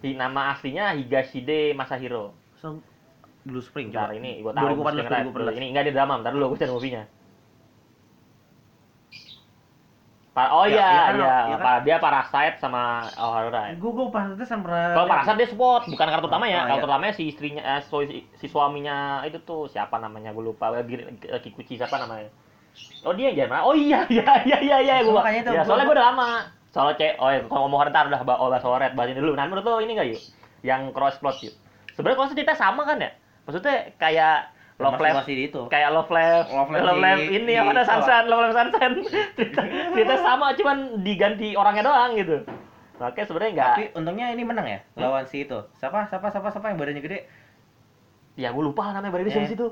Hi- 0.01 0.17
Nama 0.17 0.41
aslinya 0.51 0.97
Higashide 0.97 1.73
Masahiro. 1.73 2.33
So, 2.57 2.81
Blue 3.43 3.61
Spring 3.61 3.93
Bentar, 3.93 4.09
coba. 4.09 4.17
ini 4.17 4.41
gua 4.41 4.53
tahu. 4.53 4.81
2014 4.81 4.97
Dulu, 4.97 5.29
2014. 5.53 5.55
Ini 5.55 5.67
enggak 5.69 5.85
di 5.85 5.93
drama, 5.93 6.13
bentar 6.17 6.33
dulu 6.33 6.45
gua 6.49 6.59
cari 6.59 6.73
movie-nya. 6.73 7.05
Pa- 10.35 10.51
oh 10.51 10.67
Ya, 10.67 10.75
iya, 10.75 10.83
iya 10.83 10.99
kan, 11.07 11.15
iya. 11.15 11.37
iya 11.47 11.57
kan? 11.57 11.63
Pa- 11.63 11.83
Dia 11.87 11.97
Parasite 12.03 12.57
sama 12.59 13.07
Ohara. 13.15 13.71
Gue 13.79 13.91
gue 13.95 14.07
pantesan 14.11 14.67
pernah. 14.67 14.91
Kalau 14.99 15.07
Parasite 15.07 15.39
dia 15.39 15.49
spot, 15.55 15.83
bukan 15.87 16.07
kartu 16.11 16.27
utama 16.27 16.45
ya. 16.51 16.67
Ah, 16.67 16.75
Kartu 16.75 16.83
iya. 16.83 16.91
utamanya 16.91 17.15
si 17.15 17.23
istrinya, 17.31 17.63
eh, 17.63 17.81
si, 17.87 18.27
si 18.43 18.47
suaminya 18.51 19.23
itu 19.23 19.39
tuh 19.47 19.71
siapa 19.71 20.03
namanya? 20.03 20.35
Gue 20.35 20.51
lupa. 20.51 20.75
Eh, 20.75 20.83
eh, 21.31 21.39
Kikuchi 21.39 21.79
siapa 21.79 22.03
namanya? 22.03 22.35
Oh 23.07 23.15
dia 23.15 23.31
yang 23.31 23.47
jadi 23.47 23.63
Oh 23.63 23.79
iya, 23.79 24.03
iya, 24.15 24.43
iya, 24.43 24.59
iya, 24.59 24.77
iya. 24.83 24.95
Gua, 25.07 25.23
ya, 25.23 25.63
soalnya 25.63 25.87
gue 25.87 25.95
udah 25.95 26.07
lama. 26.11 26.29
Soalnya 26.75 26.99
cek, 26.99 27.13
oh 27.23 27.31
ya, 27.31 27.39
kalau 27.47 27.71
ngomong 27.71 27.87
ntar 27.95 28.11
udah 28.11 28.21
oh 28.43 28.51
bahas 28.51 28.67
Red, 28.67 28.99
bahasin 28.99 29.23
dulu. 29.23 29.39
Nah 29.39 29.47
menurut 29.47 29.63
lo 29.63 29.79
ini 29.79 29.95
nggak 29.95 30.09
yuk? 30.11 30.23
Yang 30.67 30.91
cross 30.91 31.17
plot 31.23 31.39
yuk? 31.47 31.55
Sebenarnya 31.95 32.19
kalau 32.19 32.31
cerita 32.35 32.53
sama 32.59 32.83
kan 32.83 32.99
ya? 32.99 33.15
Maksudnya 33.47 33.95
kayak 34.03 34.51
Love 34.75 34.99
masih 34.99 35.35
di 35.35 35.45
itu. 35.47 35.63
kayak 35.67 35.89
Love 35.89 36.11
Live, 36.11 36.47
Love 36.49 36.67
Live 36.69 36.83
Love 36.83 36.97
di- 36.97 37.05
Live 37.05 37.25
ini 37.33 37.47
di 37.47 37.55
apa 37.55 37.71
ada. 37.71 37.83
Sunshine, 37.85 38.27
Love 38.27 38.43
Live 38.43 38.55
Sunshine. 38.55 38.95
cerita, 39.39 39.61
cerita 39.95 40.15
sama 40.19 40.47
cuman 40.53 40.77
diganti 41.01 41.55
orangnya 41.55 41.83
doang 41.85 42.13
gitu. 42.15 42.43
Makanya 42.95 43.27
sebenarnya 43.27 43.53
nggak 43.53 43.69
Tapi 43.69 43.85
untungnya 43.95 44.27
ini 44.29 44.43
menang 44.43 44.67
ya 44.67 44.79
Hmm? 44.89 45.03
lawan 45.05 45.25
si 45.25 45.43
itu. 45.43 45.59
Siapa 45.75 46.07
siapa 46.07 46.27
siapa 46.29 46.49
siapa 46.49 46.67
yang 46.69 46.77
badannya 46.77 47.01
gede? 47.01 47.19
Ya 48.35 48.51
gue 48.51 48.63
lupa 48.65 48.91
namanya 48.91 49.11
berarti 49.11 49.31
Eh. 49.31 49.39
di 49.41 49.51
situ. 49.51 49.67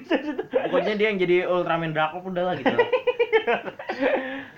Pokoknya 0.64 0.94
dia 0.94 1.06
yang 1.06 1.18
jadi 1.18 1.44
Ultraman 1.44 1.92
Draco 1.92 2.20
udah 2.22 2.42
lah 2.42 2.54
gitu. 2.56 2.72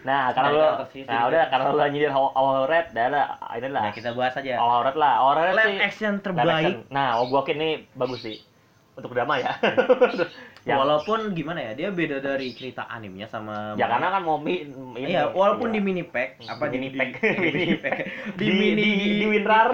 nah, 0.03 0.30
karena 0.30 0.49
Nah, 0.49 0.55
lu 0.55 0.61
itu 0.61 0.78
tersisi 0.80 1.03
Nah, 1.05 1.14
juga. 1.16 1.28
udah 1.28 1.43
karena 1.47 1.64
lu 1.66 1.78
nyindir 1.84 2.11
awal 2.12 2.59
red, 2.64 2.86
dah 2.91 3.05
ada 3.07 3.22
ini 3.53 3.68
lah. 3.68 3.82
Nah, 3.84 3.93
kita 3.93 4.11
bahas 4.12 4.34
aja. 4.34 4.55
Awal 4.57 4.78
red 4.84 4.97
lah, 4.97 5.12
awal 5.18 5.32
red 5.36 5.47
sih. 5.51 5.59
Live 5.68 5.82
action 5.82 6.12
terbaik. 6.20 6.74
Nah, 6.88 7.18
oh 7.18 7.26
gua 7.26 7.43
ini 7.49 7.86
bagus 7.93 8.22
sih. 8.22 8.38
Untuk 9.01 9.11
drama 9.11 9.41
ya. 9.41 9.57
ya, 10.69 10.77
Walaupun 10.77 11.33
gimana 11.33 11.61
ya, 11.61 11.73
dia 11.73 11.89
beda 11.89 12.21
dari 12.21 12.53
cerita 12.53 12.85
animenya 12.87 13.27
sama 13.27 13.73
ya 13.75 13.89
karena 13.89 14.13
kan 14.13 14.23
mau 14.23 14.37
mi, 14.37 14.69
ini. 14.69 15.09
Iya, 15.09 15.33
walaupun 15.33 15.73
iya. 15.73 15.75
di 15.75 15.81
mini 15.81 16.05
pack 16.05 16.37
apa 16.45 16.69
Di 16.69 16.77
mini 16.77 16.89
pack. 16.93 17.11
di, 17.43 17.49
mini 17.51 17.77
pack 17.77 17.97
Di- 18.37 18.75
di- 18.77 19.17
di 19.17 19.27
WinRAR. 19.27 19.69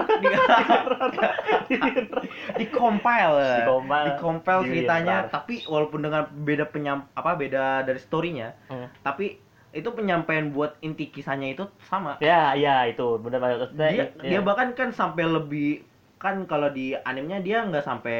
di, 1.67 1.75
di 2.57 2.65
compile 2.77 3.43
Di 3.53 3.63
compile. 3.65 4.05
di 4.05 4.11
compile 4.17 4.61
ceritanya 4.63 5.17
tapi 5.27 5.55
walaupun 5.65 5.99
dengan 6.01 6.23
beda 6.31 6.65
penyam 6.67 7.07
apa 7.13 7.35
beda 7.35 7.83
dari 7.83 7.99
storynya 7.99 8.49
Hmm. 8.67 8.87
tapi 9.01 9.39
itu 9.71 9.89
penyampaian 9.91 10.49
buat 10.49 10.79
inti 10.79 11.07
kisahnya 11.07 11.51
itu 11.51 11.67
sama 11.85 12.15
Ya, 12.19 12.55
iya 12.55 12.87
itu 12.87 13.19
benar 13.19 13.39
banget. 13.39 13.69
Dia 13.75 13.89
iya. 13.91 14.05
dia 14.17 14.39
bahkan 14.39 14.71
kan 14.71 14.89
sampai 14.89 15.27
lebih 15.27 15.83
kan 16.17 16.47
kalau 16.47 16.67
di 16.67 16.95
animenya 16.97 17.39
dia 17.39 17.57
nggak 17.61 17.83
sampai 17.83 18.19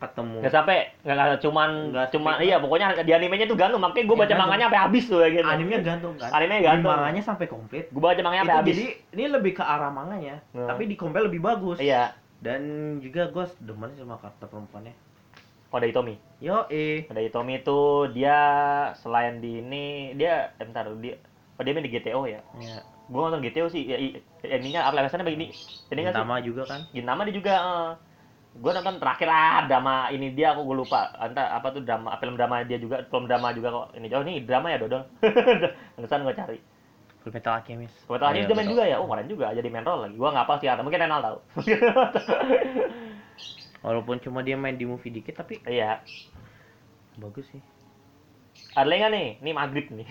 ketemu. 0.00 0.36
Nggak 0.40 0.54
sampai 0.56 0.76
nggak 1.04 1.38
cuman 1.44 1.68
Nggak 1.92 2.06
cuman 2.16 2.34
iya 2.40 2.56
pokoknya 2.56 2.86
di 3.04 3.12
animenya 3.12 3.44
tuh 3.44 3.58
gantung 3.60 3.80
makanya 3.84 4.04
gue 4.08 4.16
Iya, 4.16 4.20
baca 4.20 4.28
gantung. 4.28 4.40
manganya 4.48 4.64
sampai 4.66 4.80
habis 4.80 5.04
tuh 5.04 5.18
kayak 5.20 5.32
gitu. 5.36 5.46
Animenya 5.46 5.80
gantung 5.84 6.14
kan? 6.16 6.30
Animenya 6.32 6.60
Di 6.60 6.66
gantung. 6.66 6.90
manganya 6.90 7.22
sampai 7.22 7.46
komplit. 7.46 7.84
Gue 7.92 8.00
baca 8.00 8.20
manganya 8.20 8.42
sampai 8.42 8.58
habis. 8.58 8.74
jadi 8.74 8.86
ini 9.12 9.24
lebih 9.28 9.52
ke 9.54 9.62
arah 9.62 9.90
manganya 9.92 10.36
Hmm. 10.50 10.66
tapi 10.66 10.82
di 10.88 10.96
compile 10.96 11.28
lebih 11.28 11.40
bagus. 11.40 11.76
Iya. 11.78 12.16
Dan 12.40 12.60
juga 12.98 13.28
gue 13.28 13.44
demen 13.60 13.92
sama 13.94 14.16
karakter 14.16 14.48
perempuannya. 14.48 14.94
Oh 15.70 15.78
dari 15.78 15.94
Tommy 15.94 16.18
yo 16.42 16.66
eh 16.66 17.06
dari 17.06 17.30
Tommy 17.30 17.60
itu 17.60 17.78
dia 18.10 18.38
selain 18.98 19.38
di 19.38 19.60
ini 19.60 20.16
dia 20.16 20.50
eh, 20.50 20.64
bentar 20.64 20.82
dia 20.98 21.14
oh 21.54 21.62
dia 21.62 21.70
main 21.70 21.84
di 21.84 21.92
GTO 21.92 22.26
ya? 22.26 22.40
Ya 22.58 22.80
gue 23.06 23.18
nonton 23.18 23.42
GTO 23.42 23.66
sih 23.66 23.82
ya, 23.84 23.98
ininya 24.48 24.86
apa 24.86 25.02
levelnya 25.02 25.26
begini 25.26 25.46
ini? 25.50 26.00
Kan 26.02 26.14
Gintama 26.14 26.38
juga 26.40 26.62
kan? 26.64 26.80
Gintama 26.90 27.22
dia 27.22 27.34
juga 27.34 27.54
gue 28.50 28.70
nonton 28.74 28.98
terakhir 28.98 29.30
lah 29.30 29.62
drama 29.70 30.10
ini 30.10 30.34
dia 30.34 30.52
aku 30.52 30.66
gue 30.66 30.82
lupa 30.82 31.14
entah 31.22 31.54
apa 31.54 31.70
tuh 31.70 31.86
drama 31.86 32.18
film 32.18 32.34
drama 32.34 32.66
dia 32.66 32.82
juga 32.82 33.06
film 33.06 33.30
drama 33.30 33.54
juga 33.54 33.68
kok 33.70 33.86
ini 33.94 34.10
oh 34.10 34.22
ini 34.26 34.42
drama 34.42 34.74
ya 34.74 34.78
dodol 34.82 35.06
Pantesan 35.94 36.26
gue 36.26 36.34
cari 36.34 36.58
Full 37.20 37.36
Metal 37.36 37.52
Alchemist 37.52 37.94
Kebetulan 38.08 38.32
Iya, 38.32 38.48
dia 38.48 38.56
main 38.56 38.64
betul. 38.64 38.74
juga 38.74 38.84
ya, 38.88 38.96
oh 38.96 39.06
keren 39.06 39.28
juga 39.28 39.46
jadi 39.52 39.68
main 39.68 39.84
role 39.84 40.08
lagi. 40.08 40.16
Gua 40.16 40.32
nggak 40.32 40.48
pasti 40.48 40.66
atau 40.72 40.80
mungkin 40.80 41.04
Renal 41.04 41.20
tahu. 41.20 41.38
walaupun 43.84 44.20
cuma 44.20 44.44
dia 44.44 44.56
main 44.56 44.76
di 44.76 44.84
movie 44.84 45.12
dikit 45.12 45.40
tapi 45.40 45.60
iya. 45.64 46.04
bagus 47.16 47.48
sih 47.52 47.60
Ada 48.70 48.86
lagi 48.86 49.00
nggak 49.02 49.12
nih? 49.12 49.28
Ini 49.42 49.50
maghrib 49.50 49.86
nih. 49.90 50.06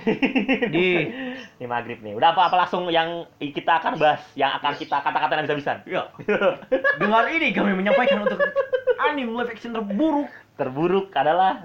di 0.74 0.86
Ini 1.60 1.66
maghrib 1.66 2.00
nih. 2.04 2.14
Udah 2.16 2.36
apa-apa 2.36 2.66
langsung 2.66 2.91
yang 2.91 3.24
kita 3.39 3.80
akan 3.80 3.95
bahas, 3.95 4.20
yang 4.36 4.52
akan 4.60 4.74
kita 4.76 5.00
kata-kata 5.00 5.32
yang 5.39 5.47
bisa-bisa. 5.47 5.74
ya 5.88 6.04
dengan 7.00 7.26
ini 7.32 7.56
kami 7.56 7.72
menyampaikan 7.76 8.28
untuk 8.28 8.39
anime 9.00 9.32
live 9.32 9.52
action 9.56 9.72
terburuk 9.72 10.30
Terburuk 10.60 11.08
adalah 11.16 11.64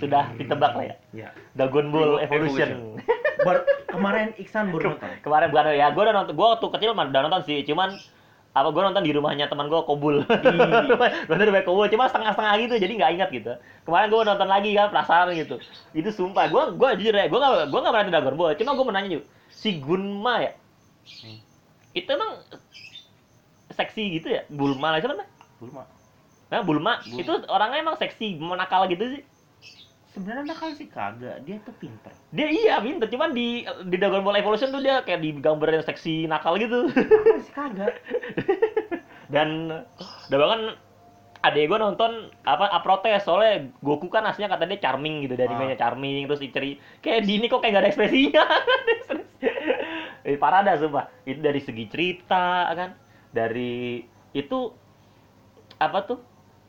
sudah 0.00 0.32
ditebak 0.40 0.72
lah 0.72 0.84
ya. 0.88 0.96
ya 1.12 1.28
Dragon 1.52 1.92
Ball 1.92 2.16
Evolution. 2.24 2.96
Kemarin 3.92 4.32
Iksan 4.40 4.72
baru 4.72 4.96
nonton 4.96 5.08
Kemarin 5.20 5.46
bukan 5.52 5.64
ya, 5.76 5.92
gue 5.92 6.02
udah 6.02 6.14
nonton. 6.16 6.32
Gue 6.32 6.48
waktu 6.48 6.66
kecil 6.72 6.90
udah 6.96 7.22
nonton 7.28 7.42
sih, 7.44 7.60
cuman 7.68 7.92
apa 8.56 8.72
gue 8.72 8.82
nonton 8.88 9.04
di 9.04 9.12
rumahnya 9.12 9.52
teman 9.52 9.68
gue 9.68 9.76
kobul. 9.84 10.24
Gue 11.28 11.34
nonton 11.36 11.60
kobul 11.68 11.92
cuma 11.92 12.08
setengah-setengah 12.08 12.54
gitu 12.64 12.74
jadi 12.80 12.92
nggak 12.96 13.10
ingat 13.20 13.28
gitu. 13.28 13.52
Kemarin 13.84 14.08
gue 14.08 14.20
nonton 14.24 14.48
lagi 14.48 14.70
kan 14.72 14.88
perasaan 14.88 15.36
gitu. 15.36 15.60
Itu 15.92 16.08
sumpah 16.08 16.48
gue 16.48 16.62
gue 16.72 16.88
jujur 17.04 17.12
ya 17.12 17.28
gue 17.28 17.36
gak 17.36 17.68
gue 17.68 17.80
gak 17.84 17.92
berani 17.92 18.08
Dragon 18.08 18.36
Ball 18.40 18.56
cuma 18.56 18.72
gue 18.72 18.84
mau 18.88 18.94
nanya 18.96 19.20
yuk 19.20 19.24
si 19.52 19.76
Gunma 19.76 20.40
ya? 20.40 20.52
Hmm. 21.06 21.38
itu 21.94 22.08
emang 22.10 22.42
seksi 23.76 24.18
gitu 24.18 24.32
ya? 24.32 24.42
Bulma 24.48 24.96
lah 24.96 24.98
siapa 25.04 25.14
namanya? 25.14 25.30
Bulma. 25.60 25.82
Nah 26.48 26.60
Bulma? 26.64 26.92
Bulma. 27.04 27.20
itu 27.20 27.32
orangnya 27.52 27.78
emang 27.84 27.96
seksi 28.00 28.40
menakal 28.40 28.88
gitu 28.88 29.04
sih 29.16 29.22
sebenarnya 30.16 30.48
nakal 30.48 30.72
sih 30.72 30.88
kagak. 30.88 31.44
Dia 31.44 31.60
tuh 31.60 31.76
pinter. 31.76 32.08
Dia 32.32 32.48
iya 32.48 32.80
pinter. 32.80 33.04
Cuman 33.12 33.36
di 33.36 33.68
di 33.84 33.96
Dragon 34.00 34.24
Ball 34.24 34.40
Evolution 34.40 34.72
tuh 34.72 34.80
dia 34.80 35.04
kayak 35.04 35.20
digambarin 35.20 35.84
seksi 35.84 36.24
nakal 36.24 36.56
gitu. 36.56 36.88
Nakal 36.88 37.36
sih 37.44 37.52
kagak. 37.52 37.92
Dan 39.34 39.68
udah 40.32 40.38
bahkan 40.40 40.62
adek 41.44 41.68
gue 41.68 41.78
nonton 41.78 42.32
apa 42.42 42.72
ah, 42.72 42.80
protes 42.82 43.22
soalnya 43.22 43.70
Goku 43.84 44.10
kan 44.10 44.24
aslinya 44.24 44.56
kata 44.56 44.64
dia 44.64 44.80
charming 44.80 45.28
gitu. 45.28 45.36
Dari 45.36 45.52
Ah. 45.52 45.58
mainnya 45.60 45.76
charming 45.76 46.24
terus 46.24 46.40
Ichiri 46.40 46.80
kayak 47.04 47.28
di 47.28 47.32
ini 47.36 47.46
kok 47.46 47.60
kayak 47.60 47.76
gak 47.76 47.82
ada 47.84 47.90
ekspresinya. 47.92 48.44
Eh, 50.26 50.34
parah 50.34 50.66
dah 50.66 50.74
sumpah. 50.74 51.06
Itu 51.22 51.38
dari 51.38 51.62
segi 51.62 51.86
cerita 51.86 52.66
kan. 52.74 52.98
Dari 53.30 54.02
itu 54.34 54.74
apa 55.78 55.98
tuh 56.02 56.18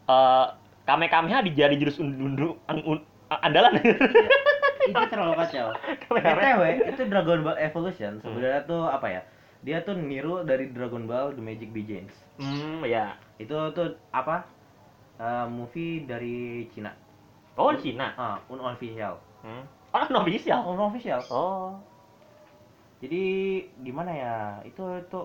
eh 0.06 0.48
kame 0.86 1.10
kameha 1.10 1.42
dijadi 1.42 1.82
jurus 1.82 1.98
undu 1.98 2.54
andalan. 3.30 3.80
Itu 4.88 5.04
terlalu 5.12 5.34
kacau. 5.36 5.76
BTW 6.08 6.62
itu 6.96 7.02
Dragon 7.12 7.40
Ball 7.44 7.58
Evolution. 7.60 8.24
Sebenarnya 8.24 8.64
tuh 8.64 8.88
apa 8.88 9.08
ya? 9.12 9.22
Dia 9.66 9.84
tuh 9.84 10.00
niru 10.00 10.48
dari 10.48 10.72
Dragon 10.72 11.04
Ball 11.10 11.36
The 11.36 11.44
Magic 11.44 11.76
Begins 11.76 12.14
hmm 12.38 12.86
ya 12.86 13.18
itu 13.42 13.54
tuh 13.74 13.98
apa? 14.14 14.46
Eh, 15.18 15.46
movie 15.50 16.06
dari 16.06 16.70
Cina. 16.70 16.94
Oh 17.58 17.74
Cina? 17.74 18.14
Ah 18.14 18.38
unofficial. 18.54 19.18
Hmm. 19.42 19.66
oh 19.94 20.06
no 20.14 20.22
official 20.22 20.62
unofficial. 20.62 21.22
Oh. 21.34 21.74
Jadi 23.02 23.22
gimana 23.82 24.14
ya? 24.14 24.36
Itu 24.62 25.02
itu 25.02 25.20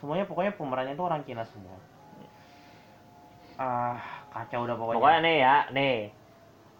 semuanya 0.00 0.28
pokoknya 0.28 0.52
pemerannya 0.56 0.92
itu 0.96 1.04
orang 1.04 1.24
Cina 1.24 1.44
semua. 1.48 1.76
Ah 3.56 3.96
kacau 4.32 4.68
udah 4.68 4.76
pokoknya, 4.76 4.96
Pokoknya 5.00 5.20
nih 5.24 5.36
ya, 5.40 5.56
nih. 5.72 5.96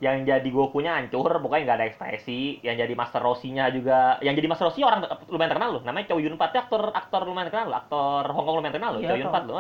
Yang 0.00 0.16
jadi 0.32 0.48
Gokunya 0.48 0.96
hancur, 0.96 1.28
pokoknya 1.28 1.62
nggak 1.68 1.78
ada 1.78 1.86
ekspresi. 1.92 2.64
Yang 2.64 2.88
jadi 2.88 2.94
Master 2.96 3.20
Roshi-nya 3.20 3.68
juga, 3.68 4.16
yang 4.24 4.32
jadi 4.32 4.48
Master 4.48 4.72
Roshi 4.72 4.80
orang 4.80 5.04
lumayan 5.28 5.50
terkenal 5.52 5.70
loh. 5.76 5.82
Namanya 5.84 6.08
Chow 6.08 6.20
Yun 6.20 6.40
Fat, 6.40 6.56
dia 6.56 6.64
aktor 6.64 6.88
aktor 6.96 7.20
lumayan 7.28 7.52
terkenal 7.52 7.68
loh. 7.68 7.78
Aktor 7.84 8.24
Hong 8.32 8.44
Kong 8.48 8.56
lumayan 8.64 8.72
terkenal 8.72 8.96
loh, 8.96 9.00
Iya, 9.04 9.12
Chow 9.12 9.18
Yun. 9.20 9.28
Fat 9.28 9.44
loh. 9.44 9.56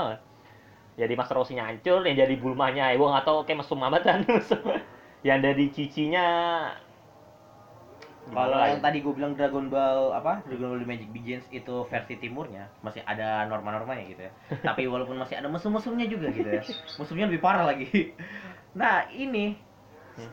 Jadi 0.96 1.12
Master 1.16 1.36
Roshi-nya 1.36 1.64
hancur, 1.68 2.00
yang 2.08 2.16
jadi 2.16 2.34
Bulmanya, 2.40 2.92
ya 2.92 2.96
gua 2.96 3.20
nggak 3.20 3.24
tahu 3.28 3.38
kayak 3.44 3.58
mesum 3.64 3.80
amat 3.84 4.02
kan. 4.04 4.20
yang 5.28 5.44
dari 5.44 5.68
Cici-nya 5.68 6.26
Kalau 8.30 8.62
yang 8.62 8.78
ya? 8.78 8.84
tadi 8.84 9.02
gue 9.02 9.10
bilang 9.10 9.34
Dragon 9.34 9.66
Ball 9.66 10.14
apa 10.14 10.38
Dragon 10.46 10.70
Ball 10.70 10.80
The 10.80 10.86
Magic 10.86 11.08
Begins 11.10 11.44
itu 11.50 11.82
versi 11.90 12.14
timurnya 12.14 12.70
masih 12.80 13.02
ada 13.02 13.42
norma-normanya 13.50 14.06
gitu 14.06 14.22
ya. 14.28 14.32
Tapi 14.70 14.86
walaupun 14.86 15.18
masih 15.18 15.40
ada 15.40 15.50
musuh-musuhnya 15.50 16.06
juga 16.06 16.30
gitu 16.30 16.46
ya. 16.46 16.62
Musuhnya 16.96 17.26
lebih 17.26 17.42
parah 17.42 17.66
lagi. 17.68 17.90
Nah 18.70 19.02
ini 19.10 19.58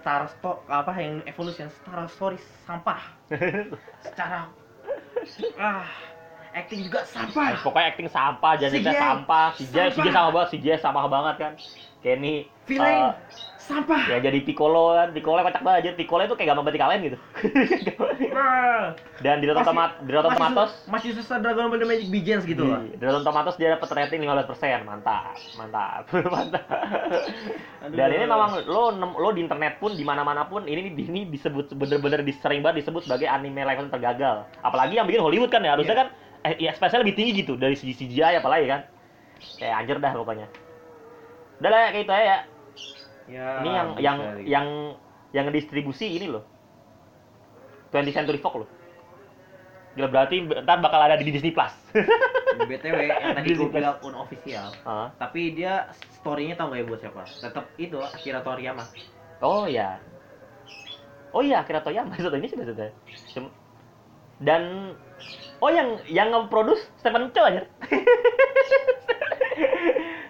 Star 0.01 0.27
Sto 0.27 0.63
apa 0.67 0.91
yang 0.99 1.23
Evolution 1.23 1.71
Star 1.71 2.07
Story 2.11 2.38
sampah. 2.67 3.01
Secara 4.05 4.51
ah 5.59 5.88
acting 6.57 6.81
juga 6.89 7.05
sampah. 7.05 7.61
Pokoknya 7.61 7.88
acting 7.93 8.09
sampah, 8.09 8.53
jadi 8.57 8.77
sampah, 8.81 9.47
si 9.53 9.63
Jay, 9.69 9.93
sama 9.93 10.33
banget, 10.33 10.47
si 10.49 10.57
Jay 10.57 10.77
sama 10.81 11.01
banget 11.05 11.35
kan. 11.38 11.53
Kenny 12.01 12.49
Villain 12.68 12.99
eh, 13.09 13.11
sampah. 13.57 14.03
ya 14.07 14.20
jadi 14.22 14.39
Piccolo 14.43 14.93
kan, 14.93 15.11
Piccolo 15.11 15.39
kocak 15.41 15.59
banget, 15.59 15.95
Piccolo 15.95 16.24
itu 16.24 16.36
kayak 16.36 16.51
gampang 16.51 16.63
berarti 16.63 16.80
kalian 16.80 16.99
gitu. 17.03 17.18
Ah. 18.32 18.93
Dan 19.20 19.41
di 19.41 19.47
Rotten 19.47 19.65
Tomat, 19.65 19.91
di 19.99 20.11
Rotten 20.11 20.32
Tomatoes, 20.32 20.86
masih 20.86 21.11
susah 21.11 21.41
Dragon 21.41 21.68
Ball 21.68 21.82
The 21.82 21.88
Magic 21.88 22.07
Begins 22.07 22.43
gitu 22.43 22.63
loh. 22.63 22.80
di, 22.80 23.01
Rotten 23.01 23.24
Tomatoes 23.24 23.55
dia 23.55 23.74
dapat 23.74 23.89
rating 23.89 24.24
15%, 24.24 24.86
mantap, 24.86 25.36
mantap, 25.55 26.05
mantap. 26.36 26.63
Aduh. 27.82 27.95
Dan 27.95 28.07
ini 28.09 28.24
memang 28.24 28.61
lo 28.63 28.84
lo 28.93 29.30
di 29.32 29.41
internet 29.41 29.78
pun 29.78 29.91
di 29.91 30.03
mana-mana 30.03 30.45
pun 30.45 30.63
ini 30.63 30.93
ini 30.93 31.28
disebut 31.28 31.74
bener-bener 31.74 32.22
di- 32.22 32.36
sering 32.36 32.61
banget 32.61 32.84
disebut 32.84 33.03
sebagai 33.03 33.26
anime 33.26 33.57
live 33.57 33.74
action 33.74 33.89
tergagal. 33.89 34.45
Apalagi 34.61 34.95
yang 34.95 35.07
bikin 35.07 35.20
Hollywood 35.20 35.49
kan 35.49 35.59
ya 35.61 35.74
harusnya 35.74 35.91
Iya. 35.93 36.01
kan 36.03 36.07
eh 36.45 36.53
ya, 36.61 36.72
spesial 36.72 37.01
lebih 37.01 37.15
tinggi 37.15 37.41
gitu 37.41 37.57
dari 37.57 37.74
segi 37.74 37.97
CGI 37.97 38.38
apalagi 38.38 38.70
kan. 38.70 38.82
Kayak 39.57 39.76
anjir 39.76 39.97
dah 39.97 40.13
pokoknya. 40.13 40.47
Udah 41.57 41.70
lah 41.70 41.80
kayak 41.89 42.05
itu 42.05 42.13
aja 42.13 42.24
ya. 42.24 42.39
Ya, 43.28 43.59
ini 43.59 43.69
yang 43.75 43.88
bisa 43.91 44.03
yang 44.03 44.17
gitu. 44.17 44.47
yang 44.47 44.67
yang 45.36 45.45
distribusi 45.51 46.07
ini 46.15 46.32
loh. 46.32 46.43
20th 47.91 48.15
Century 48.15 48.39
Fox 48.39 48.63
loh. 48.63 48.69
Gila 49.97 50.07
berarti 50.13 50.45
ntar 50.45 50.78
bakal 50.80 51.01
ada 51.01 51.17
di 51.17 51.28
Disney 51.34 51.51
Plus. 51.51 51.73
BTW 52.57 52.99
yang 53.09 53.34
tadi 53.38 53.53
gue 53.53 53.69
bilang 53.69 53.97
unofficial, 54.01 54.69
Hah? 54.86 55.13
tapi 55.17 55.53
dia 55.53 55.89
story-nya 56.21 56.57
tau 56.57 56.73
gak 56.73 56.82
ya 56.82 56.86
buat 56.86 56.99
siapa? 57.01 57.21
Tetap 57.25 57.65
itu 57.78 57.97
Akira 58.01 58.41
Toriyama. 58.41 58.86
Oh 59.41 59.69
ya. 59.69 60.01
Oh 61.34 61.41
iya, 61.45 61.61
Akira 61.61 61.82
Toyama 61.86 62.17
satu 62.17 62.38
ini 62.41 62.49
sudah 62.49 62.65
sudah. 62.65 62.89
Dan 64.38 64.93
oh 65.61 65.71
yang 65.73 65.97
yang 66.05 66.30
nge-produce 66.30 66.86
Stephen 67.01 67.34
Chow 67.34 67.45
aja. 67.49 67.65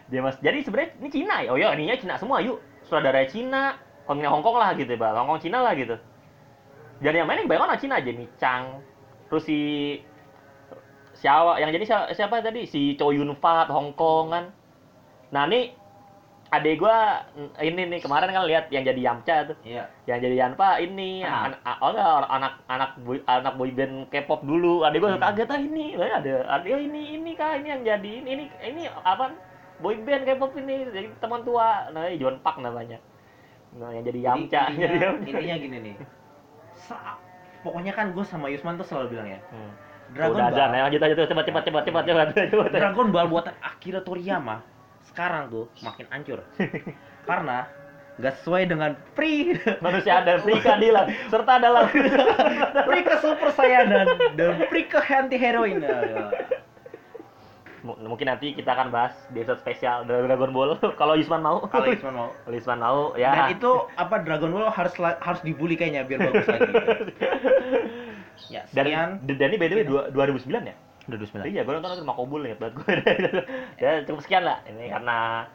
Dia 0.08 0.24
mas. 0.24 0.40
Jadi 0.40 0.64
sebenarnya 0.64 0.96
ini 1.04 1.10
Cina 1.12 1.36
ya. 1.44 1.52
Oh 1.52 1.60
iya, 1.60 1.76
ininya 1.76 2.00
Cina 2.00 2.16
semua 2.16 2.40
yuk. 2.40 2.64
Sutradara 2.88 3.28
Cina, 3.28 3.76
pemain 4.08 4.32
Hong 4.32 4.42
Kong 4.42 4.56
lah 4.56 4.72
gitu 4.74 4.88
ya, 4.88 4.98
Bang. 4.98 5.20
Hong 5.20 5.28
Kong 5.28 5.44
Cina 5.44 5.60
lah 5.60 5.76
gitu. 5.76 6.00
Dan 6.98 7.14
yang 7.14 7.28
main 7.28 7.44
yang 7.44 7.52
banyak 7.52 7.64
orang 7.68 7.78
Cina 7.78 8.00
aja 8.00 8.10
nih, 8.10 8.30
Chang. 8.40 8.80
Terus 9.28 9.44
si 9.44 9.60
siapa 11.18 11.58
yang 11.58 11.74
jadi 11.74 11.86
siapa, 11.86 12.06
siapa 12.14 12.36
tadi 12.40 12.64
si 12.64 12.94
Chow 12.96 13.10
Yun 13.10 13.36
Fat 13.38 13.68
Hong 13.68 13.94
Kong 13.94 14.32
kan. 14.32 14.46
Nah, 15.34 15.44
ini 15.46 15.74
adek 16.48 16.80
gua 16.80 17.28
mm, 17.36 17.60
ini 17.60 17.82
nih 17.92 18.00
kemarin 18.00 18.32
kan 18.32 18.48
lihat 18.48 18.72
yang 18.72 18.88
jadi 18.88 19.02
Yamcha 19.04 19.52
tuh 19.52 19.58
Iya. 19.68 19.92
yang 20.08 20.24
jadi 20.24 20.36
Yanpa 20.48 20.80
ini 20.80 21.20
Ah. 21.20 21.52
an- 21.52 21.60
oh 21.84 21.92
enggak 21.92 22.08
anak 22.32 22.54
anak 22.72 22.92
boy, 23.04 23.20
anak 23.28 23.54
boyband 23.60 24.08
K-pop 24.08 24.48
dulu 24.48 24.88
adik 24.88 25.04
gue 25.04 25.12
Hmm. 25.12 25.20
kaget 25.20 25.52
ah 25.52 25.60
ini 25.60 26.00
Eh, 26.00 26.08
ada 26.08 26.48
oh, 26.48 26.80
ini 26.80 27.20
ini 27.20 27.36
kah 27.36 27.60
ini 27.60 27.68
yang 27.68 27.84
jadi 27.84 28.12
ini 28.24 28.30
ini 28.32 28.46
ini 28.64 28.82
apa 28.88 29.36
boyband 29.78 30.24
K-pop 30.24 30.54
ini 30.56 30.88
jadi 30.88 31.08
teman 31.18 31.42
tua 31.42 31.90
nah 31.90 32.10
John 32.12 32.38
Park 32.40 32.58
namanya 32.60 32.98
nah 33.74 33.90
yang 33.90 34.04
jadi 34.04 34.20
Yamcha 34.24 34.62
Jadi 34.68 34.80
jadi 34.80 34.96
intinya, 34.96 35.06
Yamcha. 35.06 35.28
intinya 35.30 35.56
gini 35.60 35.78
nih. 35.82 35.96
Sa- 36.80 37.20
pokoknya 37.60 37.92
kan 37.92 38.10
gue 38.12 38.24
sama 38.24 38.48
Yusman 38.48 38.76
tuh 38.76 38.86
selalu 38.86 39.08
bilang 39.12 39.28
ya, 39.28 39.40
Hmm. 39.50 39.72
Dragon 40.08 40.40
udah 40.40 40.48
Ball. 40.50 40.72
ya 40.72 40.82
lanjut 40.82 41.02
aja 41.02 41.14
tuh 41.14 41.26
cepat 41.26 41.44
cepat 41.44 41.64
cepat 41.68 41.84
cepat 41.84 42.04
cepat 42.06 42.28
cepat 42.48 42.68
Dragon 42.72 43.08
Ball 43.12 43.28
buatan 43.28 43.54
Akira 43.60 44.00
Toriyama 44.00 44.64
sekarang 45.04 45.50
tuh 45.50 45.66
makin 45.82 46.06
hancur. 46.08 46.40
Karena 47.24 47.68
nggak 48.18 48.34
sesuai 48.40 48.64
dengan 48.66 48.92
pri 49.14 49.60
manusia 49.78 50.24
dan 50.24 50.42
pri 50.42 50.58
keadilan 50.58 51.06
serta 51.28 51.54
dalam 51.60 51.86
pri 52.82 53.00
ke 53.04 53.16
Super 53.20 53.50
Saiyan 53.52 53.86
dan 53.88 54.06
dan 54.34 54.50
pri 54.66 54.82
ke 54.86 54.98
anti 55.04 55.36
heroin. 55.36 55.84
Mungkin 57.88 58.28
nanti 58.28 58.52
kita 58.52 58.68
akan 58.70 58.92
bahas 58.92 59.16
di 59.30 59.40
episode 59.40 59.60
spesial 59.60 60.04
Dragon 60.04 60.52
Ball 60.52 60.76
kalau 61.00 61.16
Yusman 61.16 61.40
mau 61.40 61.64
Kalau 61.66 61.88
Yusman 61.88 62.12
mau. 62.12 62.30
kalau 62.44 62.56
Yusman 62.56 62.80
mau 62.80 63.00
ya 63.16 63.32
Dan 63.32 63.56
itu 63.56 63.72
apa 63.96 64.16
Dragon 64.20 64.52
Ball 64.52 64.68
harus 64.68 64.92
harus 65.00 65.40
dibully 65.42 65.74
kayaknya 65.74 66.04
biar 66.04 66.28
bagus 66.28 66.46
lagi. 66.46 66.68
ya, 68.54 68.62
Dan, 68.70 68.84
sekian. 68.86 69.10
dan 69.26 69.48
ini 69.48 69.58
by 69.58 69.68
the 69.68 69.76
way 69.76 69.86
dua- 69.86 70.08
2009 70.12 70.52
ya? 70.64 70.76
Udah 71.08 71.18
29. 71.18 71.48
Iya, 71.48 71.62
gue 71.64 71.72
nonton 71.72 71.90
itu 71.90 72.04
rumah 72.04 72.18
Kobul 72.20 72.40
nih, 72.44 72.54
buat 72.60 72.74
gue. 72.76 72.92
ya 73.80 74.04
cukup 74.04 74.22
sekian 74.22 74.44
lah. 74.44 74.60
Ini 74.68 74.92
karena 74.92 75.48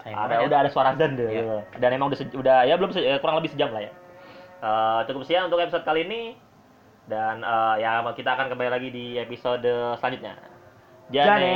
Sayang 0.00 0.16
ada 0.16 0.34
ya. 0.38 0.46
udah 0.46 0.58
ada 0.62 0.70
suara 0.70 0.90
dan 0.94 1.18
deh. 1.18 1.26
Iya. 1.26 1.66
Dan 1.76 1.90
emang 1.92 2.14
udah 2.14 2.58
ya 2.62 2.74
belum 2.78 2.94
se- 2.94 3.02
ya, 3.02 3.18
kurang 3.18 3.42
lebih 3.42 3.50
sejam 3.50 3.74
lah 3.74 3.82
ya. 3.82 3.92
Eh, 4.60 5.00
cukup 5.10 5.26
sekian 5.26 5.50
untuk 5.50 5.58
episode 5.58 5.82
kali 5.82 6.06
ini. 6.06 6.38
Dan 7.10 7.42
eh, 7.42 7.74
ya 7.82 8.06
kita 8.06 8.38
akan 8.38 8.54
kembali 8.54 8.70
lagi 8.70 8.88
di 8.88 9.18
episode 9.18 9.66
selanjutnya. 9.98 10.38
Jane. 11.10 11.26
Jane. 11.26 11.54